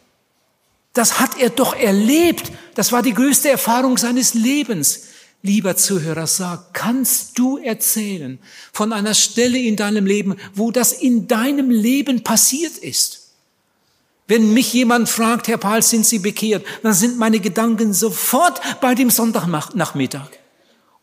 Das 0.93 1.21
hat 1.21 1.39
er 1.41 1.49
doch 1.49 1.75
erlebt. 1.75 2.53
Das 2.75 2.93
war 2.93 3.03
die 3.03 3.15
größte 3.15 3.49
Erfahrung 3.49 3.97
seines 3.97 4.35
Lebens. 4.35 5.05
Lieber 5.45 5.77
Zuhörer, 5.77 6.29
sag, 6.29 6.73
kannst 6.73 7.37
du 7.37 7.59
erzählen 7.59 8.39
von 8.73 8.93
einer 8.93 9.15
Stelle 9.15 9.59
in 9.59 9.75
deinem 9.75 10.07
Leben, 10.07 10.37
wo 10.55 10.71
das 10.71 10.93
in 10.93 11.27
deinem 11.27 11.69
Leben 11.69 12.23
passiert 12.23 12.79
ist? 12.79 13.33
Wenn 14.29 14.55
mich 14.55 14.73
jemand 14.73 15.09
fragt, 15.09 15.49
Herr 15.49 15.59
Paul, 15.59 15.83
sind 15.83 16.07
Sie 16.07 16.21
bekehrt, 16.21 16.65
dann 16.85 16.95
sind 16.95 17.19
meine 17.19 17.41
Gedanken 17.41 17.93
sofort 17.93 18.61
bei 18.81 18.95
dem 18.95 19.11
Sonntagnachmittag. 19.11 20.31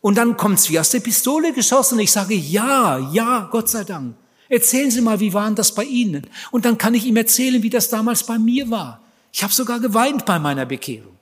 Und 0.00 0.16
dann 0.16 0.38
kommt's 0.38 0.70
wie 0.70 0.80
aus 0.80 0.88
der 0.88 1.00
Pistole 1.00 1.52
geschossen 1.52 1.98
ich 1.98 2.10
sage, 2.10 2.34
ja, 2.34 2.98
ja, 3.12 3.46
Gott 3.52 3.68
sei 3.68 3.84
Dank. 3.84 4.14
Erzählen 4.48 4.90
Sie 4.90 5.02
mal, 5.02 5.20
wie 5.20 5.34
waren 5.34 5.54
das 5.54 5.74
bei 5.74 5.84
Ihnen? 5.84 6.26
Und 6.50 6.64
dann 6.64 6.78
kann 6.78 6.94
ich 6.94 7.04
ihm 7.04 7.16
erzählen, 7.16 7.62
wie 7.62 7.70
das 7.70 7.90
damals 7.90 8.24
bei 8.24 8.38
mir 8.38 8.70
war. 8.70 9.02
Ich 9.32 9.42
habe 9.42 9.52
sogar 9.52 9.80
geweint 9.80 10.24
bei 10.24 10.38
meiner 10.38 10.64
Bekehrung 10.64 11.19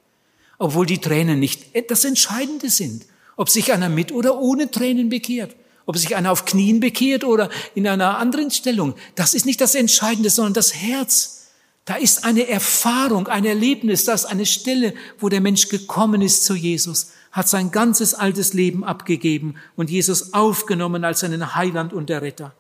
obwohl 0.59 0.87
die 0.87 0.99
Tränen 0.99 1.39
nicht 1.39 1.91
das 1.91 2.05
Entscheidende 2.05 2.69
sind. 2.71 3.07
Ob 3.37 3.49
sich 3.49 3.73
einer 3.73 3.89
mit 3.89 4.11
oder 4.13 4.39
ohne 4.39 4.71
Tränen 4.71 5.09
bekehrt, 5.09 5.55
ob 5.87 5.97
sich 5.97 6.17
einer 6.17 6.33
auf 6.33 6.45
Knien 6.45 6.81
bekehrt 6.81 7.25
oder 7.25 7.49
in 7.75 7.87
einer 7.87 8.19
anderen 8.19 8.51
Stellung, 8.51 8.95
das 9.15 9.33
ist 9.33 9.47
nicht 9.47 9.61
das 9.61 9.75
Entscheidende, 9.75 10.29
sondern 10.29 10.55
das 10.55 10.75
Herz. 10.75 11.47
Da 11.85 11.95
ist 11.95 12.25
eine 12.25 12.49
Erfahrung, 12.49 13.29
ein 13.29 13.47
Erlebnis, 13.47 14.05
da 14.05 14.13
ist 14.13 14.27
eine 14.27 14.45
Stelle, 14.45 14.93
wo 15.19 15.29
der 15.29 15.41
Mensch 15.41 15.69
gekommen 15.69 16.21
ist 16.21 16.45
zu 16.45 16.55
Jesus, 16.55 17.13
hat 17.33 17.49
sein 17.49 17.71
ganzes 17.71 18.13
altes 18.13 18.53
Leben 18.53 18.85
abgegeben 18.85 19.55
und 19.77 19.89
Jesus 19.89 20.35
aufgenommen 20.35 21.05
als 21.05 21.21
seinen 21.21 21.55
Heiland 21.55 21.93
und 21.93 22.11
der 22.11 22.21
Retter. 22.21 22.55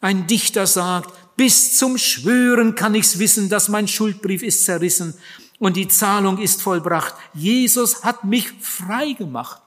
Ein 0.00 0.26
Dichter 0.26 0.66
sagt, 0.66 1.12
bis 1.36 1.76
zum 1.78 1.98
Schwören 1.98 2.74
kann 2.74 2.94
ich's 2.94 3.18
wissen, 3.18 3.48
dass 3.48 3.68
mein 3.68 3.88
Schuldbrief 3.88 4.42
ist 4.42 4.64
zerrissen 4.64 5.14
und 5.60 5.76
die 5.76 5.86
Zahlung 5.86 6.38
ist 6.38 6.62
vollbracht. 6.62 7.14
Jesus 7.32 8.02
hat 8.02 8.24
mich 8.24 8.50
frei 8.60 9.12
gemacht. 9.12 9.62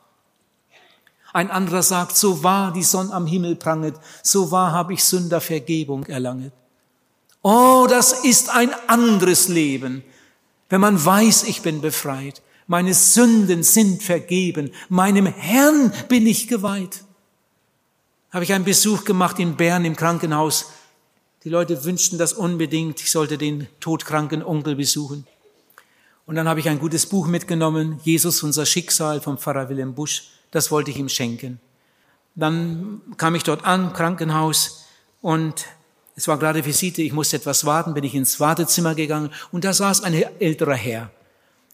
Ein 1.32 1.50
anderer 1.50 1.84
sagt, 1.84 2.18
so 2.18 2.44
wahr 2.44 2.74
die 2.74 2.84
Sonne 2.84 3.14
am 3.14 3.26
Himmel 3.26 3.56
pranget, 3.56 3.96
so 4.22 4.52
wahr 4.52 4.72
habe 4.74 4.94
ich 4.94 5.04
Sünder 5.04 5.40
Vergebung 5.40 6.06
erlanget. 6.06 6.52
Oh, 7.42 7.88
das 7.90 8.24
ist 8.24 8.50
ein 8.50 8.72
anderes 8.88 9.48
Leben, 9.48 10.04
wenn 10.70 10.82
man 10.82 11.04
weiß, 11.04 11.44
ich 11.44 11.62
bin 11.62 11.82
befreit, 11.82 12.42
meine 12.68 12.94
Sünden 12.94 13.64
sind 13.64 14.02
vergeben, 14.02 14.72
meinem 14.90 15.26
Herrn 15.26 15.94
bin 16.08 16.26
ich 16.26 16.48
geweiht. 16.48 17.04
Habe 18.32 18.46
ich 18.46 18.54
einen 18.54 18.66
Besuch 18.66 19.04
gemacht 19.04 19.38
in 19.38 19.58
Bern 19.58 19.86
im 19.86 19.96
Krankenhaus. 19.96 20.72
Die 21.44 21.50
Leute 21.50 21.84
wünschten 21.84 22.18
das 22.18 22.34
unbedingt, 22.34 23.02
ich 23.02 23.12
sollte 23.12 23.38
den 23.38 23.68
todkranken 23.80 24.42
Onkel 24.42 24.76
besuchen. 24.76 25.28
Und 26.26 26.36
dann 26.36 26.48
habe 26.48 26.60
ich 26.60 26.70
ein 26.70 26.80
gutes 26.80 27.06
Buch 27.06 27.28
mitgenommen, 27.28 28.00
Jesus, 28.04 28.44
unser 28.44 28.66
Schicksal 28.66 29.22
vom 29.22 29.38
Pfarrer 29.38 29.70
Wilhelm 29.70 29.94
Busch. 29.94 30.30
Das 30.52 30.72
wollte 30.72 30.92
ich 30.92 30.98
ihm 30.98 31.10
schenken. 31.10 31.60
Dann 32.36 33.02
kam 33.18 33.36
ich 33.36 33.44
dort 33.44 33.66
an, 33.66 33.94
Krankenhaus, 33.94 34.84
und 35.24 35.68
es 36.16 36.28
war 36.28 36.38
gerade 36.38 36.66
Visite, 36.66 37.02
ich 37.02 37.14
musste 37.14 37.38
etwas 37.38 37.66
warten, 37.66 37.94
bin 37.94 38.04
ich 38.04 38.14
ins 38.14 38.40
Wartezimmer 38.40 38.94
gegangen 38.94 39.32
und 39.52 39.64
da 39.64 39.74
saß 39.74 40.04
ein 40.04 40.14
älterer 40.14 40.76
Herr. 40.76 41.10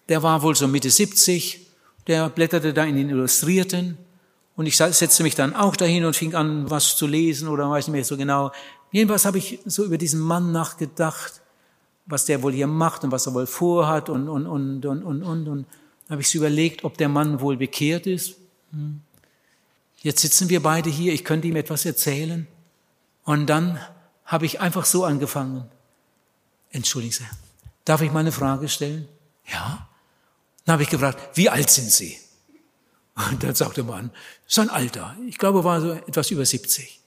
Der 0.07 0.23
war 0.23 0.41
wohl 0.43 0.55
so 0.55 0.67
Mitte 0.67 0.89
70, 0.89 1.67
der 2.07 2.29
blätterte 2.29 2.73
da 2.73 2.83
in 2.83 2.95
den 2.95 3.09
Illustrierten 3.09 3.97
und 4.55 4.67
ich 4.67 4.77
setzte 4.77 5.23
mich 5.23 5.35
dann 5.35 5.55
auch 5.55 5.75
dahin 5.75 6.05
und 6.05 6.15
fing 6.15 6.35
an, 6.35 6.69
was 6.69 6.95
zu 6.95 7.07
lesen 7.07 7.47
oder 7.47 7.69
weiß 7.69 7.87
nicht 7.87 7.93
mehr 7.93 8.05
so 8.05 8.17
genau. 8.17 8.51
Jedenfalls 8.91 9.25
habe 9.25 9.39
ich 9.39 9.59
so 9.65 9.83
über 9.83 9.97
diesen 9.97 10.19
Mann 10.19 10.51
nachgedacht, 10.51 11.41
was 12.09 12.25
der 12.25 12.41
wohl 12.41 12.51
hier 12.51 12.67
macht 12.67 13.03
und 13.03 13.11
was 13.11 13.27
er 13.27 13.33
wohl 13.33 13.45
vorhat 13.45 14.09
und, 14.09 14.27
und, 14.27 14.47
und, 14.47 14.85
und, 14.85 15.03
und, 15.03 15.23
und. 15.23 15.47
und. 15.47 15.65
habe 16.09 16.21
ich 16.21 16.33
überlegt, 16.33 16.83
ob 16.83 16.97
der 16.97 17.07
Mann 17.07 17.39
wohl 17.39 17.55
bekehrt 17.55 18.07
ist. 18.07 18.35
Hm. 18.71 19.01
Jetzt 20.01 20.21
sitzen 20.21 20.49
wir 20.49 20.63
beide 20.63 20.89
hier, 20.89 21.13
ich 21.13 21.23
könnte 21.23 21.47
ihm 21.47 21.55
etwas 21.55 21.85
erzählen. 21.85 22.47
Und 23.25 23.47
dann 23.47 23.79
habe 24.25 24.45
ich 24.45 24.59
einfach 24.59 24.85
so 24.85 25.05
angefangen. 25.05 25.65
Entschuldigen 26.71 27.13
Sie, 27.13 27.25
darf 27.85 28.01
ich 28.01 28.11
mal 28.11 28.21
eine 28.21 28.31
Frage 28.31 28.69
stellen? 28.69 29.07
Ja. 29.45 29.87
Dann 30.65 30.73
habe 30.73 30.83
ich 30.83 30.89
gefragt, 30.89 31.37
wie 31.37 31.49
alt 31.49 31.69
sind 31.69 31.91
Sie? 31.91 32.17
Und 33.15 33.43
dann 33.43 33.53
sagte 33.53 33.83
man, 33.83 34.11
sein 34.47 34.69
Alter, 34.69 35.15
ich 35.27 35.37
glaube, 35.37 35.63
war 35.63 35.81
so 35.81 35.91
etwas 35.91 36.31
über 36.31 36.45
70. 36.45 36.99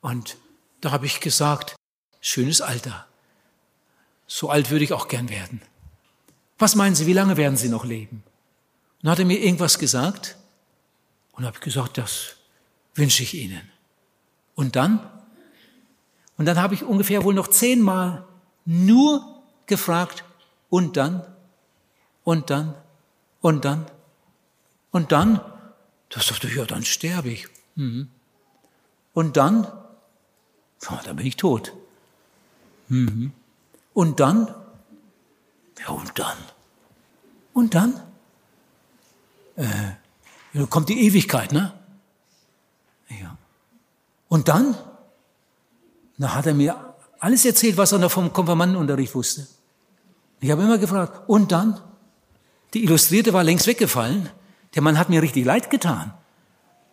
Und 0.00 0.36
da 0.80 0.90
habe 0.90 1.06
ich 1.06 1.20
gesagt, 1.20 1.76
schönes 2.20 2.60
Alter. 2.60 3.07
So 4.28 4.50
alt 4.50 4.70
würde 4.70 4.84
ich 4.84 4.92
auch 4.92 5.08
gern 5.08 5.28
werden. 5.28 5.60
Was 6.58 6.76
meinen 6.76 6.94
Sie, 6.94 7.06
wie 7.06 7.12
lange 7.12 7.36
werden 7.36 7.56
Sie 7.56 7.68
noch 7.68 7.84
leben? 7.84 8.22
Und 8.98 9.04
dann 9.04 9.10
hat 9.12 9.18
er 9.18 9.24
mir 9.24 9.40
irgendwas 9.40 9.80
gesagt 9.80 10.36
und 11.32 11.44
habe 11.44 11.58
gesagt, 11.58 11.98
das 11.98 12.36
wünsche 12.94 13.24
ich 13.24 13.34
Ihnen. 13.34 13.68
Und 14.54 14.76
dann? 14.76 15.00
Und 16.36 16.46
dann 16.46 16.58
habe 16.58 16.74
ich 16.74 16.84
ungefähr 16.84 17.24
wohl 17.24 17.34
noch 17.34 17.48
zehnmal 17.48 18.24
nur 18.64 19.42
gefragt, 19.66 20.24
und 20.70 20.96
dann, 20.96 21.22
und 22.24 22.50
dann, 22.50 22.74
und 23.40 23.64
dann, 23.64 23.86
und 24.90 25.12
dann, 25.12 25.40
da 26.10 26.20
sagte 26.20 26.48
ich, 26.48 26.56
ja, 26.56 26.64
dann 26.64 26.84
sterbe 26.84 27.30
ich. 27.30 27.46
Mhm. 27.74 28.08
Und 29.14 29.36
dann, 29.36 29.64
ja, 30.82 31.00
dann 31.04 31.16
bin 31.16 31.26
ich 31.26 31.36
tot. 31.36 31.72
Mhm. 32.88 33.32
Und 33.98 34.20
dann, 34.20 34.46
ja, 35.80 35.88
und 35.88 36.16
dann, 36.16 36.36
und 37.52 37.74
dann, 37.74 38.00
äh, 39.56 39.64
da 40.54 40.66
kommt 40.66 40.88
die 40.88 41.04
Ewigkeit, 41.04 41.50
ne? 41.50 41.72
Ja. 43.08 43.36
Und 44.28 44.46
dann, 44.46 44.76
da 46.16 46.32
hat 46.36 46.46
er 46.46 46.54
mir 46.54 46.94
alles 47.18 47.44
erzählt, 47.44 47.76
was 47.76 47.90
er 47.90 47.98
noch 47.98 48.12
vom 48.12 48.32
Konfirmandenunterricht 48.32 49.16
wusste. 49.16 49.48
Ich 50.38 50.52
habe 50.52 50.62
immer 50.62 50.78
gefragt, 50.78 51.28
und 51.28 51.50
dann? 51.50 51.80
Die 52.74 52.84
Illustrierte 52.84 53.32
war 53.32 53.42
längst 53.42 53.66
weggefallen. 53.66 54.28
Der 54.76 54.82
Mann 54.82 54.96
hat 54.96 55.08
mir 55.08 55.22
richtig 55.22 55.44
leid 55.44 55.70
getan. 55.70 56.14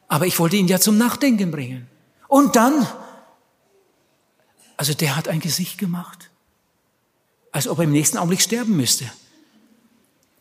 Aber 0.08 0.26
ich 0.26 0.40
wollte 0.40 0.56
ihn 0.56 0.68
ja 0.68 0.80
zum 0.80 0.98
Nachdenken 0.98 1.52
bringen. 1.52 1.88
Und 2.28 2.56
dann, 2.56 2.88
also 4.76 4.96
der 4.96 5.16
hat 5.16 5.28
ein 5.28 5.40
Gesicht 5.40 5.78
gemacht, 5.78 6.32
als 7.56 7.70
ob 7.70 7.78
er 7.78 7.86
im 7.86 7.94
nächsten 7.94 8.18
Augenblick 8.18 8.42
sterben 8.42 8.76
müsste. 8.76 9.10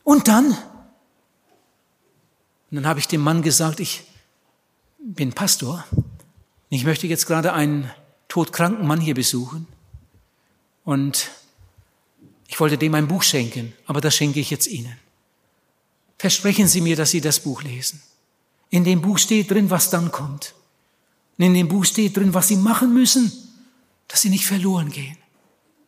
Und 0.02 0.26
dann, 0.26 0.46
und 0.46 0.56
dann 2.72 2.88
habe 2.88 2.98
ich 2.98 3.06
dem 3.06 3.20
Mann 3.20 3.40
gesagt, 3.40 3.78
ich 3.78 4.02
bin 4.98 5.32
Pastor. 5.32 5.84
Ich 6.70 6.82
möchte 6.82 7.06
jetzt 7.06 7.26
gerade 7.26 7.52
einen 7.52 7.88
todkranken 8.26 8.84
Mann 8.84 9.00
hier 9.00 9.14
besuchen. 9.14 9.68
Und 10.82 11.30
ich 12.48 12.58
wollte 12.58 12.78
dem 12.78 12.96
ein 12.96 13.06
Buch 13.06 13.22
schenken, 13.22 13.74
aber 13.86 14.00
das 14.00 14.16
schenke 14.16 14.40
ich 14.40 14.50
jetzt 14.50 14.66
Ihnen. 14.66 14.98
Versprechen 16.18 16.66
Sie 16.66 16.80
mir, 16.80 16.96
dass 16.96 17.12
Sie 17.12 17.20
das 17.20 17.38
Buch 17.38 17.62
lesen. 17.62 18.02
In 18.70 18.82
dem 18.82 19.00
Buch 19.00 19.18
steht 19.18 19.52
drin, 19.52 19.70
was 19.70 19.88
dann 19.88 20.10
kommt. 20.10 20.52
Und 21.38 21.44
in 21.44 21.54
dem 21.54 21.68
Buch 21.68 21.84
steht 21.84 22.16
drin, 22.16 22.34
was 22.34 22.48
Sie 22.48 22.56
machen 22.56 22.92
müssen, 22.92 23.30
dass 24.08 24.22
Sie 24.22 24.30
nicht 24.30 24.46
verloren 24.46 24.90
gehen. 24.90 25.16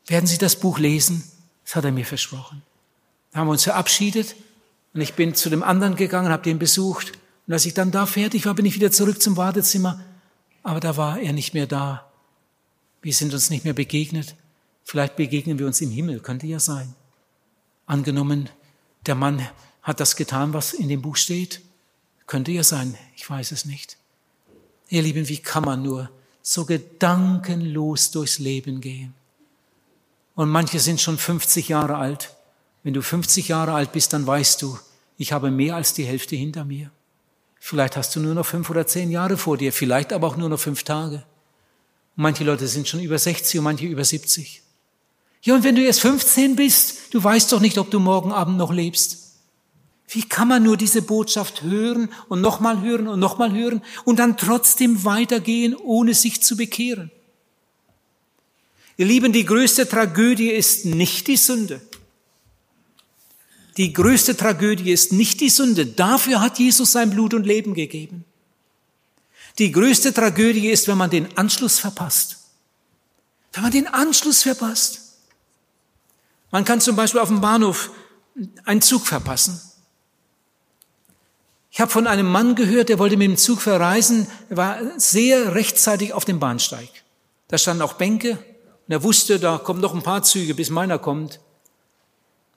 Werden 0.07 0.27
Sie 0.27 0.39
das 0.39 0.57
Buch 0.57 0.79
lesen? 0.79 1.25
Das 1.65 1.77
hat 1.77 1.85
er 1.85 1.93
mir 1.93 2.07
versprochen. 2.07 2.63
Da 3.33 3.41
haben 3.41 3.49
wir 3.49 3.53
uns 3.53 3.65
verabschiedet 3.65 4.37
und 4.95 5.01
ich 5.01 5.15
bin 5.15 5.35
zu 5.35 5.51
dem 5.51 5.63
anderen 5.63 5.97
gegangen, 5.97 6.31
habe 6.31 6.43
den 6.43 6.59
besucht. 6.59 7.13
Und 7.47 7.53
als 7.53 7.67
ich 7.67 7.75
dann 7.75 7.91
da 7.91 8.07
fertig 8.07 8.47
war, 8.47 8.55
bin 8.55 8.67
ich 8.67 8.75
wieder 8.75 8.91
zurück 8.91 9.21
zum 9.21 9.37
Wartezimmer. 9.37 10.01
Aber 10.63 10.81
da 10.81 10.97
war 10.97 11.19
er 11.19 11.33
nicht 11.33 11.55
mehr 11.55 11.67
da. 11.67 12.11
Wir 13.03 13.13
sind 13.13 13.35
uns 13.35 13.51
nicht 13.51 13.65
mehr 13.65 13.75
begegnet. 13.75 14.37
Vielleicht 14.85 15.17
begegnen 15.17 15.59
wir 15.59 15.67
uns 15.67 15.81
im 15.81 15.91
Himmel, 15.91 16.21
könnte 16.21 16.47
ja 16.47 16.61
sein. 16.61 16.95
Angenommen, 17.87 18.49
der 19.07 19.17
Mann 19.17 19.47
hat 19.83 20.01
das 20.01 20.17
getan, 20.17 20.55
was 20.55 20.73
in 20.73 20.89
dem 20.89 21.03
Buch 21.03 21.17
steht. 21.17 21.61
Könnte 22.27 22.53
ja 22.53 22.65
sein, 22.65 22.97
ich 23.17 23.29
weiß 23.29 23.53
es 23.53 23.65
nicht. 23.65 23.97
Ihr 24.89 25.03
Lieben, 25.03 25.29
wie 25.29 25.39
kann 25.39 25.65
man 25.65 25.83
nur 25.83 26.11
so 26.43 26.65
gedankenlos 26.65 28.13
durchs 28.13 28.39
Leben 28.39 28.81
gehen? 28.81 29.15
Und 30.37 30.51
manche 30.51 30.79
sind 30.79 31.01
schon 31.01 31.19
50 31.19 31.71
Jahre 31.71 31.97
alt. 31.97 32.37
Wenn 32.85 32.95
du 32.95 33.03
50 33.03 33.49
Jahre 33.49 33.73
alt 33.73 33.91
bist, 33.91 34.13
dann 34.13 34.27
weißt 34.27 34.63
du, 34.63 34.79
ich 35.17 35.33
habe 35.33 35.51
mehr 35.51 35.75
als 35.75 35.95
die 35.95 36.05
Hälfte 36.05 36.37
hinter 36.37 36.65
mir. 36.65 36.93
Vielleicht 37.59 37.97
hast 37.97 38.15
du 38.15 38.21
nur 38.21 38.35
noch 38.35 38.47
fünf 38.47 38.71
oder 38.71 38.87
zehn 38.87 39.11
Jahre 39.11 39.39
vor 39.39 39.57
dir, 39.57 39.73
vielleicht 39.73 40.13
aber 40.13 40.29
auch 40.29 40.37
nur 40.37 40.51
noch 40.51 40.61
fünf 40.61 40.85
Tage. 40.85 41.25
Und 42.17 42.23
manche 42.23 42.45
Leute 42.45 42.69
sind 42.69 42.87
schon 42.87 43.01
über 43.01 43.19
60 43.19 43.59
und 43.59 43.65
manche 43.65 43.87
über 43.87 44.05
70. 44.05 44.63
Ja, 45.43 45.55
und 45.55 45.65
wenn 45.65 45.75
du 45.75 45.83
erst 45.83 46.01
15 46.01 46.55
bist, 46.55 47.15
du 47.15 47.25
weißt 47.25 47.51
doch 47.51 47.61
nicht, 47.61 47.79
ob 47.79 47.91
du 47.91 47.99
morgen 47.99 48.31
Abend 48.31 48.59
noch 48.59 48.73
lebst. 48.73 49.39
Wie 50.09 50.23
kann 50.23 50.49
man 50.49 50.63
nur 50.63 50.77
diese 50.77 51.03
Botschaft 51.03 51.63
hören 51.63 52.11
und 52.29 52.43
nochmal 52.43 52.83
hören 52.83 53.09
und 53.09 53.19
nochmal 53.19 53.53
hören 53.53 53.83
und 54.05 54.19
dann 54.19 54.37
trotzdem 54.37 55.05
weitergehen, 55.05 55.75
ohne 55.75 56.15
sich 56.15 56.43
zu 56.43 56.57
bekehren? 56.57 57.11
Ihr 58.97 59.07
Lieben, 59.07 59.33
die 59.33 59.45
größte 59.45 59.89
Tragödie 59.89 60.51
ist 60.51 60.87
nicht 60.87 61.27
die 61.27 61.37
Sünde. 61.37 61.81
Die 63.77 63.93
größte 63.93 64.37
Tragödie 64.37 64.91
ist 64.91 65.13
nicht 65.13 65.41
die 65.41 65.51
Sünde. 65.51 65.85
Dafür 65.85 66.41
hat 66.41 66.59
Jesus 66.59 66.93
sein 66.93 67.11
Blut 67.11 67.35
und 67.35 67.45
Leben 67.45 67.75
gegeben. 67.75 68.25
Die 69.59 69.71
größte 69.71 70.15
Tragödie 70.15 70.69
ist, 70.69 70.89
wenn 70.89 70.97
man 70.97 71.11
den 71.11 71.37
Anschluss 71.37 71.79
verpasst. 71.79 72.39
Wenn 73.53 73.63
man 73.63 73.73
den 73.73 73.87
Anschluss 73.87 74.43
verpasst. 74.43 75.03
Man 76.51 76.65
kann 76.65 76.81
zum 76.81 76.97
Beispiel 76.97 77.21
auf 77.21 77.29
dem 77.29 77.41
Bahnhof 77.41 77.91
einen 78.65 78.83
Zug 78.83 79.07
verpassen. 79.07 79.61
Ich 81.71 81.81
habe 81.81 81.91
von 81.91 82.07
einem 82.07 82.27
Mann 82.27 82.55
gehört, 82.55 82.89
der 82.89 82.99
wollte 82.99 83.19
mit 83.19 83.29
dem 83.29 83.37
Zug 83.37 83.61
verreisen, 83.61 84.27
er 84.49 84.57
war 84.57 84.99
sehr 84.99 85.55
rechtzeitig 85.55 86.15
auf 86.15 86.25
dem 86.25 86.41
Bahnsteig. 86.41 86.89
Da 87.49 87.59
standen 87.59 87.83
auch 87.83 87.95
Bänke 87.95 88.39
und 88.87 88.93
er 88.93 89.03
wusste, 89.03 89.39
da 89.39 89.59
kommen 89.59 89.81
noch 89.81 89.95
ein 89.95 90.03
paar 90.03 90.23
Züge, 90.23 90.55
bis 90.55 90.71
meiner 90.71 90.99
kommt 90.99 91.41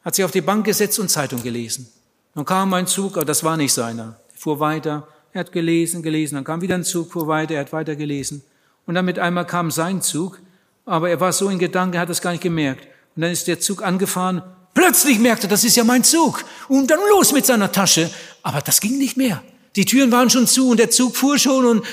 hat 0.01 0.15
sich 0.15 0.25
auf 0.25 0.31
die 0.31 0.41
Bank 0.41 0.65
gesetzt 0.65 0.99
und 0.99 1.09
Zeitung 1.09 1.43
gelesen. 1.43 1.87
Dann 2.33 2.45
kam 2.45 2.73
ein 2.73 2.87
Zug, 2.87 3.17
aber 3.17 3.25
das 3.25 3.43
war 3.43 3.57
nicht 3.57 3.73
seiner. 3.73 4.19
Er 4.33 4.39
fuhr 4.39 4.59
weiter, 4.59 5.07
er 5.33 5.41
hat 5.41 5.51
gelesen, 5.51 6.01
gelesen, 6.01 6.35
dann 6.35 6.43
kam 6.43 6.61
wieder 6.61 6.75
ein 6.75 6.83
Zug, 6.83 7.11
fuhr 7.11 7.27
weiter, 7.27 7.55
er 7.55 7.61
hat 7.61 7.73
weiter 7.73 7.95
gelesen. 7.95 8.41
Und 8.85 8.95
dann 8.95 9.05
mit 9.05 9.19
einmal 9.19 9.45
kam 9.45 9.71
sein 9.71 10.01
Zug, 10.01 10.39
aber 10.85 11.09
er 11.09 11.19
war 11.19 11.33
so 11.33 11.49
in 11.49 11.59
Gedanken, 11.59 11.95
er 11.95 12.01
hat 12.01 12.09
es 12.09 12.21
gar 12.21 12.31
nicht 12.31 12.43
gemerkt. 12.43 12.87
Und 13.15 13.23
dann 13.23 13.31
ist 13.31 13.47
der 13.47 13.59
Zug 13.59 13.83
angefahren, 13.83 14.41
plötzlich 14.73 15.19
merkte, 15.19 15.47
das 15.47 15.63
ist 15.63 15.75
ja 15.75 15.83
mein 15.83 16.03
Zug. 16.03 16.43
Und 16.67 16.89
dann 16.89 16.99
los 17.09 17.33
mit 17.33 17.45
seiner 17.45 17.71
Tasche. 17.71 18.09
Aber 18.41 18.61
das 18.61 18.79
ging 18.79 18.97
nicht 18.97 19.17
mehr. 19.17 19.43
Die 19.75 19.85
Türen 19.85 20.11
waren 20.11 20.29
schon 20.29 20.47
zu 20.47 20.69
und 20.69 20.77
der 20.77 20.89
Zug 20.89 21.15
fuhr 21.15 21.37
schon 21.37 21.65
und 21.65 21.85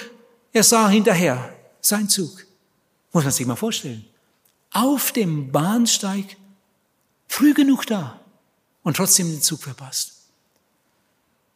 er 0.53 0.63
sah 0.63 0.89
hinterher, 0.89 1.53
sein 1.81 2.09
Zug. 2.09 2.47
Muss 3.13 3.25
man 3.25 3.33
sich 3.33 3.47
mal 3.47 3.57
vorstellen. 3.57 4.05
Auf 4.73 5.13
dem 5.13 5.53
Bahnsteig 5.53 6.37
Früh 7.29 7.55
genug 7.55 7.87
da 7.87 8.21
und 8.83 8.97
trotzdem 8.97 9.31
den 9.31 9.43
Zug 9.43 9.63
verpasst. 9.63 10.13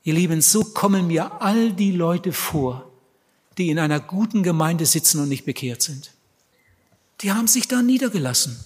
Ihr 0.03 0.15
Lieben, 0.15 0.41
so 0.41 0.65
kommen 0.65 1.07
mir 1.07 1.41
all 1.41 1.73
die 1.73 1.93
Leute 1.93 2.33
vor, 2.33 2.91
die 3.59 3.71
in 3.71 3.79
einer 3.79 4.01
guten 4.01 4.43
Gemeinde 4.43 4.87
sitzen 4.87 5.21
und 5.21 5.29
nicht 5.29 5.45
bekehrt 5.45 5.83
sind. 5.83 6.13
Die 7.21 7.33
haben 7.33 7.47
sich 7.47 7.69
da 7.69 7.83
niedergelassen. 7.83 8.59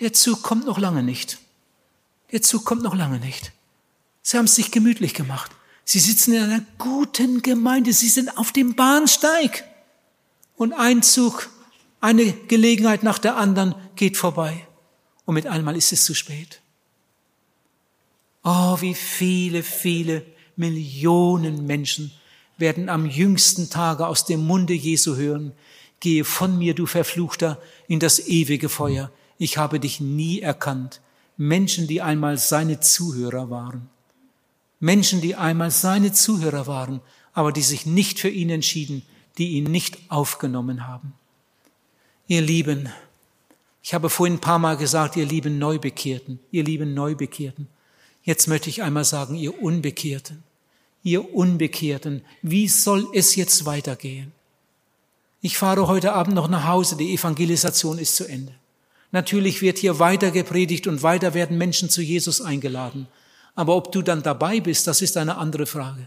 Der 0.00 0.12
Zug 0.12 0.42
kommt 0.42 0.66
noch 0.66 0.78
lange 0.78 1.02
nicht. 1.02 1.38
Der 2.32 2.42
Zug 2.42 2.64
kommt 2.64 2.82
noch 2.82 2.94
lange 2.94 3.18
nicht. 3.18 3.52
Sie 4.22 4.38
haben 4.38 4.46
es 4.46 4.54
sich 4.54 4.70
gemütlich 4.70 5.14
gemacht. 5.14 5.50
Sie 5.84 6.00
sitzen 6.00 6.34
in 6.34 6.42
einer 6.42 6.64
guten 6.78 7.42
Gemeinde. 7.42 7.92
Sie 7.92 8.08
sind 8.08 8.36
auf 8.38 8.52
dem 8.52 8.74
Bahnsteig. 8.74 9.64
Und 10.56 10.72
ein 10.72 11.02
Zug, 11.02 11.50
eine 12.00 12.32
Gelegenheit 12.32 13.02
nach 13.02 13.18
der 13.18 13.36
anderen 13.36 13.74
geht 13.96 14.16
vorbei. 14.16 14.66
Und 15.24 15.34
mit 15.34 15.46
einmal 15.46 15.76
ist 15.76 15.92
es 15.92 16.04
zu 16.04 16.14
spät. 16.14 16.60
Oh, 18.42 18.80
wie 18.80 18.94
viele, 18.94 19.62
viele 19.62 20.24
Millionen 20.56 21.66
Menschen 21.66 22.10
werden 22.56 22.88
am 22.88 23.06
jüngsten 23.06 23.70
Tage 23.70 24.06
aus 24.06 24.24
dem 24.24 24.46
Munde 24.46 24.74
Jesu 24.74 25.16
hören, 25.16 25.52
gehe 26.00 26.24
von 26.24 26.58
mir, 26.58 26.74
du 26.74 26.86
Verfluchter, 26.86 27.60
in 27.86 28.00
das 28.00 28.18
ewige 28.26 28.68
Feuer. 28.68 29.10
Ich 29.38 29.58
habe 29.58 29.80
dich 29.80 30.00
nie 30.00 30.40
erkannt. 30.40 31.00
Menschen, 31.36 31.86
die 31.86 32.02
einmal 32.02 32.38
seine 32.38 32.80
Zuhörer 32.80 33.50
waren. 33.50 33.88
Menschen, 34.78 35.20
die 35.20 35.36
einmal 35.36 35.70
seine 35.70 36.12
Zuhörer 36.12 36.66
waren, 36.66 37.00
aber 37.32 37.52
die 37.52 37.62
sich 37.62 37.84
nicht 37.84 38.18
für 38.18 38.28
ihn 38.28 38.50
entschieden, 38.50 39.02
die 39.38 39.50
ihn 39.50 39.64
nicht 39.64 39.98
aufgenommen 40.08 40.86
haben. 40.86 41.12
Ihr 42.30 42.42
Lieben, 42.42 42.88
ich 43.82 43.92
habe 43.92 44.08
vorhin 44.08 44.36
ein 44.36 44.40
paar 44.40 44.60
Mal 44.60 44.76
gesagt, 44.76 45.16
ihr 45.16 45.26
lieben 45.26 45.58
Neubekehrten, 45.58 46.38
ihr 46.52 46.62
lieben 46.62 46.94
Neubekehrten. 46.94 47.66
Jetzt 48.22 48.46
möchte 48.46 48.70
ich 48.70 48.84
einmal 48.84 49.04
sagen, 49.04 49.34
ihr 49.34 49.60
Unbekehrten, 49.60 50.44
ihr 51.02 51.34
Unbekehrten, 51.34 52.22
wie 52.40 52.68
soll 52.68 53.04
es 53.14 53.34
jetzt 53.34 53.66
weitergehen? 53.66 54.30
Ich 55.40 55.58
fahre 55.58 55.88
heute 55.88 56.12
Abend 56.12 56.36
noch 56.36 56.46
nach 56.46 56.68
Hause, 56.68 56.96
die 56.96 57.12
Evangelisation 57.12 57.98
ist 57.98 58.14
zu 58.14 58.26
Ende. 58.28 58.54
Natürlich 59.10 59.60
wird 59.60 59.78
hier 59.78 59.98
weiter 59.98 60.30
gepredigt 60.30 60.86
und 60.86 61.02
weiter 61.02 61.34
werden 61.34 61.58
Menschen 61.58 61.90
zu 61.90 62.00
Jesus 62.00 62.40
eingeladen. 62.40 63.08
Aber 63.56 63.74
ob 63.74 63.90
du 63.90 64.02
dann 64.02 64.22
dabei 64.22 64.60
bist, 64.60 64.86
das 64.86 65.02
ist 65.02 65.16
eine 65.16 65.36
andere 65.36 65.66
Frage. 65.66 66.06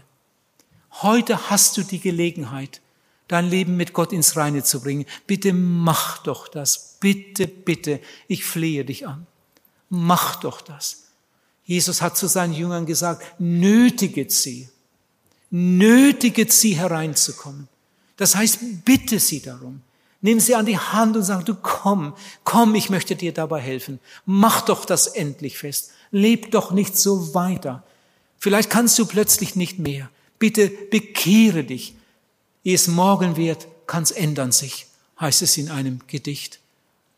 Heute 1.02 1.50
hast 1.50 1.76
du 1.76 1.82
die 1.82 2.00
Gelegenheit, 2.00 2.80
dein 3.28 3.48
Leben 3.48 3.76
mit 3.76 3.92
Gott 3.92 4.12
ins 4.12 4.36
Reine 4.36 4.62
zu 4.62 4.80
bringen. 4.80 5.06
Bitte 5.26 5.52
mach 5.52 6.18
doch 6.18 6.48
das. 6.48 6.96
Bitte, 7.00 7.46
bitte. 7.46 8.00
Ich 8.28 8.44
flehe 8.44 8.84
dich 8.84 9.06
an. 9.06 9.26
Mach 9.88 10.36
doch 10.36 10.60
das. 10.60 11.04
Jesus 11.64 12.02
hat 12.02 12.16
zu 12.16 12.26
seinen 12.26 12.52
Jüngern 12.52 12.86
gesagt, 12.86 13.22
nötiget 13.38 14.32
sie. 14.32 14.68
Nötiget 15.50 16.52
sie 16.52 16.76
hereinzukommen. 16.76 17.68
Das 18.16 18.36
heißt, 18.36 18.84
bitte 18.84 19.18
sie 19.18 19.40
darum. 19.40 19.80
Nimm 20.20 20.40
sie 20.40 20.54
an 20.54 20.66
die 20.66 20.78
Hand 20.78 21.16
und 21.16 21.22
sag, 21.22 21.44
du 21.44 21.54
komm, 21.54 22.14
komm, 22.44 22.74
ich 22.74 22.88
möchte 22.88 23.14
dir 23.14 23.32
dabei 23.32 23.60
helfen. 23.60 24.00
Mach 24.24 24.62
doch 24.62 24.84
das 24.84 25.06
endlich 25.06 25.58
fest. 25.58 25.92
Leb 26.10 26.50
doch 26.50 26.70
nicht 26.70 26.96
so 26.96 27.34
weiter. 27.34 27.82
Vielleicht 28.38 28.70
kannst 28.70 28.98
du 28.98 29.06
plötzlich 29.06 29.54
nicht 29.54 29.78
mehr. 29.78 30.10
Bitte 30.38 30.68
bekehre 30.68 31.64
dich. 31.64 31.94
Ehe 32.64 32.74
es 32.74 32.88
morgen 32.88 33.36
wird, 33.36 33.68
kann's 33.86 34.10
ändern 34.10 34.52
sich, 34.52 34.86
heißt 35.20 35.42
es 35.42 35.56
in 35.56 35.70
einem 35.70 36.00
Gedicht. 36.06 36.60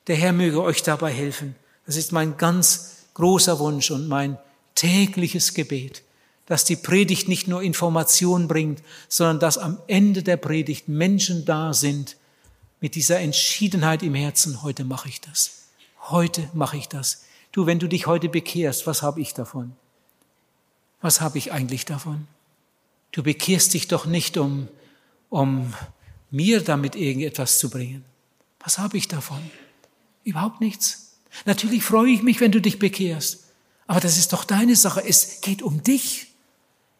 Der 0.08 0.16
Herr 0.16 0.32
möge 0.32 0.62
euch 0.62 0.82
dabei 0.82 1.12
helfen. 1.12 1.54
Das 1.86 1.96
ist 1.96 2.12
mein 2.12 2.36
ganz 2.36 3.04
großer 3.14 3.58
Wunsch 3.58 3.90
und 3.90 4.08
mein 4.08 4.38
tägliches 4.74 5.54
Gebet 5.54 6.02
dass 6.46 6.64
die 6.64 6.76
Predigt 6.76 7.28
nicht 7.28 7.48
nur 7.48 7.60
Information 7.60 8.48
bringt, 8.48 8.82
sondern 9.08 9.40
dass 9.40 9.58
am 9.58 9.78
Ende 9.88 10.22
der 10.22 10.36
Predigt 10.36 10.88
Menschen 10.88 11.44
da 11.44 11.74
sind 11.74 12.16
mit 12.80 12.94
dieser 12.94 13.18
Entschiedenheit 13.18 14.02
im 14.02 14.14
Herzen, 14.14 14.62
heute 14.62 14.84
mache 14.84 15.08
ich 15.08 15.20
das. 15.20 15.64
Heute 16.08 16.48
mache 16.54 16.76
ich 16.76 16.88
das. 16.88 17.24
Du, 17.50 17.66
wenn 17.66 17.80
du 17.80 17.88
dich 17.88 18.06
heute 18.06 18.28
bekehrst, 18.28 18.86
was 18.86 19.02
habe 19.02 19.20
ich 19.20 19.34
davon? 19.34 19.72
Was 21.00 21.20
habe 21.20 21.38
ich 21.38 21.52
eigentlich 21.52 21.84
davon? 21.84 22.28
Du 23.10 23.22
bekehrst 23.22 23.74
dich 23.74 23.88
doch 23.88 24.06
nicht, 24.06 24.36
um, 24.36 24.68
um 25.30 25.72
mir 26.30 26.60
damit 26.60 26.96
irgendetwas 26.96 27.58
zu 27.58 27.70
bringen. 27.70 28.04
Was 28.60 28.78
habe 28.78 28.96
ich 28.96 29.08
davon? 29.08 29.38
Überhaupt 30.24 30.60
nichts. 30.60 31.18
Natürlich 31.44 31.82
freue 31.82 32.10
ich 32.10 32.22
mich, 32.22 32.40
wenn 32.40 32.52
du 32.52 32.60
dich 32.60 32.78
bekehrst. 32.78 33.44
Aber 33.86 34.00
das 34.00 34.18
ist 34.18 34.32
doch 34.32 34.44
deine 34.44 34.74
Sache. 34.74 35.02
Es 35.06 35.40
geht 35.40 35.62
um 35.62 35.82
dich. 35.82 36.28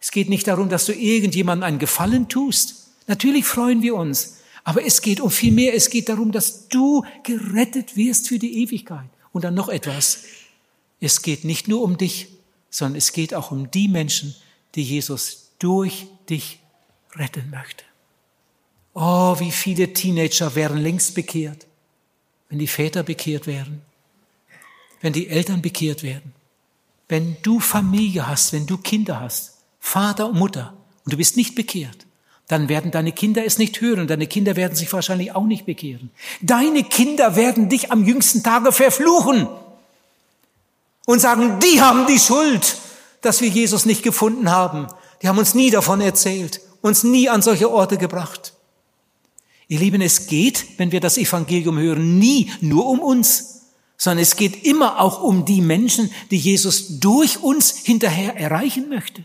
Es 0.00 0.10
geht 0.10 0.28
nicht 0.28 0.46
darum, 0.46 0.68
dass 0.68 0.86
du 0.86 0.92
irgendjemandem 0.92 1.64
einen 1.64 1.78
Gefallen 1.78 2.28
tust. 2.28 2.88
Natürlich 3.06 3.44
freuen 3.44 3.82
wir 3.82 3.96
uns. 3.96 4.38
Aber 4.62 4.84
es 4.84 5.00
geht 5.00 5.20
um 5.20 5.30
viel 5.30 5.52
mehr. 5.52 5.74
Es 5.74 5.90
geht 5.90 6.08
darum, 6.08 6.32
dass 6.32 6.68
du 6.68 7.04
gerettet 7.22 7.96
wirst 7.96 8.28
für 8.28 8.38
die 8.38 8.62
Ewigkeit. 8.62 9.08
Und 9.32 9.44
dann 9.44 9.54
noch 9.54 9.68
etwas. 9.68 10.24
Es 11.00 11.22
geht 11.22 11.44
nicht 11.44 11.68
nur 11.68 11.82
um 11.82 11.98
dich, 11.98 12.28
sondern 12.70 12.96
es 12.96 13.12
geht 13.12 13.34
auch 13.34 13.50
um 13.50 13.70
die 13.70 13.88
Menschen, 13.88 14.34
die 14.74 14.82
Jesus 14.82 15.52
durch 15.58 16.06
dich 16.28 16.60
retten 17.14 17.50
möchte. 17.50 17.84
Oh, 18.98 19.38
wie 19.40 19.50
viele 19.50 19.92
Teenager 19.92 20.54
wären 20.54 20.78
längst 20.78 21.14
bekehrt, 21.14 21.66
wenn 22.48 22.58
die 22.58 22.66
Väter 22.66 23.02
bekehrt 23.02 23.46
wären, 23.46 23.82
wenn 25.02 25.12
die 25.12 25.28
Eltern 25.28 25.60
bekehrt 25.60 26.02
werden, 26.02 26.32
wenn 27.06 27.36
du 27.42 27.60
Familie 27.60 28.26
hast, 28.26 28.54
wenn 28.54 28.66
du 28.66 28.78
Kinder 28.78 29.20
hast 29.20 29.58
Vater 29.80 30.30
und 30.30 30.38
Mutter, 30.38 30.72
und 31.04 31.12
du 31.12 31.18
bist 31.18 31.36
nicht 31.36 31.54
bekehrt, 31.54 32.06
dann 32.48 32.70
werden 32.70 32.90
deine 32.90 33.12
Kinder 33.12 33.44
es 33.44 33.58
nicht 33.58 33.82
hören, 33.82 34.06
deine 34.06 34.26
Kinder 34.26 34.56
werden 34.56 34.74
sich 34.74 34.90
wahrscheinlich 34.94 35.34
auch 35.34 35.44
nicht 35.44 35.66
bekehren. 35.66 36.10
Deine 36.40 36.82
Kinder 36.82 37.36
werden 37.36 37.68
dich 37.68 37.92
am 37.92 38.02
jüngsten 38.02 38.42
Tage 38.42 38.72
verfluchen 38.72 39.46
und 41.04 41.20
sagen, 41.20 41.60
die 41.60 41.82
haben 41.82 42.06
die 42.06 42.18
Schuld, 42.18 42.78
dass 43.20 43.42
wir 43.42 43.48
Jesus 43.48 43.84
nicht 43.84 44.02
gefunden 44.02 44.50
haben. 44.50 44.86
Die 45.20 45.28
haben 45.28 45.38
uns 45.38 45.54
nie 45.54 45.70
davon 45.70 46.00
erzählt, 46.00 46.62
uns 46.80 47.04
nie 47.04 47.28
an 47.28 47.42
solche 47.42 47.70
Orte 47.70 47.98
gebracht. 47.98 48.55
Ihr 49.68 49.80
Lieben, 49.80 50.00
es 50.00 50.26
geht, 50.26 50.78
wenn 50.78 50.92
wir 50.92 51.00
das 51.00 51.18
Evangelium 51.18 51.78
hören, 51.78 52.18
nie 52.18 52.50
nur 52.60 52.86
um 52.86 53.00
uns, 53.00 53.62
sondern 53.96 54.22
es 54.22 54.36
geht 54.36 54.64
immer 54.64 55.00
auch 55.00 55.22
um 55.22 55.44
die 55.44 55.60
Menschen, 55.60 56.10
die 56.30 56.36
Jesus 56.36 57.00
durch 57.00 57.42
uns 57.42 57.70
hinterher 57.78 58.36
erreichen 58.36 58.88
möchte. 58.88 59.24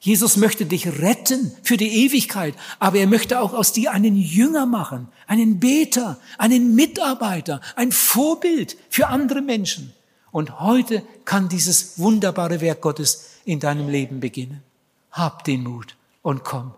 Jesus 0.00 0.38
möchte 0.38 0.64
dich 0.64 0.86
retten 0.86 1.52
für 1.62 1.76
die 1.76 2.04
Ewigkeit, 2.06 2.54
aber 2.78 2.98
er 2.98 3.06
möchte 3.06 3.40
auch 3.40 3.52
aus 3.52 3.72
dir 3.72 3.92
einen 3.92 4.16
Jünger 4.16 4.64
machen, 4.64 5.08
einen 5.26 5.60
Beter, 5.60 6.18
einen 6.38 6.74
Mitarbeiter, 6.74 7.60
ein 7.76 7.92
Vorbild 7.92 8.78
für 8.88 9.08
andere 9.08 9.42
Menschen. 9.42 9.92
Und 10.32 10.60
heute 10.60 11.02
kann 11.24 11.48
dieses 11.48 11.98
wunderbare 11.98 12.60
Werk 12.62 12.80
Gottes 12.80 13.26
in 13.44 13.60
deinem 13.60 13.88
Leben 13.88 14.20
beginnen. 14.20 14.62
Hab 15.12 15.44
den 15.44 15.64
Mut 15.64 15.96
und 16.22 16.44
komm. 16.44 16.72